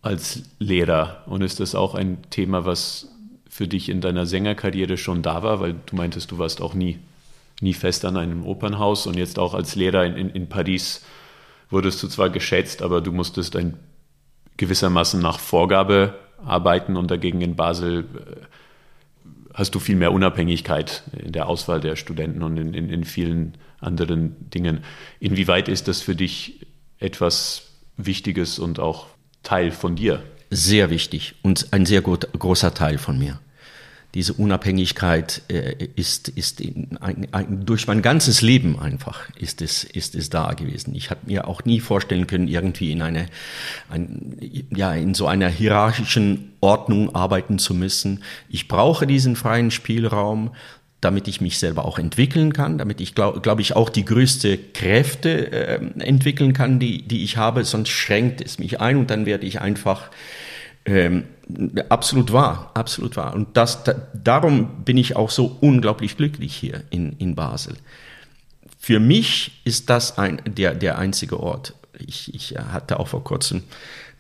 als 0.02 0.42
Lehrer? 0.58 1.22
Und 1.26 1.42
ist 1.42 1.60
das 1.60 1.74
auch 1.74 1.94
ein 1.94 2.18
Thema, 2.30 2.64
was 2.64 3.08
für 3.48 3.68
dich 3.68 3.88
in 3.88 4.00
deiner 4.00 4.26
Sängerkarriere 4.26 4.96
schon 4.96 5.22
da 5.22 5.42
war? 5.42 5.60
Weil 5.60 5.74
du 5.86 5.96
meintest, 5.96 6.30
du 6.30 6.38
warst 6.38 6.60
auch 6.60 6.74
nie, 6.74 6.98
nie 7.60 7.74
fest 7.74 8.04
an 8.04 8.16
einem 8.16 8.44
Opernhaus 8.44 9.06
und 9.06 9.16
jetzt 9.16 9.38
auch 9.38 9.54
als 9.54 9.76
Lehrer 9.76 10.04
in, 10.04 10.16
in, 10.16 10.30
in 10.30 10.48
Paris 10.48 11.02
wurdest 11.70 12.02
du 12.02 12.08
zwar 12.08 12.30
geschätzt, 12.30 12.82
aber 12.82 13.00
du 13.00 13.12
musstest 13.12 13.56
ein 13.56 13.78
gewissermaßen 14.56 15.20
nach 15.20 15.38
Vorgabe 15.38 16.14
arbeiten 16.44 16.96
und 16.96 17.10
dagegen 17.10 17.40
in 17.40 17.56
Basel 17.56 18.00
äh, 18.00 18.46
hast 19.54 19.74
du 19.74 19.78
viel 19.78 19.96
mehr 19.96 20.12
Unabhängigkeit 20.12 21.02
in 21.16 21.32
der 21.32 21.48
Auswahl 21.48 21.80
der 21.80 21.96
Studenten 21.96 22.42
und 22.42 22.56
in, 22.56 22.74
in, 22.74 22.90
in 22.90 23.04
vielen 23.04 23.54
anderen 23.80 24.50
Dingen. 24.50 24.84
Inwieweit 25.18 25.68
ist 25.68 25.88
das 25.88 26.02
für 26.02 26.14
dich 26.14 26.66
etwas 26.98 27.70
Wichtiges 27.96 28.58
und 28.58 28.80
auch 28.80 29.06
Teil 29.42 29.70
von 29.70 29.96
dir? 29.96 30.22
Sehr 30.50 30.90
wichtig 30.90 31.34
und 31.42 31.72
ein 31.72 31.86
sehr 31.86 32.02
gut, 32.02 32.28
großer 32.38 32.72
Teil 32.74 32.98
von 32.98 33.18
mir 33.18 33.40
diese 34.14 34.32
Unabhängigkeit 34.32 35.42
äh, 35.48 35.88
ist, 35.94 36.28
ist 36.28 36.60
in, 36.60 36.96
ein, 37.00 37.28
ein, 37.32 37.66
durch 37.66 37.86
mein 37.86 38.02
ganzes 38.02 38.40
Leben 38.40 38.78
einfach 38.78 39.28
ist 39.38 39.60
es, 39.60 39.84
ist 39.84 40.14
es 40.14 40.30
da 40.30 40.54
gewesen. 40.54 40.94
Ich 40.94 41.10
habe 41.10 41.20
mir 41.26 41.46
auch 41.46 41.64
nie 41.64 41.80
vorstellen 41.80 42.26
können, 42.26 42.48
irgendwie 42.48 42.92
in 42.92 43.02
eine, 43.02 43.26
ein, 43.90 44.38
ja, 44.74 44.94
in 44.94 45.14
so 45.14 45.26
einer 45.26 45.48
hierarchischen 45.48 46.52
Ordnung 46.60 47.14
arbeiten 47.14 47.58
zu 47.58 47.74
müssen. 47.74 48.22
Ich 48.48 48.68
brauche 48.68 49.06
diesen 49.06 49.36
freien 49.36 49.70
Spielraum, 49.70 50.52
damit 51.00 51.28
ich 51.28 51.40
mich 51.40 51.58
selber 51.58 51.84
auch 51.84 51.98
entwickeln 51.98 52.52
kann, 52.52 52.78
damit 52.78 53.00
ich 53.00 53.14
glaube 53.14 53.40
glaub 53.40 53.60
ich 53.60 53.76
auch 53.76 53.90
die 53.90 54.04
größte 54.04 54.56
Kräfte 54.56 55.52
äh, 55.52 55.74
entwickeln 55.98 56.52
kann, 56.52 56.80
die, 56.80 57.02
die 57.02 57.22
ich 57.22 57.36
habe, 57.36 57.64
sonst 57.64 57.90
schränkt 57.90 58.40
es 58.40 58.58
mich 58.58 58.80
ein 58.80 58.96
und 58.96 59.10
dann 59.10 59.26
werde 59.26 59.46
ich 59.46 59.60
einfach 59.60 60.10
ähm, 60.86 61.24
absolut 61.88 62.32
wahr, 62.32 62.70
absolut 62.74 63.16
wahr. 63.16 63.34
Und 63.34 63.56
das, 63.56 63.84
da, 63.84 63.94
darum 64.14 64.84
bin 64.84 64.96
ich 64.96 65.16
auch 65.16 65.30
so 65.30 65.56
unglaublich 65.60 66.16
glücklich 66.16 66.54
hier 66.54 66.84
in, 66.90 67.12
in 67.18 67.34
Basel. 67.34 67.76
Für 68.78 69.00
mich 69.00 69.60
ist 69.64 69.90
das 69.90 70.16
ein, 70.16 70.40
der, 70.46 70.74
der 70.74 70.98
einzige 70.98 71.40
Ort. 71.40 71.74
Ich, 71.98 72.32
ich 72.34 72.56
hatte 72.56 73.00
auch 73.00 73.08
vor 73.08 73.24
kurzem 73.24 73.64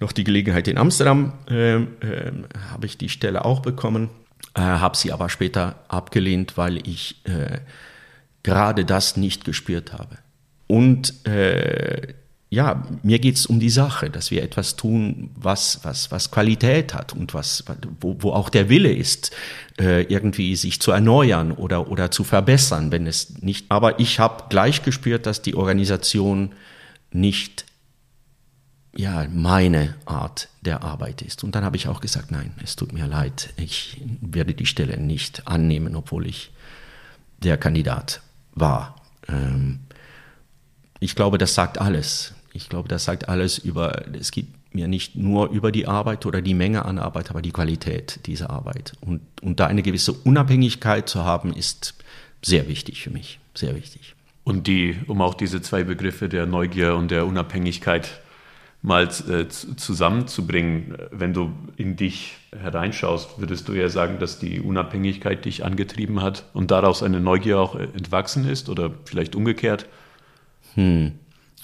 noch 0.00 0.12
die 0.12 0.24
Gelegenheit 0.24 0.68
in 0.68 0.76
Amsterdam, 0.76 1.32
äh, 1.48 1.76
äh, 1.76 2.32
habe 2.70 2.86
ich 2.86 2.98
die 2.98 3.08
Stelle 3.08 3.44
auch 3.44 3.60
bekommen, 3.60 4.10
äh, 4.54 4.60
habe 4.60 4.96
sie 4.96 5.12
aber 5.12 5.28
später 5.28 5.76
abgelehnt, 5.88 6.56
weil 6.56 6.86
ich 6.86 7.24
äh, 7.24 7.60
gerade 8.42 8.84
das 8.84 9.16
nicht 9.16 9.44
gespürt 9.44 9.92
habe. 9.92 10.18
Und 10.66 11.26
äh, 11.26 12.14
ja, 12.56 12.82
mir 13.02 13.18
geht 13.18 13.36
es 13.36 13.44
um 13.44 13.60
die 13.60 13.68
Sache, 13.68 14.08
dass 14.08 14.30
wir 14.30 14.42
etwas 14.42 14.76
tun, 14.76 15.28
was, 15.34 15.80
was, 15.82 16.10
was 16.10 16.30
Qualität 16.30 16.94
hat 16.94 17.12
und 17.12 17.34
was, 17.34 17.62
wo, 18.00 18.16
wo 18.20 18.32
auch 18.32 18.48
der 18.48 18.70
Wille 18.70 18.90
ist, 18.90 19.30
äh, 19.78 20.04
irgendwie 20.04 20.56
sich 20.56 20.80
zu 20.80 20.90
erneuern 20.90 21.52
oder, 21.52 21.90
oder 21.90 22.10
zu 22.10 22.24
verbessern, 22.24 22.90
wenn 22.92 23.06
es 23.06 23.42
nicht. 23.42 23.66
Aber 23.68 24.00
ich 24.00 24.20
habe 24.20 24.44
gleich 24.48 24.82
gespürt, 24.82 25.26
dass 25.26 25.42
die 25.42 25.54
Organisation 25.54 26.52
nicht 27.12 27.66
ja, 28.96 29.26
meine 29.30 29.94
Art 30.06 30.48
der 30.62 30.82
Arbeit 30.82 31.20
ist. 31.20 31.44
Und 31.44 31.54
dann 31.54 31.62
habe 31.62 31.76
ich 31.76 31.88
auch 31.88 32.00
gesagt, 32.00 32.30
nein, 32.30 32.54
es 32.64 32.74
tut 32.74 32.94
mir 32.94 33.06
leid, 33.06 33.52
ich 33.58 34.00
werde 34.22 34.54
die 34.54 34.64
Stelle 34.64 34.96
nicht 34.96 35.46
annehmen, 35.46 35.94
obwohl 35.94 36.26
ich 36.26 36.52
der 37.36 37.58
Kandidat 37.58 38.22
war. 38.54 38.96
Ähm, 39.28 39.80
ich 41.00 41.14
glaube, 41.14 41.36
das 41.36 41.54
sagt 41.54 41.76
alles. 41.76 42.32
Ich 42.56 42.68
glaube, 42.68 42.88
das 42.88 43.04
sagt 43.04 43.28
alles 43.28 43.58
über, 43.58 44.02
es 44.18 44.30
geht 44.30 44.46
mir 44.72 44.88
nicht 44.88 45.16
nur 45.16 45.50
über 45.50 45.72
die 45.72 45.86
Arbeit 45.86 46.26
oder 46.26 46.42
die 46.42 46.54
Menge 46.54 46.84
an 46.84 46.98
Arbeit, 46.98 47.30
aber 47.30 47.42
die 47.42 47.52
Qualität 47.52 48.20
dieser 48.26 48.50
Arbeit. 48.50 48.92
Und, 49.00 49.20
und 49.42 49.60
da 49.60 49.66
eine 49.66 49.82
gewisse 49.82 50.12
Unabhängigkeit 50.12 51.08
zu 51.08 51.24
haben, 51.24 51.52
ist 51.52 51.94
sehr 52.42 52.68
wichtig 52.68 53.02
für 53.02 53.10
mich, 53.10 53.38
sehr 53.54 53.74
wichtig. 53.74 54.14
Und 54.44 54.66
die, 54.66 54.96
um 55.06 55.20
auch 55.22 55.34
diese 55.34 55.60
zwei 55.60 55.82
Begriffe 55.84 56.28
der 56.28 56.46
Neugier 56.46 56.94
und 56.94 57.10
der 57.10 57.26
Unabhängigkeit 57.26 58.20
mal 58.82 59.08
äh, 59.28 59.48
zusammenzubringen, 59.48 60.96
wenn 61.10 61.34
du 61.34 61.50
in 61.76 61.96
dich 61.96 62.36
hereinschaust, 62.56 63.40
würdest 63.40 63.66
du 63.68 63.72
ja 63.72 63.88
sagen, 63.88 64.18
dass 64.20 64.38
die 64.38 64.60
Unabhängigkeit 64.60 65.44
dich 65.44 65.64
angetrieben 65.64 66.22
hat 66.22 66.44
und 66.52 66.70
daraus 66.70 67.02
eine 67.02 67.20
Neugier 67.20 67.58
auch 67.58 67.74
entwachsen 67.74 68.48
ist 68.48 68.68
oder 68.68 68.92
vielleicht 69.04 69.34
umgekehrt? 69.34 69.86
Hm. 70.74 71.12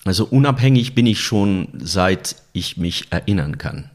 Also 0.04 0.24
unabhängig 0.24 0.94
bin 0.94 1.06
ich 1.06 1.20
schon 1.20 1.68
seit 1.78 2.36
ich 2.52 2.76
mich 2.76 3.06
erinnern 3.10 3.58
kann. 3.58 3.90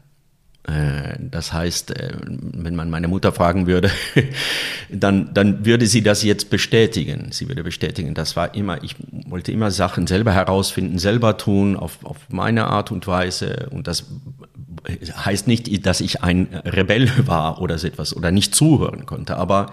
Äh, 0.68 1.16
das 1.30 1.52
heißt, 1.52 1.98
äh, 1.98 2.12
wenn 2.26 2.76
man 2.76 2.90
meine 2.90 3.08
Mutter 3.08 3.32
fragen 3.32 3.66
würde, 3.66 3.90
dann, 4.90 5.32
dann 5.32 5.64
würde 5.64 5.86
sie 5.86 6.02
das 6.02 6.22
jetzt 6.22 6.50
bestätigen. 6.50 7.28
Sie 7.32 7.48
würde 7.48 7.64
bestätigen, 7.64 8.14
das 8.14 8.36
war 8.36 8.54
immer, 8.54 8.82
ich 8.84 8.96
wollte 9.26 9.50
immer 9.50 9.70
Sachen 9.70 10.06
selber 10.06 10.32
herausfinden, 10.32 10.98
selber 10.98 11.36
tun, 11.38 11.76
auf, 11.76 11.98
auf 12.04 12.18
meine 12.28 12.66
Art 12.66 12.90
und 12.90 13.06
Weise. 13.06 13.68
Und 13.70 13.86
das 13.86 14.06
heißt 15.24 15.46
nicht, 15.46 15.86
dass 15.86 16.00
ich 16.00 16.22
ein 16.22 16.48
Rebell 16.64 17.10
war 17.26 17.60
oder 17.60 17.78
so 17.78 17.86
etwas 17.86 18.14
oder 18.14 18.30
nicht 18.30 18.54
zuhören 18.54 19.06
konnte, 19.06 19.36
aber 19.36 19.72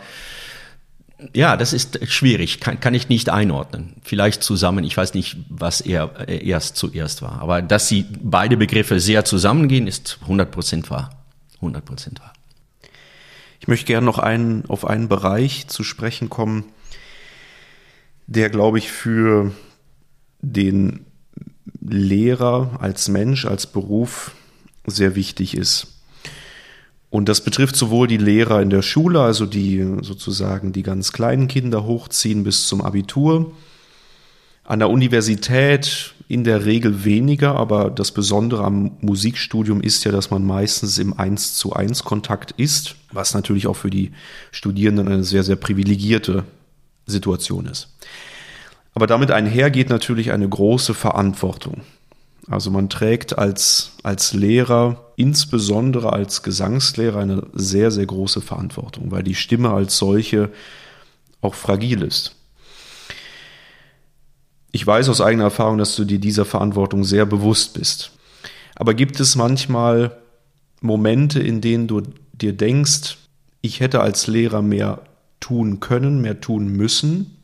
ja, 1.34 1.58
das 1.58 1.74
ist 1.74 2.06
schwierig, 2.10 2.60
kann, 2.60 2.80
kann 2.80 2.94
ich 2.94 3.10
nicht 3.10 3.30
einordnen. 3.30 3.96
Vielleicht 4.04 4.44
zusammen, 4.44 4.84
ich 4.84 4.96
weiß 4.96 5.14
nicht, 5.14 5.38
was 5.50 5.82
er 5.82 6.28
äh, 6.28 6.46
erst 6.46 6.78
zuerst 6.78 7.22
war. 7.22 7.42
Aber 7.42 7.62
dass 7.62 7.88
sie 7.88 8.06
beide 8.22 8.58
Begriffe 8.58 9.00
sehr 9.00 9.26
zusammengehen, 9.26 9.88
ist 9.88 10.20
100% 10.28 10.90
wahr. 10.90 11.10
100% 11.62 12.20
wahr. 12.20 12.34
Ich 13.60 13.68
möchte 13.68 13.86
gerne 13.86 14.06
noch 14.06 14.20
einen, 14.20 14.66
auf 14.68 14.86
einen 14.86 15.08
Bereich 15.08 15.68
zu 15.68 15.84
sprechen 15.84 16.30
kommen, 16.30 16.66
der, 18.28 18.50
glaube 18.50 18.78
ich, 18.78 18.92
für 18.92 19.52
den 20.42 21.06
Lehrer 21.82 22.78
als 22.80 23.08
Mensch, 23.08 23.46
als 23.46 23.68
Beruf 23.68 24.32
sehr 24.86 25.16
wichtig 25.16 25.56
ist. 25.56 25.95
Und 27.10 27.30
das 27.30 27.42
betrifft 27.42 27.76
sowohl 27.76 28.08
die 28.08 28.18
Lehrer 28.18 28.62
in 28.62 28.70
der 28.70 28.82
Schule, 28.82 29.22
also 29.22 29.46
die 29.46 29.86
sozusagen 30.02 30.74
die 30.74 30.84
ganz 30.84 31.12
kleinen 31.12 31.48
Kinder 31.48 31.86
hochziehen 31.86 32.44
bis 32.44 32.68
zum 32.68 32.82
Abitur. 32.82 33.54
An 34.64 34.80
der 34.80 34.90
Universität 34.90 36.16
in 36.28 36.44
der 36.44 36.66
Regel 36.66 37.06
weniger, 37.06 37.56
aber 37.56 37.92
das 37.92 38.12
Besondere 38.12 38.64
am 38.64 38.98
Musikstudium 39.02 39.80
ist 39.82 40.04
ja, 40.06 40.12
dass 40.12 40.32
man 40.32 40.44
meistens 40.44 40.98
im 40.98 41.18
1 41.18 41.56
zu 41.56 41.74
1 41.74 42.04
Kontakt 42.04 42.52
ist, 42.58 42.96
was 43.12 43.36
natürlich 43.36 43.68
auch 43.68 43.76
für 43.76 43.92
die 43.92 44.12
Studierenden 44.52 45.08
eine 45.08 45.24
sehr, 45.24 45.44
sehr 45.44 45.56
privilegierte 45.56 46.44
Situation 47.06 47.68
ist. 47.68 47.90
Aber 48.96 49.08
damit 49.08 49.30
einher 49.30 49.70
geht 49.70 49.90
natürlich 49.90 50.32
eine 50.32 50.50
große 50.50 50.94
Verantwortung. 50.94 51.82
Also 52.48 52.70
man 52.70 52.90
trägt 52.90 53.38
als, 53.38 53.94
als 54.04 54.34
Lehrer, 54.34 55.12
insbesondere 55.16 56.14
als 56.14 56.44
Gesangslehrer, 56.44 57.20
eine 57.20 57.48
sehr, 57.54 57.90
sehr 57.90 58.06
große 58.06 58.42
Verantwortung, 58.42 59.12
weil 59.12 59.24
die 59.24 59.36
Stimme 59.36 59.72
als 59.72 59.98
solche 59.98 60.52
auch 61.42 61.56
fragil 61.56 62.04
ist. 62.04 62.36
Ich 64.72 64.86
weiß 64.86 65.10
aus 65.10 65.22
eigener 65.22 65.46
Erfahrung, 65.46 65.78
dass 65.78 65.96
du 65.96 66.04
dir 66.04 66.20
dieser 66.20 66.46
Verantwortung 66.46 67.04
sehr 67.04 67.26
bewusst 67.26 67.74
bist. 67.74 68.12
Aber 68.76 68.94
gibt 68.94 69.20
es 69.20 69.36
manchmal 69.36 70.18
Momente, 70.82 71.40
in 71.40 71.62
denen 71.62 71.88
du 71.88 72.02
dir 72.34 72.54
denkst, 72.54 73.18
ich 73.62 73.80
hätte 73.80 74.02
als 74.02 74.28
Lehrer 74.28 74.62
mehr 74.62 75.02
tun 75.40 75.80
können, 75.80 76.22
mehr 76.22 76.42
tun 76.42 76.68
müssen? 76.68 77.38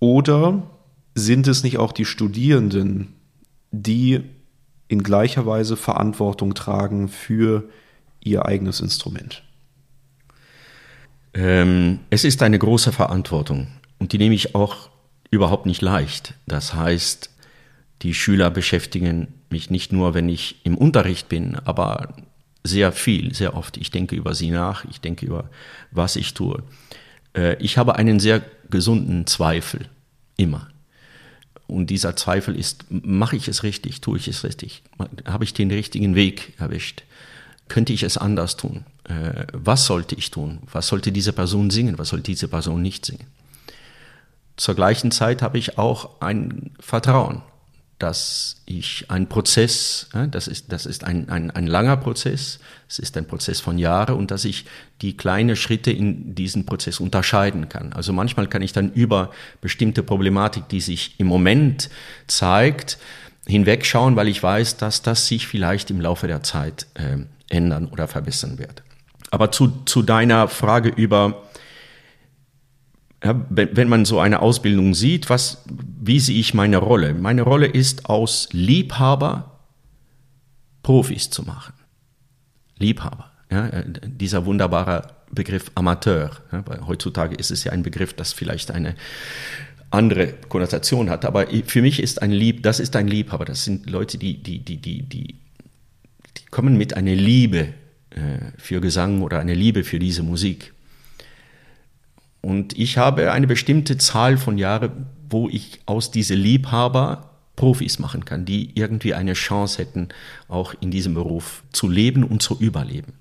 Oder 0.00 0.62
sind 1.14 1.48
es 1.48 1.62
nicht 1.62 1.78
auch 1.78 1.92
die 1.92 2.04
Studierenden, 2.04 3.13
die 3.82 4.22
in 4.88 5.02
gleicher 5.02 5.46
Weise 5.46 5.76
Verantwortung 5.76 6.54
tragen 6.54 7.08
für 7.08 7.68
ihr 8.20 8.46
eigenes 8.46 8.80
Instrument? 8.80 9.42
Ähm, 11.34 12.00
es 12.10 12.24
ist 12.24 12.42
eine 12.42 12.58
große 12.58 12.92
Verantwortung 12.92 13.68
und 13.98 14.12
die 14.12 14.18
nehme 14.18 14.34
ich 14.34 14.54
auch 14.54 14.88
überhaupt 15.30 15.66
nicht 15.66 15.82
leicht. 15.82 16.34
Das 16.46 16.74
heißt, 16.74 17.30
die 18.02 18.14
Schüler 18.14 18.50
beschäftigen 18.50 19.28
mich 19.50 19.70
nicht 19.70 19.92
nur, 19.92 20.14
wenn 20.14 20.28
ich 20.28 20.64
im 20.64 20.76
Unterricht 20.76 21.28
bin, 21.28 21.56
aber 21.64 22.14
sehr 22.62 22.92
viel, 22.92 23.34
sehr 23.34 23.56
oft. 23.56 23.76
Ich 23.76 23.90
denke 23.90 24.16
über 24.16 24.34
sie 24.34 24.50
nach, 24.50 24.84
ich 24.84 25.00
denke 25.00 25.26
über, 25.26 25.50
was 25.90 26.16
ich 26.16 26.34
tue. 26.34 26.62
Äh, 27.36 27.56
ich 27.62 27.78
habe 27.78 27.96
einen 27.96 28.20
sehr 28.20 28.42
gesunden 28.70 29.26
Zweifel, 29.26 29.88
immer. 30.36 30.68
Und 31.66 31.88
dieser 31.88 32.14
Zweifel 32.16 32.56
ist, 32.56 32.84
mache 32.90 33.36
ich 33.36 33.48
es 33.48 33.62
richtig, 33.62 34.00
tue 34.00 34.18
ich 34.18 34.28
es 34.28 34.44
richtig, 34.44 34.82
habe 35.24 35.44
ich 35.44 35.54
den 35.54 35.70
richtigen 35.70 36.14
Weg 36.14 36.52
erwischt, 36.58 37.04
könnte 37.68 37.92
ich 37.92 38.02
es 38.02 38.18
anders 38.18 38.56
tun, 38.56 38.84
äh, 39.04 39.46
was 39.52 39.86
sollte 39.86 40.14
ich 40.14 40.30
tun, 40.30 40.58
was 40.70 40.88
sollte 40.88 41.10
diese 41.10 41.32
Person 41.32 41.70
singen, 41.70 41.98
was 41.98 42.10
sollte 42.10 42.24
diese 42.24 42.48
Person 42.48 42.82
nicht 42.82 43.06
singen. 43.06 43.26
Zur 44.56 44.74
gleichen 44.74 45.10
Zeit 45.10 45.42
habe 45.42 45.58
ich 45.58 45.78
auch 45.78 46.20
ein 46.20 46.70
Vertrauen, 46.78 47.42
dass 47.98 48.56
ich 48.66 49.06
einen 49.08 49.28
Prozess, 49.28 50.08
das 50.30 50.48
ist, 50.48 50.72
das 50.72 50.84
ist 50.84 51.04
ein, 51.04 51.28
ein, 51.28 51.50
ein 51.50 51.66
langer 51.66 51.96
Prozess, 51.96 52.58
es 52.88 52.98
ist 52.98 53.16
ein 53.16 53.26
Prozess 53.26 53.60
von 53.60 53.78
Jahren 53.78 54.16
und 54.16 54.30
dass 54.30 54.44
ich 54.44 54.64
die 55.00 55.16
kleinen 55.16 55.56
Schritte 55.56 55.90
in 55.90 56.34
diesem 56.34 56.66
Prozess 56.66 57.00
unterscheiden 57.00 57.68
kann. 57.68 57.92
Also 57.92 58.12
manchmal 58.12 58.48
kann 58.48 58.62
ich 58.62 58.72
dann 58.72 58.92
über 58.92 59.30
bestimmte 59.60 60.02
Problematik, 60.02 60.68
die 60.68 60.80
sich 60.80 61.14
im 61.18 61.26
Moment 61.26 61.88
zeigt, 62.26 62.98
hinwegschauen, 63.46 64.16
weil 64.16 64.28
ich 64.28 64.42
weiß, 64.42 64.76
dass 64.76 65.02
das 65.02 65.26
sich 65.26 65.46
vielleicht 65.46 65.90
im 65.90 66.00
Laufe 66.00 66.26
der 66.26 66.42
Zeit 66.42 66.86
äh, 66.94 67.18
ändern 67.48 67.86
oder 67.86 68.08
verbessern 68.08 68.58
wird. 68.58 68.82
Aber 69.30 69.50
zu, 69.50 69.82
zu 69.84 70.02
deiner 70.02 70.48
Frage 70.48 70.88
über 70.88 71.42
ja, 73.24 73.46
wenn, 73.48 73.76
wenn 73.76 73.88
man 73.88 74.04
so 74.04 74.20
eine 74.20 74.42
Ausbildung 74.42 74.94
sieht, 74.94 75.30
was, 75.30 75.64
wie 75.66 76.20
sehe 76.20 76.38
ich 76.38 76.52
meine 76.52 76.76
Rolle? 76.76 77.14
Meine 77.14 77.42
Rolle 77.42 77.66
ist, 77.66 78.06
aus 78.06 78.48
Liebhaber 78.52 79.60
Profis 80.82 81.30
zu 81.30 81.42
machen. 81.42 81.72
Liebhaber. 82.78 83.30
Ja, 83.50 83.68
äh, 83.68 83.84
dieser 84.04 84.44
wunderbare 84.44 85.08
Begriff 85.32 85.70
Amateur. 85.74 86.32
Ja, 86.52 86.64
heutzutage 86.86 87.34
ist 87.34 87.50
es 87.50 87.64
ja 87.64 87.72
ein 87.72 87.82
Begriff, 87.82 88.12
das 88.12 88.34
vielleicht 88.34 88.70
eine 88.70 88.94
andere 89.90 90.34
Konnotation 90.50 91.08
hat. 91.08 91.24
Aber 91.24 91.46
für 91.66 91.80
mich 91.80 92.02
ist 92.02 92.20
ein 92.20 92.30
Lieb, 92.30 92.62
das 92.62 92.78
ist 92.78 92.94
ein 92.94 93.08
Liebhaber. 93.08 93.46
Das 93.46 93.64
sind 93.64 93.88
Leute, 93.88 94.18
die, 94.18 94.42
die, 94.42 94.58
die, 94.58 94.76
die, 94.76 95.02
die, 95.02 95.36
die 96.36 96.46
kommen 96.50 96.76
mit 96.76 96.94
einer 96.94 97.14
Liebe 97.14 97.68
äh, 98.10 98.52
für 98.58 98.82
Gesang 98.82 99.22
oder 99.22 99.38
eine 99.38 99.54
Liebe 99.54 99.82
für 99.82 99.98
diese 99.98 100.22
Musik. 100.22 100.73
Und 102.44 102.78
ich 102.78 102.98
habe 102.98 103.32
eine 103.32 103.46
bestimmte 103.46 103.96
Zahl 103.96 104.36
von 104.36 104.58
Jahren, 104.58 105.06
wo 105.30 105.48
ich 105.48 105.80
aus 105.86 106.10
diese 106.10 106.34
Liebhaber 106.34 107.30
Profis 107.56 107.98
machen 107.98 108.26
kann, 108.26 108.44
die 108.44 108.70
irgendwie 108.74 109.14
eine 109.14 109.32
Chance 109.32 109.78
hätten, 109.78 110.08
auch 110.46 110.74
in 110.78 110.90
diesem 110.90 111.14
Beruf 111.14 111.62
zu 111.72 111.88
leben 111.88 112.22
und 112.22 112.42
zu 112.42 112.58
überleben. 112.60 113.14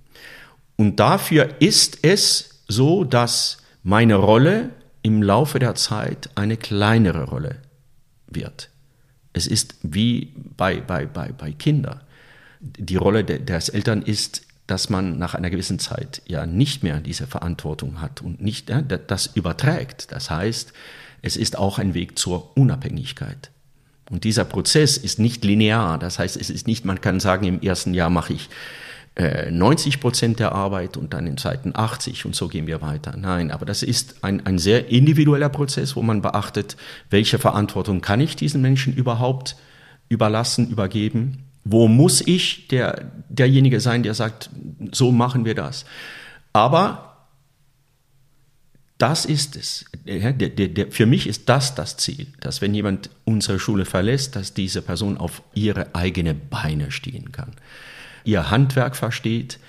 Und 0.76 0.99
dafür 0.99 1.61
ist 1.61 1.99
es 2.01 2.63
so, 2.67 3.05
dass 3.05 3.59
meine 3.82 4.15
Rolle 4.15 4.71
im 5.03 5.24
Laufe 5.24 5.57
der 5.57 5.76
Zeit 5.76 6.30
eine 6.36 6.57
kleinere 6.57 7.24
Rolle 7.24 7.59
wird. 8.28 8.71
Es 9.32 9.47
ist 9.47 9.76
wie 9.84 10.34
bei, 10.57 10.82
bei, 10.82 11.05
bei, 11.05 11.32
bei 11.32 11.53
Kindern. 11.53 12.01
Die 12.59 12.97
Rolle 12.97 13.24
des 13.24 13.69
Eltern 13.69 14.01
ist 14.01 14.41
dass 14.68 14.89
man 14.89 15.18
nach 15.18 15.36
einer 15.36 15.49
gewissen 15.49 15.80
Zeit 15.80 16.22
ja 16.26 16.45
nicht 16.45 16.84
mehr 16.84 16.99
diese 16.99 17.28
Verantwortung 17.28 18.01
hat 18.01 18.22
und 18.22 18.41
nicht 18.41 18.70
ja, 18.70 18.82
das 18.82 19.28
überträgt. 19.28 20.11
Das 20.11 20.30
heißt, 20.30 20.74
es 21.22 21.38
ist 21.38 21.57
auch 21.57 21.80
ein 21.80 21.93
Weg 21.93 22.18
zur 22.18 22.55
Unabhängigkeit. 22.57 23.51
Und 24.09 24.24
dieser 24.24 24.45
Prozess 24.45 24.97
ist 24.97 25.20
nicht 25.20 25.43
linear. 25.43 25.97
Das 25.97 26.20
heißt, 26.20 26.38
es 26.38 26.49
ist 26.49 26.68
nicht, 26.68 26.86
man 26.86 27.01
kann 27.01 27.20
sagen, 27.20 27.45
im 27.45 27.61
ersten 27.61 27.93
Jahr 27.93 28.09
mache 28.09 28.34
ich 28.34 28.49
äh, 29.16 29.51
90 29.51 29.99
Prozent 29.99 30.39
der 30.39 30.53
Arbeit 30.53 30.97
und 30.97 31.14
dann 31.14 31.28
in 31.28 31.38
Zeiten 31.38 31.72
80 31.74 32.26
und 32.26 32.36
so 32.36 32.47
gehen 32.47 32.68
wir 32.68 32.82
weiter. 32.82 33.16
Nein, 33.18 33.51
aber 33.51 33.66
das 33.66 33.84
ist 33.84 34.24
ein, 34.24 34.45
ein 34.45 34.59
sehr 34.59 34.89
individueller 34.89 35.49
Prozess, 35.49 35.95
wo 35.95 36.01
man 36.01 36.22
beachtet, 36.22 36.78
welche 37.09 37.38
Verantwortung 37.38 38.01
kann 38.01 38.22
ich 38.22 38.36
diesen 38.36 38.61
Menschen 38.61 38.93
überhaupt 38.93 39.55
überlassen, 40.09 40.70
übergeben 40.70 41.43
wo 41.64 41.88
muss 41.88 42.22
ich 42.22 42.68
der, 42.68 43.11
derjenige 43.30 43.80
sein, 43.80 44.03
der 44.03 44.14
sagt, 44.14 44.49
so 44.91 45.11
machen 45.11 45.45
wir 45.45 45.55
das? 45.55 45.86
Aber 46.51 47.14
das 48.97 49.26
ist 49.26 49.55
es. 49.55 49.86
Für 50.91 51.05
mich 51.05 51.28
ist 51.28 51.49
das 51.49 51.76
das 51.76 51.97
Ziel, 51.97 52.28
dass 52.39 52.61
wenn 52.61 52.74
jemand 52.74 53.09
unsere 53.26 53.59
Schule 53.59 53.86
verlässt, 53.86 54.36
dass 54.36 54.53
diese 54.53 54.82
Person 54.82 55.18
auf 55.18 55.41
ihre 55.53 55.93
eigenen 55.95 56.41
Beine 56.49 56.91
stehen 56.91 57.32
kann, 57.32 57.51
ihr 58.24 58.49
Handwerk 58.49 58.95
versteht 58.95 59.59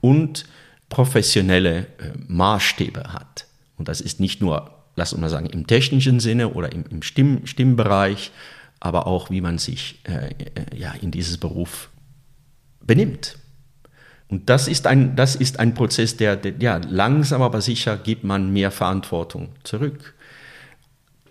und 0.00 0.46
professionelle 0.88 1.86
äh, 1.98 2.12
Maßstäbe 2.26 3.12
hat. 3.12 3.46
Und 3.78 3.88
das 3.88 4.00
ist 4.00 4.18
nicht 4.18 4.40
nur, 4.40 4.70
lass 4.96 5.12
uns 5.12 5.20
mal 5.20 5.28
sagen, 5.28 5.46
im 5.46 5.66
technischen 5.66 6.18
Sinne 6.18 6.48
oder 6.48 6.72
im, 6.72 6.84
im 6.90 7.02
Stimm, 7.02 7.46
Stimmbereich, 7.46 8.32
aber 8.80 9.06
auch 9.06 9.30
wie 9.30 9.42
man 9.42 9.58
sich 9.58 10.00
äh, 10.04 10.30
äh, 10.30 10.76
ja, 10.76 10.92
in 10.92 11.10
dieses 11.10 11.36
Beruf 11.36 11.90
benimmt. 12.80 13.38
Und 14.28 14.48
das 14.48 14.68
ist 14.68 14.86
ein, 14.86 15.16
das 15.16 15.36
ist 15.36 15.60
ein 15.60 15.74
Prozess, 15.74 16.16
der, 16.16 16.36
der, 16.36 16.54
ja, 16.60 16.80
langsam 16.88 17.42
aber 17.42 17.60
sicher 17.60 17.96
gibt 17.96 18.24
man 18.24 18.52
mehr 18.52 18.70
Verantwortung 18.70 19.50
zurück. 19.64 20.14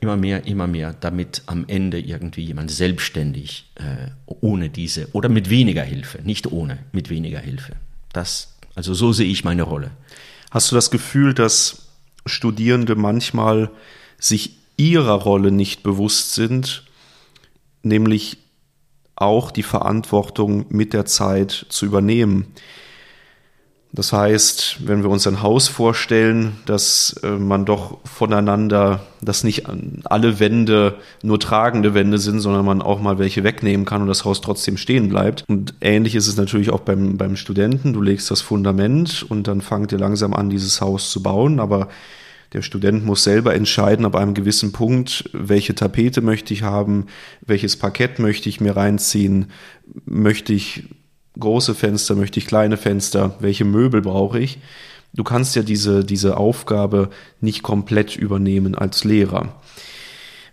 Immer 0.02 0.16
mehr, 0.16 0.45
immer 0.45 0.68
mehr, 0.68 0.93
damit 1.00 1.41
am 1.47 1.66
Ende 1.68 2.00
irgendwie 2.00 2.43
jemand 2.43 2.72
selbstständig 2.72 3.72
äh, 3.76 4.12
ohne 4.26 4.70
diese 4.70 5.10
oder 5.14 5.28
mit 5.28 5.50
weniger 5.50 5.84
Hilfe, 5.84 6.22
nicht 6.22 6.52
ohne, 6.52 6.80
mit 6.91 7.10
weniger 7.10 7.39
Hilfe. 7.39 7.74
Das, 8.14 8.58
also 8.76 8.93
so 8.93 9.12
sehe 9.12 9.30
ich 9.30 9.43
meine 9.43 9.64
Rolle. 9.64 9.91
Hast 10.52 10.72
du 10.72 10.76
das 10.76 10.91
Gefühl, 10.91 11.34
dass 11.34 11.89
Studierende 12.26 12.95
manchmal 12.95 13.72
sich 14.20 14.58
ihrer 14.78 15.14
Rolle 15.14 15.52
nicht 15.52 15.84
bewusst 15.84 16.34
sind 16.34 16.84
nämlich 17.84 18.38
auch 19.16 19.52
die 19.52 19.64
Verantwortung 19.64 20.66
mit 20.70 20.94
der 20.94 21.06
Zeit 21.06 21.66
zu 21.70 21.86
übernehmen. 21.86 22.54
Das 23.92 24.14
heißt, 24.14 24.88
wenn 24.88 25.02
wir 25.02 25.10
uns 25.10 25.26
ein 25.26 25.42
Haus 25.42 25.68
vorstellen, 25.68 26.58
dass 26.68 27.20
äh, 27.24 27.32
man 27.32 27.66
doch 27.66 27.98
voneinander, 28.06 29.02
dass 29.20 29.44
nicht 29.44 29.66
alle 30.04 30.40
Wände 30.40 30.98
nur 31.24 31.40
tragende 31.40 31.96
Wände 31.96 32.20
sind, 32.20 32.40
sondern 32.40 32.66
man 32.66 32.84
auch 32.84 33.02
mal 33.02 33.18
welche 33.18 33.44
wegnehmen 33.44 33.88
kann 33.88 34.04
und 34.04 34.08
das 34.08 34.26
Haus 34.26 34.42
trotzdem 34.42 34.78
stehen 34.78 35.10
bleibt. 35.10 35.44
Und 35.48 35.74
ähnlich 35.82 36.14
ist 36.14 36.28
es 36.28 36.38
natürlich 36.38 36.70
auch 36.70 36.82
beim, 36.82 37.18
beim 37.18 37.36
Studenten. 37.36 37.94
Du 37.94 38.02
legst 38.04 38.30
das 38.30 38.42
Fundament 38.42 39.26
und 39.28 39.48
dann 39.48 39.62
fangt 39.62 39.92
ihr 39.92 39.98
langsam 39.98 40.36
an, 40.36 40.52
dieses 40.52 40.82
Haus 40.82 41.10
zu 41.10 41.24
bauen, 41.24 41.60
aber 41.60 41.90
der 42.54 42.62
Student 42.62 43.06
muss 43.06 43.24
selber 43.24 43.54
entscheiden, 43.54 44.06
ab 44.06 44.16
einem 44.16 44.34
gewissen 44.34 44.72
Punkt, 44.72 45.30
welche 45.34 45.76
Tapete 45.76 46.22
möchte 46.22 46.54
ich 46.54 46.64
haben, 46.64 47.06
welches 47.41 47.78
Parkett 47.78 48.20
möchte 48.20 48.50
ich 48.50 48.60
mir 48.60 48.76
reinziehen, 48.76 49.52
möchte 50.06 50.54
ich 50.54 50.84
große 51.38 51.76
Fenster, 51.76 52.16
möchte 52.16 52.39
ich 52.39 52.47
kleine 52.47 52.78
Fenster, 52.78 53.36
welche 53.39 53.66
Möbel 53.66 54.02
brauche 54.02 54.39
ich. 54.39 54.60
Du 55.14 55.24
kannst 55.24 55.56
ja 55.56 55.62
diese, 55.62 56.04
diese 56.04 56.38
Aufgabe 56.38 57.10
nicht 57.39 57.64
komplett 57.64 58.16
übernehmen 58.16 58.76
als 58.76 59.04
Lehrer. 59.04 59.62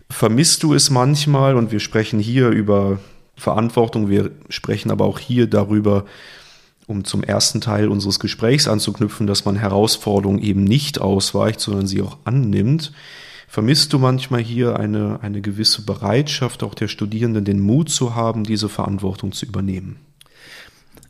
Vermisst 0.09 0.63
du 0.63 0.75
es 0.75 0.91
manchmal, 0.91 1.57
und 1.57 1.73
wir 1.73 1.81
sprechen 1.81 2.21
hier 2.21 2.49
über 2.49 3.01
Verantwortung, 3.37 4.09
wir 4.09 4.31
sprechen 4.49 4.91
aber 4.91 5.05
auch 5.05 5.19
hier 5.19 5.47
darüber, 5.47 6.05
um 6.87 7.05
zum 7.05 7.23
ersten 7.23 7.61
Teil 7.61 7.89
unseres 7.89 8.21
Gesprächs 8.21 8.69
anzuknüpfen, 8.69 9.27
dass 9.27 9.45
man 9.45 9.57
Herausforderungen 9.57 10.41
eben 10.41 10.65
nicht 10.65 11.01
ausweicht, 11.01 11.61
sondern 11.61 11.87
sie 11.87 12.03
auch 12.03 12.19
annimmt. 12.25 12.93
Vermisst 13.49 13.93
du 13.93 13.99
manchmal 13.99 14.41
hier 14.41 14.79
eine, 14.79 15.21
eine 15.23 15.41
gewisse 15.41 15.83
Bereitschaft 15.83 16.63
auch 16.63 16.75
der 16.75 16.89
Studierenden, 16.89 17.45
den 17.45 17.61
Mut 17.61 17.91
zu 17.91 18.15
haben, 18.15 18.45
diese 18.45 18.69
Verantwortung 18.69 19.33
zu 19.33 19.47
übernehmen? 19.47 19.97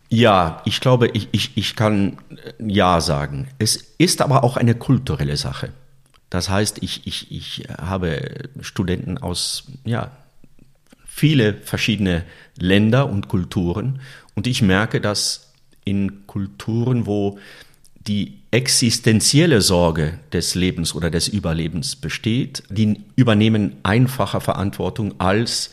Ja, 0.09 0.63
ich 0.65 0.81
glaube, 0.81 1.09
ich, 1.09 1.29
ich, 1.33 1.57
ich 1.57 1.75
kann 1.77 2.19
ja 2.59 3.01
sagen. 3.01 3.49
Es 3.59 3.77
ist 3.99 4.23
aber 4.23 4.45
auch 4.45 4.57
eine 4.57 4.75
kulturelle 4.75 5.37
Sache. 5.37 5.73
Das 6.31 6.49
heißt, 6.49 6.83
ich, 6.83 7.07
ich, 7.07 7.33
ich 7.33 7.69
habe 7.79 8.49
Studenten 8.61 9.19
aus 9.19 9.65
ja, 9.85 10.13
viele 11.07 11.55
verschiedene 11.55 12.25
Länder 12.59 13.09
und 13.11 13.29
Kulturen 13.29 14.01
und 14.35 14.47
ich 14.47 14.63
merke, 14.63 15.01
dass 15.01 15.46
in 15.87 16.27
Kulturen, 16.27 17.07
wo 17.07 17.39
die 18.07 18.39
existenzielle 18.51 19.63
Sorge 19.63 20.19
des 20.33 20.55
Lebens 20.55 20.95
oder 20.95 21.11
des 21.11 21.29
Überlebens 21.29 21.97
besteht, 21.97 22.63
die 22.69 23.01
übernehmen 23.17 23.77
einfacher 23.83 24.43
Verantwortung 24.43 25.19
als 25.19 25.71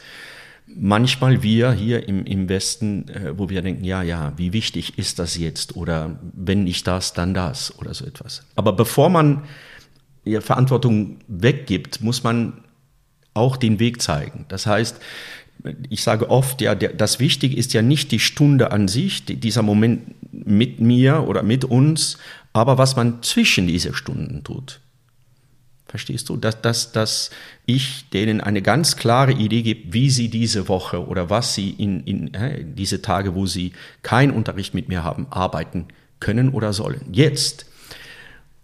manchmal 0.75 1.43
wir 1.43 1.71
hier 1.71 2.07
im, 2.07 2.25
im 2.25 2.49
Westen, 2.49 3.07
äh, 3.09 3.37
wo 3.37 3.49
wir 3.49 3.61
denken, 3.61 3.83
ja, 3.83 4.01
ja, 4.01 4.33
wie 4.37 4.53
wichtig 4.53 4.97
ist 4.97 5.19
das 5.19 5.37
jetzt? 5.37 5.75
Oder 5.75 6.19
wenn 6.33 6.63
nicht 6.63 6.87
das, 6.87 7.13
dann 7.13 7.33
das 7.33 7.77
oder 7.77 7.93
so 7.93 8.05
etwas. 8.05 8.43
Aber 8.55 8.73
bevor 8.73 9.09
man 9.09 9.43
Verantwortung 10.39 11.17
weggibt, 11.27 12.01
muss 12.01 12.23
man 12.23 12.63
auch 13.33 13.57
den 13.57 13.79
Weg 13.79 14.01
zeigen. 14.01 14.45
Das 14.47 14.65
heißt, 14.65 14.99
ich 15.89 16.03
sage 16.03 16.29
oft, 16.29 16.61
ja, 16.61 16.75
der, 16.75 16.93
das 16.93 17.19
Wichtige 17.19 17.55
ist 17.55 17.73
ja 17.73 17.81
nicht 17.81 18.11
die 18.11 18.19
Stunde 18.19 18.71
an 18.71 18.87
sich, 18.87 19.25
die, 19.25 19.37
dieser 19.37 19.61
Moment 19.61 20.15
mit 20.31 20.79
mir 20.79 21.27
oder 21.27 21.43
mit 21.43 21.65
uns, 21.65 22.17
aber 22.51 22.77
was 22.77 22.95
man 22.95 23.23
zwischen 23.23 23.67
diese 23.67 23.93
Stunden 23.93 24.43
tut. 24.43 24.79
Verstehst 25.87 26.29
du? 26.29 26.37
Dass, 26.37 26.59
dass, 26.61 26.91
dass 26.91 27.29
ich 27.65 28.09
denen 28.09 28.41
eine 28.41 28.63
ganz 28.63 28.95
klare 28.95 29.31
Idee 29.31 29.61
gebe, 29.61 29.93
wie 29.93 30.09
sie 30.09 30.29
diese 30.29 30.67
Woche 30.67 31.05
oder 31.05 31.29
was 31.29 31.53
sie 31.53 31.69
in, 31.69 32.03
in 32.05 32.33
äh, 32.33 32.65
diese 32.65 33.01
Tage, 33.01 33.35
wo 33.35 33.45
sie 33.45 33.73
keinen 34.01 34.31
Unterricht 34.31 34.73
mit 34.73 34.89
mir 34.89 35.03
haben, 35.03 35.27
arbeiten 35.29 35.85
können 36.19 36.49
oder 36.49 36.73
sollen. 36.73 37.01
Jetzt, 37.11 37.67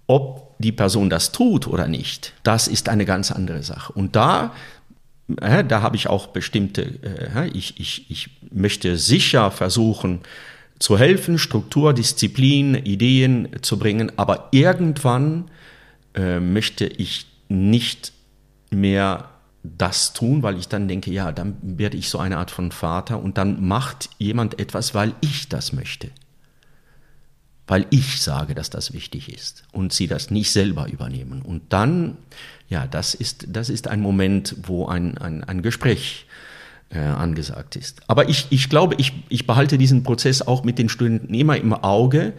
ob 0.07 0.55
die 0.57 0.71
Person 0.71 1.09
das 1.09 1.31
tut 1.31 1.67
oder 1.67 1.87
nicht, 1.87 2.33
das 2.41 2.67
ist 2.67 2.89
eine 2.89 3.05
ganz 3.05 3.31
andere 3.31 3.61
Sache. 3.61 3.93
Und 3.93 4.15
da, 4.15 4.51
äh, 5.41 5.63
da 5.63 5.81
habe 5.81 5.95
ich 5.95 6.07
auch 6.07 6.27
bestimmte, 6.27 6.81
äh, 7.03 7.47
ich, 7.49 7.79
ich, 7.79 8.09
ich 8.09 8.29
möchte 8.51 8.97
sicher 8.97 9.51
versuchen, 9.51 10.21
zu 10.79 10.97
helfen, 10.97 11.37
Struktur, 11.37 11.93
Disziplin, 11.93 12.73
Ideen 12.73 13.49
zu 13.61 13.77
bringen, 13.77 14.11
aber 14.17 14.47
irgendwann 14.51 15.51
äh, 16.15 16.39
möchte 16.39 16.85
ich 16.85 17.27
nicht 17.49 18.13
mehr 18.71 19.29
das 19.63 20.13
tun, 20.13 20.41
weil 20.41 20.57
ich 20.57 20.69
dann 20.69 20.87
denke, 20.87 21.11
ja, 21.11 21.31
dann 21.31 21.57
werde 21.61 21.97
ich 21.97 22.09
so 22.09 22.17
eine 22.17 22.37
Art 22.37 22.49
von 22.49 22.71
Vater 22.71 23.21
und 23.21 23.37
dann 23.37 23.67
macht 23.67 24.09
jemand 24.17 24.59
etwas, 24.59 24.95
weil 24.95 25.13
ich 25.21 25.49
das 25.49 25.73
möchte. 25.73 26.11
Weil 27.67 27.85
ich 27.89 28.21
sage, 28.21 28.55
dass 28.55 28.69
das 28.69 28.93
wichtig 28.93 29.31
ist 29.33 29.63
und 29.71 29.93
sie 29.93 30.07
das 30.07 30.31
nicht 30.31 30.51
selber 30.51 30.87
übernehmen. 30.89 31.41
Und 31.41 31.73
dann, 31.73 32.17
ja, 32.69 32.87
das 32.87 33.15
ist, 33.15 33.45
das 33.49 33.69
ist 33.69 33.87
ein 33.87 34.01
Moment, 34.01 34.55
wo 34.63 34.87
ein, 34.87 35.17
ein, 35.17 35.43
ein 35.43 35.61
Gespräch 35.61 36.27
äh, 36.91 36.99
angesagt 36.99 37.75
ist. 37.75 38.01
Aber 38.07 38.29
ich, 38.29 38.47
ich 38.51 38.69
glaube, 38.69 38.95
ich, 38.97 39.13
ich 39.29 39.47
behalte 39.47 39.77
diesen 39.77 40.03
Prozess 40.03 40.41
auch 40.41 40.63
mit 40.63 40.77
den 40.77 40.87
Studenten 40.87 41.33
immer 41.33 41.57
im 41.57 41.73
Auge, 41.73 42.33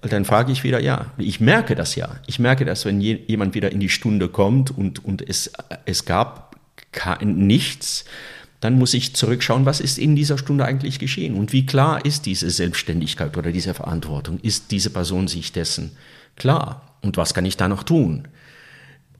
dann 0.00 0.24
frage 0.24 0.52
ich 0.52 0.64
wieder, 0.64 0.80
ja, 0.80 1.06
ich 1.16 1.40
merke 1.40 1.74
das 1.74 1.94
ja. 1.96 2.16
Ich 2.26 2.38
merke 2.38 2.64
das, 2.64 2.84
wenn 2.84 3.00
jemand 3.00 3.54
wieder 3.54 3.72
in 3.72 3.80
die 3.80 3.88
Stunde 3.88 4.28
kommt 4.28 4.76
und, 4.76 5.04
und 5.04 5.26
es, 5.26 5.50
es 5.86 6.04
gab 6.04 6.56
nichts, 7.22 8.04
dann 8.60 8.78
muss 8.78 8.94
ich 8.94 9.14
zurückschauen, 9.14 9.66
was 9.66 9.80
ist 9.80 9.98
in 9.98 10.14
dieser 10.14 10.38
Stunde 10.38 10.64
eigentlich 10.64 10.98
geschehen 10.98 11.34
und 11.34 11.52
wie 11.52 11.66
klar 11.66 12.04
ist 12.04 12.26
diese 12.26 12.50
Selbstständigkeit 12.50 13.36
oder 13.36 13.50
diese 13.50 13.74
Verantwortung? 13.74 14.38
Ist 14.40 14.70
diese 14.70 14.90
Person 14.90 15.26
sich 15.26 15.52
dessen 15.52 15.96
klar? 16.36 16.96
Und 17.00 17.16
was 17.16 17.34
kann 17.34 17.44
ich 17.44 17.56
da 17.56 17.68
noch 17.68 17.82
tun? 17.82 18.28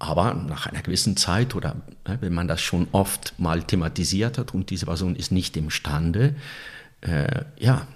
Aber 0.06 0.34
nach 0.34 0.66
einer 0.66 0.82
gewissen 0.82 1.16
Zeit 1.16 1.54
oder 1.54 1.76
wenn 2.04 2.34
man 2.34 2.46
das 2.46 2.60
schon 2.60 2.88
oft 2.92 3.32
mal 3.38 3.62
thematisiert 3.62 4.36
hat 4.36 4.52
und 4.52 4.68
diese 4.68 4.84
Person 4.84 5.16
ist 5.16 5.32
nicht 5.32 5.56
imstande, 5.56 6.34
äh, 7.00 7.44
ja, 7.58 7.86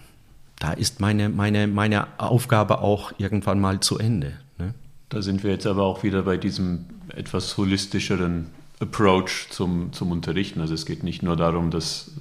da 0.58 0.72
ist 0.72 1.00
meine, 1.00 1.28
meine, 1.28 1.66
meine 1.66 2.06
Aufgabe 2.18 2.80
auch 2.80 3.12
irgendwann 3.18 3.60
mal 3.60 3.80
zu 3.80 3.98
Ende. 3.98 4.32
Ne? 4.58 4.72
Da 5.10 5.20
sind 5.20 5.44
wir 5.44 5.50
jetzt 5.50 5.66
aber 5.66 5.82
auch 5.82 6.02
wieder 6.02 6.22
bei 6.22 6.38
diesem 6.38 6.86
etwas 7.14 7.56
holistischeren 7.58 8.46
Approach 8.80 9.48
zum, 9.50 9.92
zum 9.92 10.10
Unterrichten. 10.10 10.62
Also 10.62 10.72
es 10.72 10.86
geht 10.86 11.02
nicht 11.02 11.22
nur 11.22 11.36
darum, 11.36 11.70
das, 11.70 12.12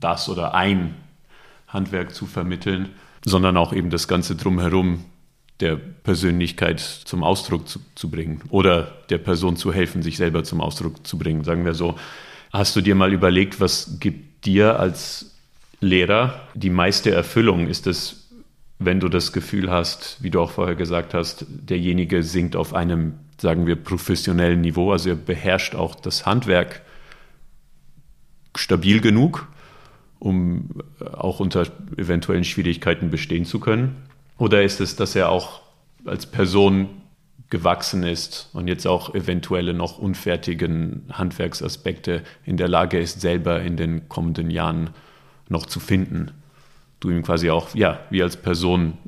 das 0.00 0.28
oder 0.28 0.54
ein 0.54 0.94
Handwerk 1.68 2.12
zu 2.12 2.26
vermitteln, 2.26 2.88
sondern 3.24 3.56
auch 3.56 3.72
eben 3.72 3.88
das 3.88 4.08
Ganze 4.08 4.34
drumherum 4.34 5.04
der 5.62 5.76
Persönlichkeit 5.76 6.80
zum 6.80 7.22
Ausdruck 7.22 7.68
zu, 7.68 7.78
zu 7.94 8.10
bringen 8.10 8.42
oder 8.50 8.92
der 9.08 9.18
Person 9.18 9.56
zu 9.56 9.72
helfen, 9.72 10.02
sich 10.02 10.16
selber 10.16 10.44
zum 10.44 10.60
Ausdruck 10.60 11.06
zu 11.06 11.16
bringen. 11.16 11.44
Sagen 11.44 11.64
wir 11.64 11.74
so, 11.74 11.96
hast 12.52 12.76
du 12.76 12.80
dir 12.80 12.94
mal 12.94 13.12
überlegt, 13.12 13.60
was 13.60 13.98
gibt 14.00 14.44
dir 14.44 14.78
als 14.78 15.36
Lehrer 15.80 16.40
die 16.54 16.70
meiste 16.70 17.12
Erfüllung? 17.12 17.68
Ist 17.68 17.86
es, 17.86 18.28
wenn 18.78 19.00
du 19.00 19.08
das 19.08 19.32
Gefühl 19.32 19.70
hast, 19.70 20.18
wie 20.20 20.30
du 20.30 20.40
auch 20.40 20.50
vorher 20.50 20.74
gesagt 20.74 21.14
hast, 21.14 21.46
derjenige 21.48 22.24
singt 22.24 22.56
auf 22.56 22.74
einem, 22.74 23.14
sagen 23.38 23.66
wir, 23.66 23.76
professionellen 23.76 24.60
Niveau, 24.60 24.92
also 24.92 25.10
er 25.10 25.16
beherrscht 25.16 25.74
auch 25.74 25.94
das 25.94 26.26
Handwerk 26.26 26.82
stabil 28.56 29.00
genug, 29.00 29.48
um 30.18 30.70
auch 31.12 31.40
unter 31.40 31.66
eventuellen 31.96 32.44
Schwierigkeiten 32.44 33.10
bestehen 33.10 33.44
zu 33.44 33.60
können? 33.60 33.96
Oder 34.42 34.64
ist 34.64 34.80
es, 34.80 34.96
dass 34.96 35.14
er 35.14 35.28
auch 35.28 35.60
als 36.04 36.26
Person 36.26 36.88
gewachsen 37.48 38.02
ist 38.02 38.50
und 38.52 38.66
jetzt 38.66 38.88
auch 38.88 39.14
eventuelle 39.14 39.72
noch 39.72 39.98
unfertigen 39.98 41.04
Handwerksaspekte 41.12 42.24
in 42.44 42.56
der 42.56 42.66
Lage 42.66 42.98
ist, 42.98 43.20
selber 43.20 43.62
in 43.62 43.76
den 43.76 44.08
kommenden 44.08 44.50
Jahren 44.50 44.90
noch 45.48 45.64
zu 45.64 45.78
finden. 45.78 46.32
Du 46.98 47.10
ihm 47.10 47.22
quasi 47.22 47.50
auch, 47.50 47.72
ja, 47.76 48.00
wie 48.10 48.20
als 48.20 48.36
Person 48.36 48.98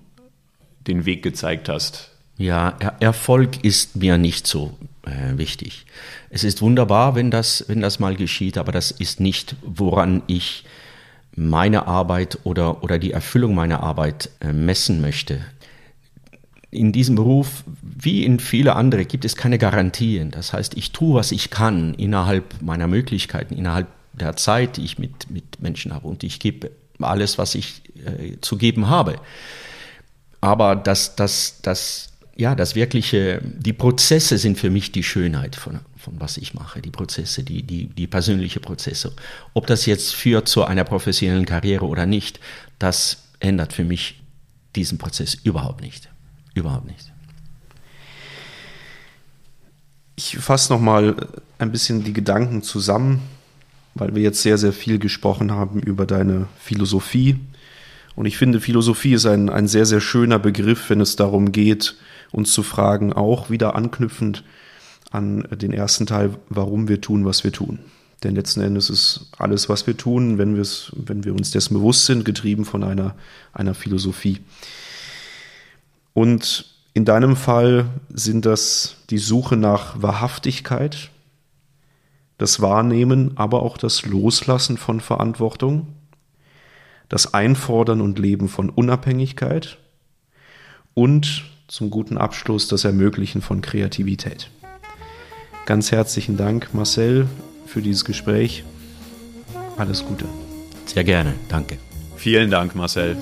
den 0.87 1.05
Weg 1.05 1.24
gezeigt 1.24 1.68
hast. 1.68 2.12
Ja, 2.39 2.76
er 2.78 2.95
Erfolg 3.01 3.64
ist 3.64 3.97
mir 3.97 4.18
nicht 4.18 4.47
so 4.47 4.78
äh, 5.03 5.37
wichtig. 5.37 5.85
Es 6.30 6.45
ist 6.45 6.62
wunderbar, 6.62 7.16
wenn 7.16 7.32
das, 7.32 7.64
wenn 7.66 7.80
das 7.80 7.99
mal 7.99 8.14
geschieht, 8.14 8.57
aber 8.57 8.70
das 8.70 8.93
ist 8.93 9.18
nicht, 9.18 9.57
woran 9.62 10.22
ich 10.28 10.64
meine 11.37 11.87
Arbeit 11.87 12.39
oder, 12.45 12.82
oder 12.82 12.99
die 12.99 13.12
Erfüllung 13.12 13.55
meiner 13.55 13.82
Arbeit 13.82 14.30
äh, 14.41 14.53
messen 14.53 15.01
möchte. 15.01 15.41
In 16.70 16.93
diesem 16.93 17.14
Beruf, 17.14 17.64
wie 17.82 18.24
in 18.24 18.41
viele 18.41 18.74
andere, 18.74 19.05
gibt 19.05 19.24
es 19.24 19.37
keine 19.37 19.59
Garantien. 19.59 20.30
Das 20.30 20.53
heißt, 20.53 20.76
ich 20.76 20.93
tue, 20.93 21.14
was 21.14 21.32
ich 21.32 21.51
kann 21.51 21.95
innerhalb 21.95 22.61
meiner 22.61 22.89
Möglichkeiten, 22.89 23.55
innerhalb 23.55 23.87
der 24.12 24.37
Zeit, 24.37 24.76
die 24.76 24.85
ich 24.85 24.99
mit, 24.99 25.30
mit 25.30 25.61
Menschen 25.61 25.93
habe. 25.93 26.09
Und 26.09 26.24
ich 26.24 26.41
gebe 26.41 26.70
alles, 27.01 27.39
was 27.39 27.55
ich 27.55 27.82
äh, 28.05 28.41
zu 28.41 28.57
geben 28.57 28.89
habe. 28.89 29.16
Aber 30.41 30.76
das, 30.76 31.16
das, 31.16 31.61
das, 31.62 32.12
ja, 32.37 32.55
das 32.55 32.74
wirkliche, 32.74 33.41
die 33.43 33.72
Prozesse 33.72 34.39
sind 34.39 34.59
für 34.59 34.70
mich 34.70 34.91
die 34.91 35.05
Schönheit 35.05 35.55
von, 35.55 35.80
von 35.97 36.20
was 36.20 36.37
ich 36.37 36.55
mache. 36.55 36.82
Die 36.82 36.91
Prozesse, 36.91 37.45
die, 37.45 37.62
die, 37.62 37.87
die 37.87 38.07
persönliche 38.07 38.61
Prozesse. 38.61 39.12
Ob 39.53 39.66
das 39.66 39.87
jetzt 39.87 40.14
führt 40.14 40.49
zu 40.49 40.64
einer 40.64 40.85
professionellen 40.85 41.47
Karriere 41.47 41.87
oder 41.87 42.07
nicht, 42.07 42.41
das 42.78 43.24
ändert 43.39 43.72
für 43.72 43.85
mich 43.85 44.20
diesen 44.74 44.99
Prozess 44.99 45.35
überhaupt 45.35 45.80
nicht. 45.80 46.09
Überhaupt 46.55 46.87
nicht. 46.87 47.12
Ich 50.16 50.37
fasse 50.39 50.72
nochmal 50.72 51.16
ein 51.59 51.70
bisschen 51.70 52.03
die 52.05 52.12
Gedanken 52.12 52.62
zusammen, 52.62 53.20
weil 53.95 54.14
wir 54.14 54.22
jetzt 54.22 54.43
sehr, 54.43 54.59
sehr 54.59 54.72
viel 54.72 54.99
gesprochen 54.99 55.53
haben 55.53 55.80
über 55.80 56.07
deine 56.07 56.49
Philosophie. 56.59 57.37
Und 58.16 58.26
ich 58.26 58.37
finde, 58.37 58.61
Philosophie 58.61 59.14
ist 59.14 59.26
ein, 59.26 59.51
ein 59.51 59.68
sehr, 59.68 59.87
sehr 59.87 60.01
schöner 60.01 60.41
Begriff, 60.41 60.91
wenn 60.91 61.01
es 61.01 61.16
darum 61.16 61.53
geht, 61.53 61.97
uns 62.35 62.53
zu 62.53 62.62
fragen, 62.62 63.12
auch 63.12 63.49
wieder 63.49 63.76
anknüpfend 63.76 64.45
an 65.11 65.47
den 65.53 65.72
ersten 65.72 66.07
Teil, 66.07 66.37
warum 66.49 66.89
wir 66.89 67.01
tun, 67.01 67.24
was 67.24 67.45
wir 67.45 67.53
tun. 67.53 67.78
Denn 68.24 68.35
letzten 68.35 68.61
Endes 68.61 68.91
ist 68.91 69.30
alles, 69.39 69.68
was 69.68 69.87
wir 69.87 69.97
tun, 69.97 70.37
wenn, 70.39 70.57
wenn 70.57 71.24
wir 71.24 71.32
uns 71.32 71.53
dessen 71.53 71.74
bewusst 71.74 72.07
sind, 72.07 72.24
getrieben 72.24 72.64
von 72.64 72.82
einer, 72.82 73.14
einer 73.53 73.74
Philosophie. 73.74 74.41
Und 76.12 76.74
in 76.93 77.05
deinem 77.05 77.37
Fall 77.37 77.87
sind 78.12 78.47
das 78.47 78.97
die 79.11 79.18
Suche 79.18 79.57
nach 79.57 80.03
Wahrhaftigkeit, 80.03 81.11
das 82.39 82.61
Wahrnehmen, 82.61 83.32
aber 83.37 83.62
auch 83.62 83.78
das 83.78 84.05
Loslassen 84.07 84.76
von 84.76 85.01
Verantwortung, 85.01 85.89
das 87.09 87.32
Einfordern 87.32 88.01
und 88.01 88.18
Leben 88.18 88.49
von 88.49 88.70
Unabhängigkeit 88.70 89.78
und 90.95 91.45
zum 91.69 91.91
guten 91.91 92.19
Abschluss 92.19 92.69
das 92.69 92.85
Ermöglichen 92.85 93.43
von 93.43 93.61
Kreativität. 93.61 94.51
Ganz 95.67 95.93
herzlichen 95.93 96.37
Dank, 96.37 96.75
Marcel, 96.75 97.27
für 97.67 97.81
dieses 97.81 98.05
Gespräch. 98.05 98.65
Alles 99.77 100.05
Gute. 100.05 100.27
Sehr 100.87 101.05
gerne, 101.05 101.35
danke. 101.49 101.79
Vielen 102.17 102.51
Dank, 102.51 102.75
Marcel. 102.75 103.17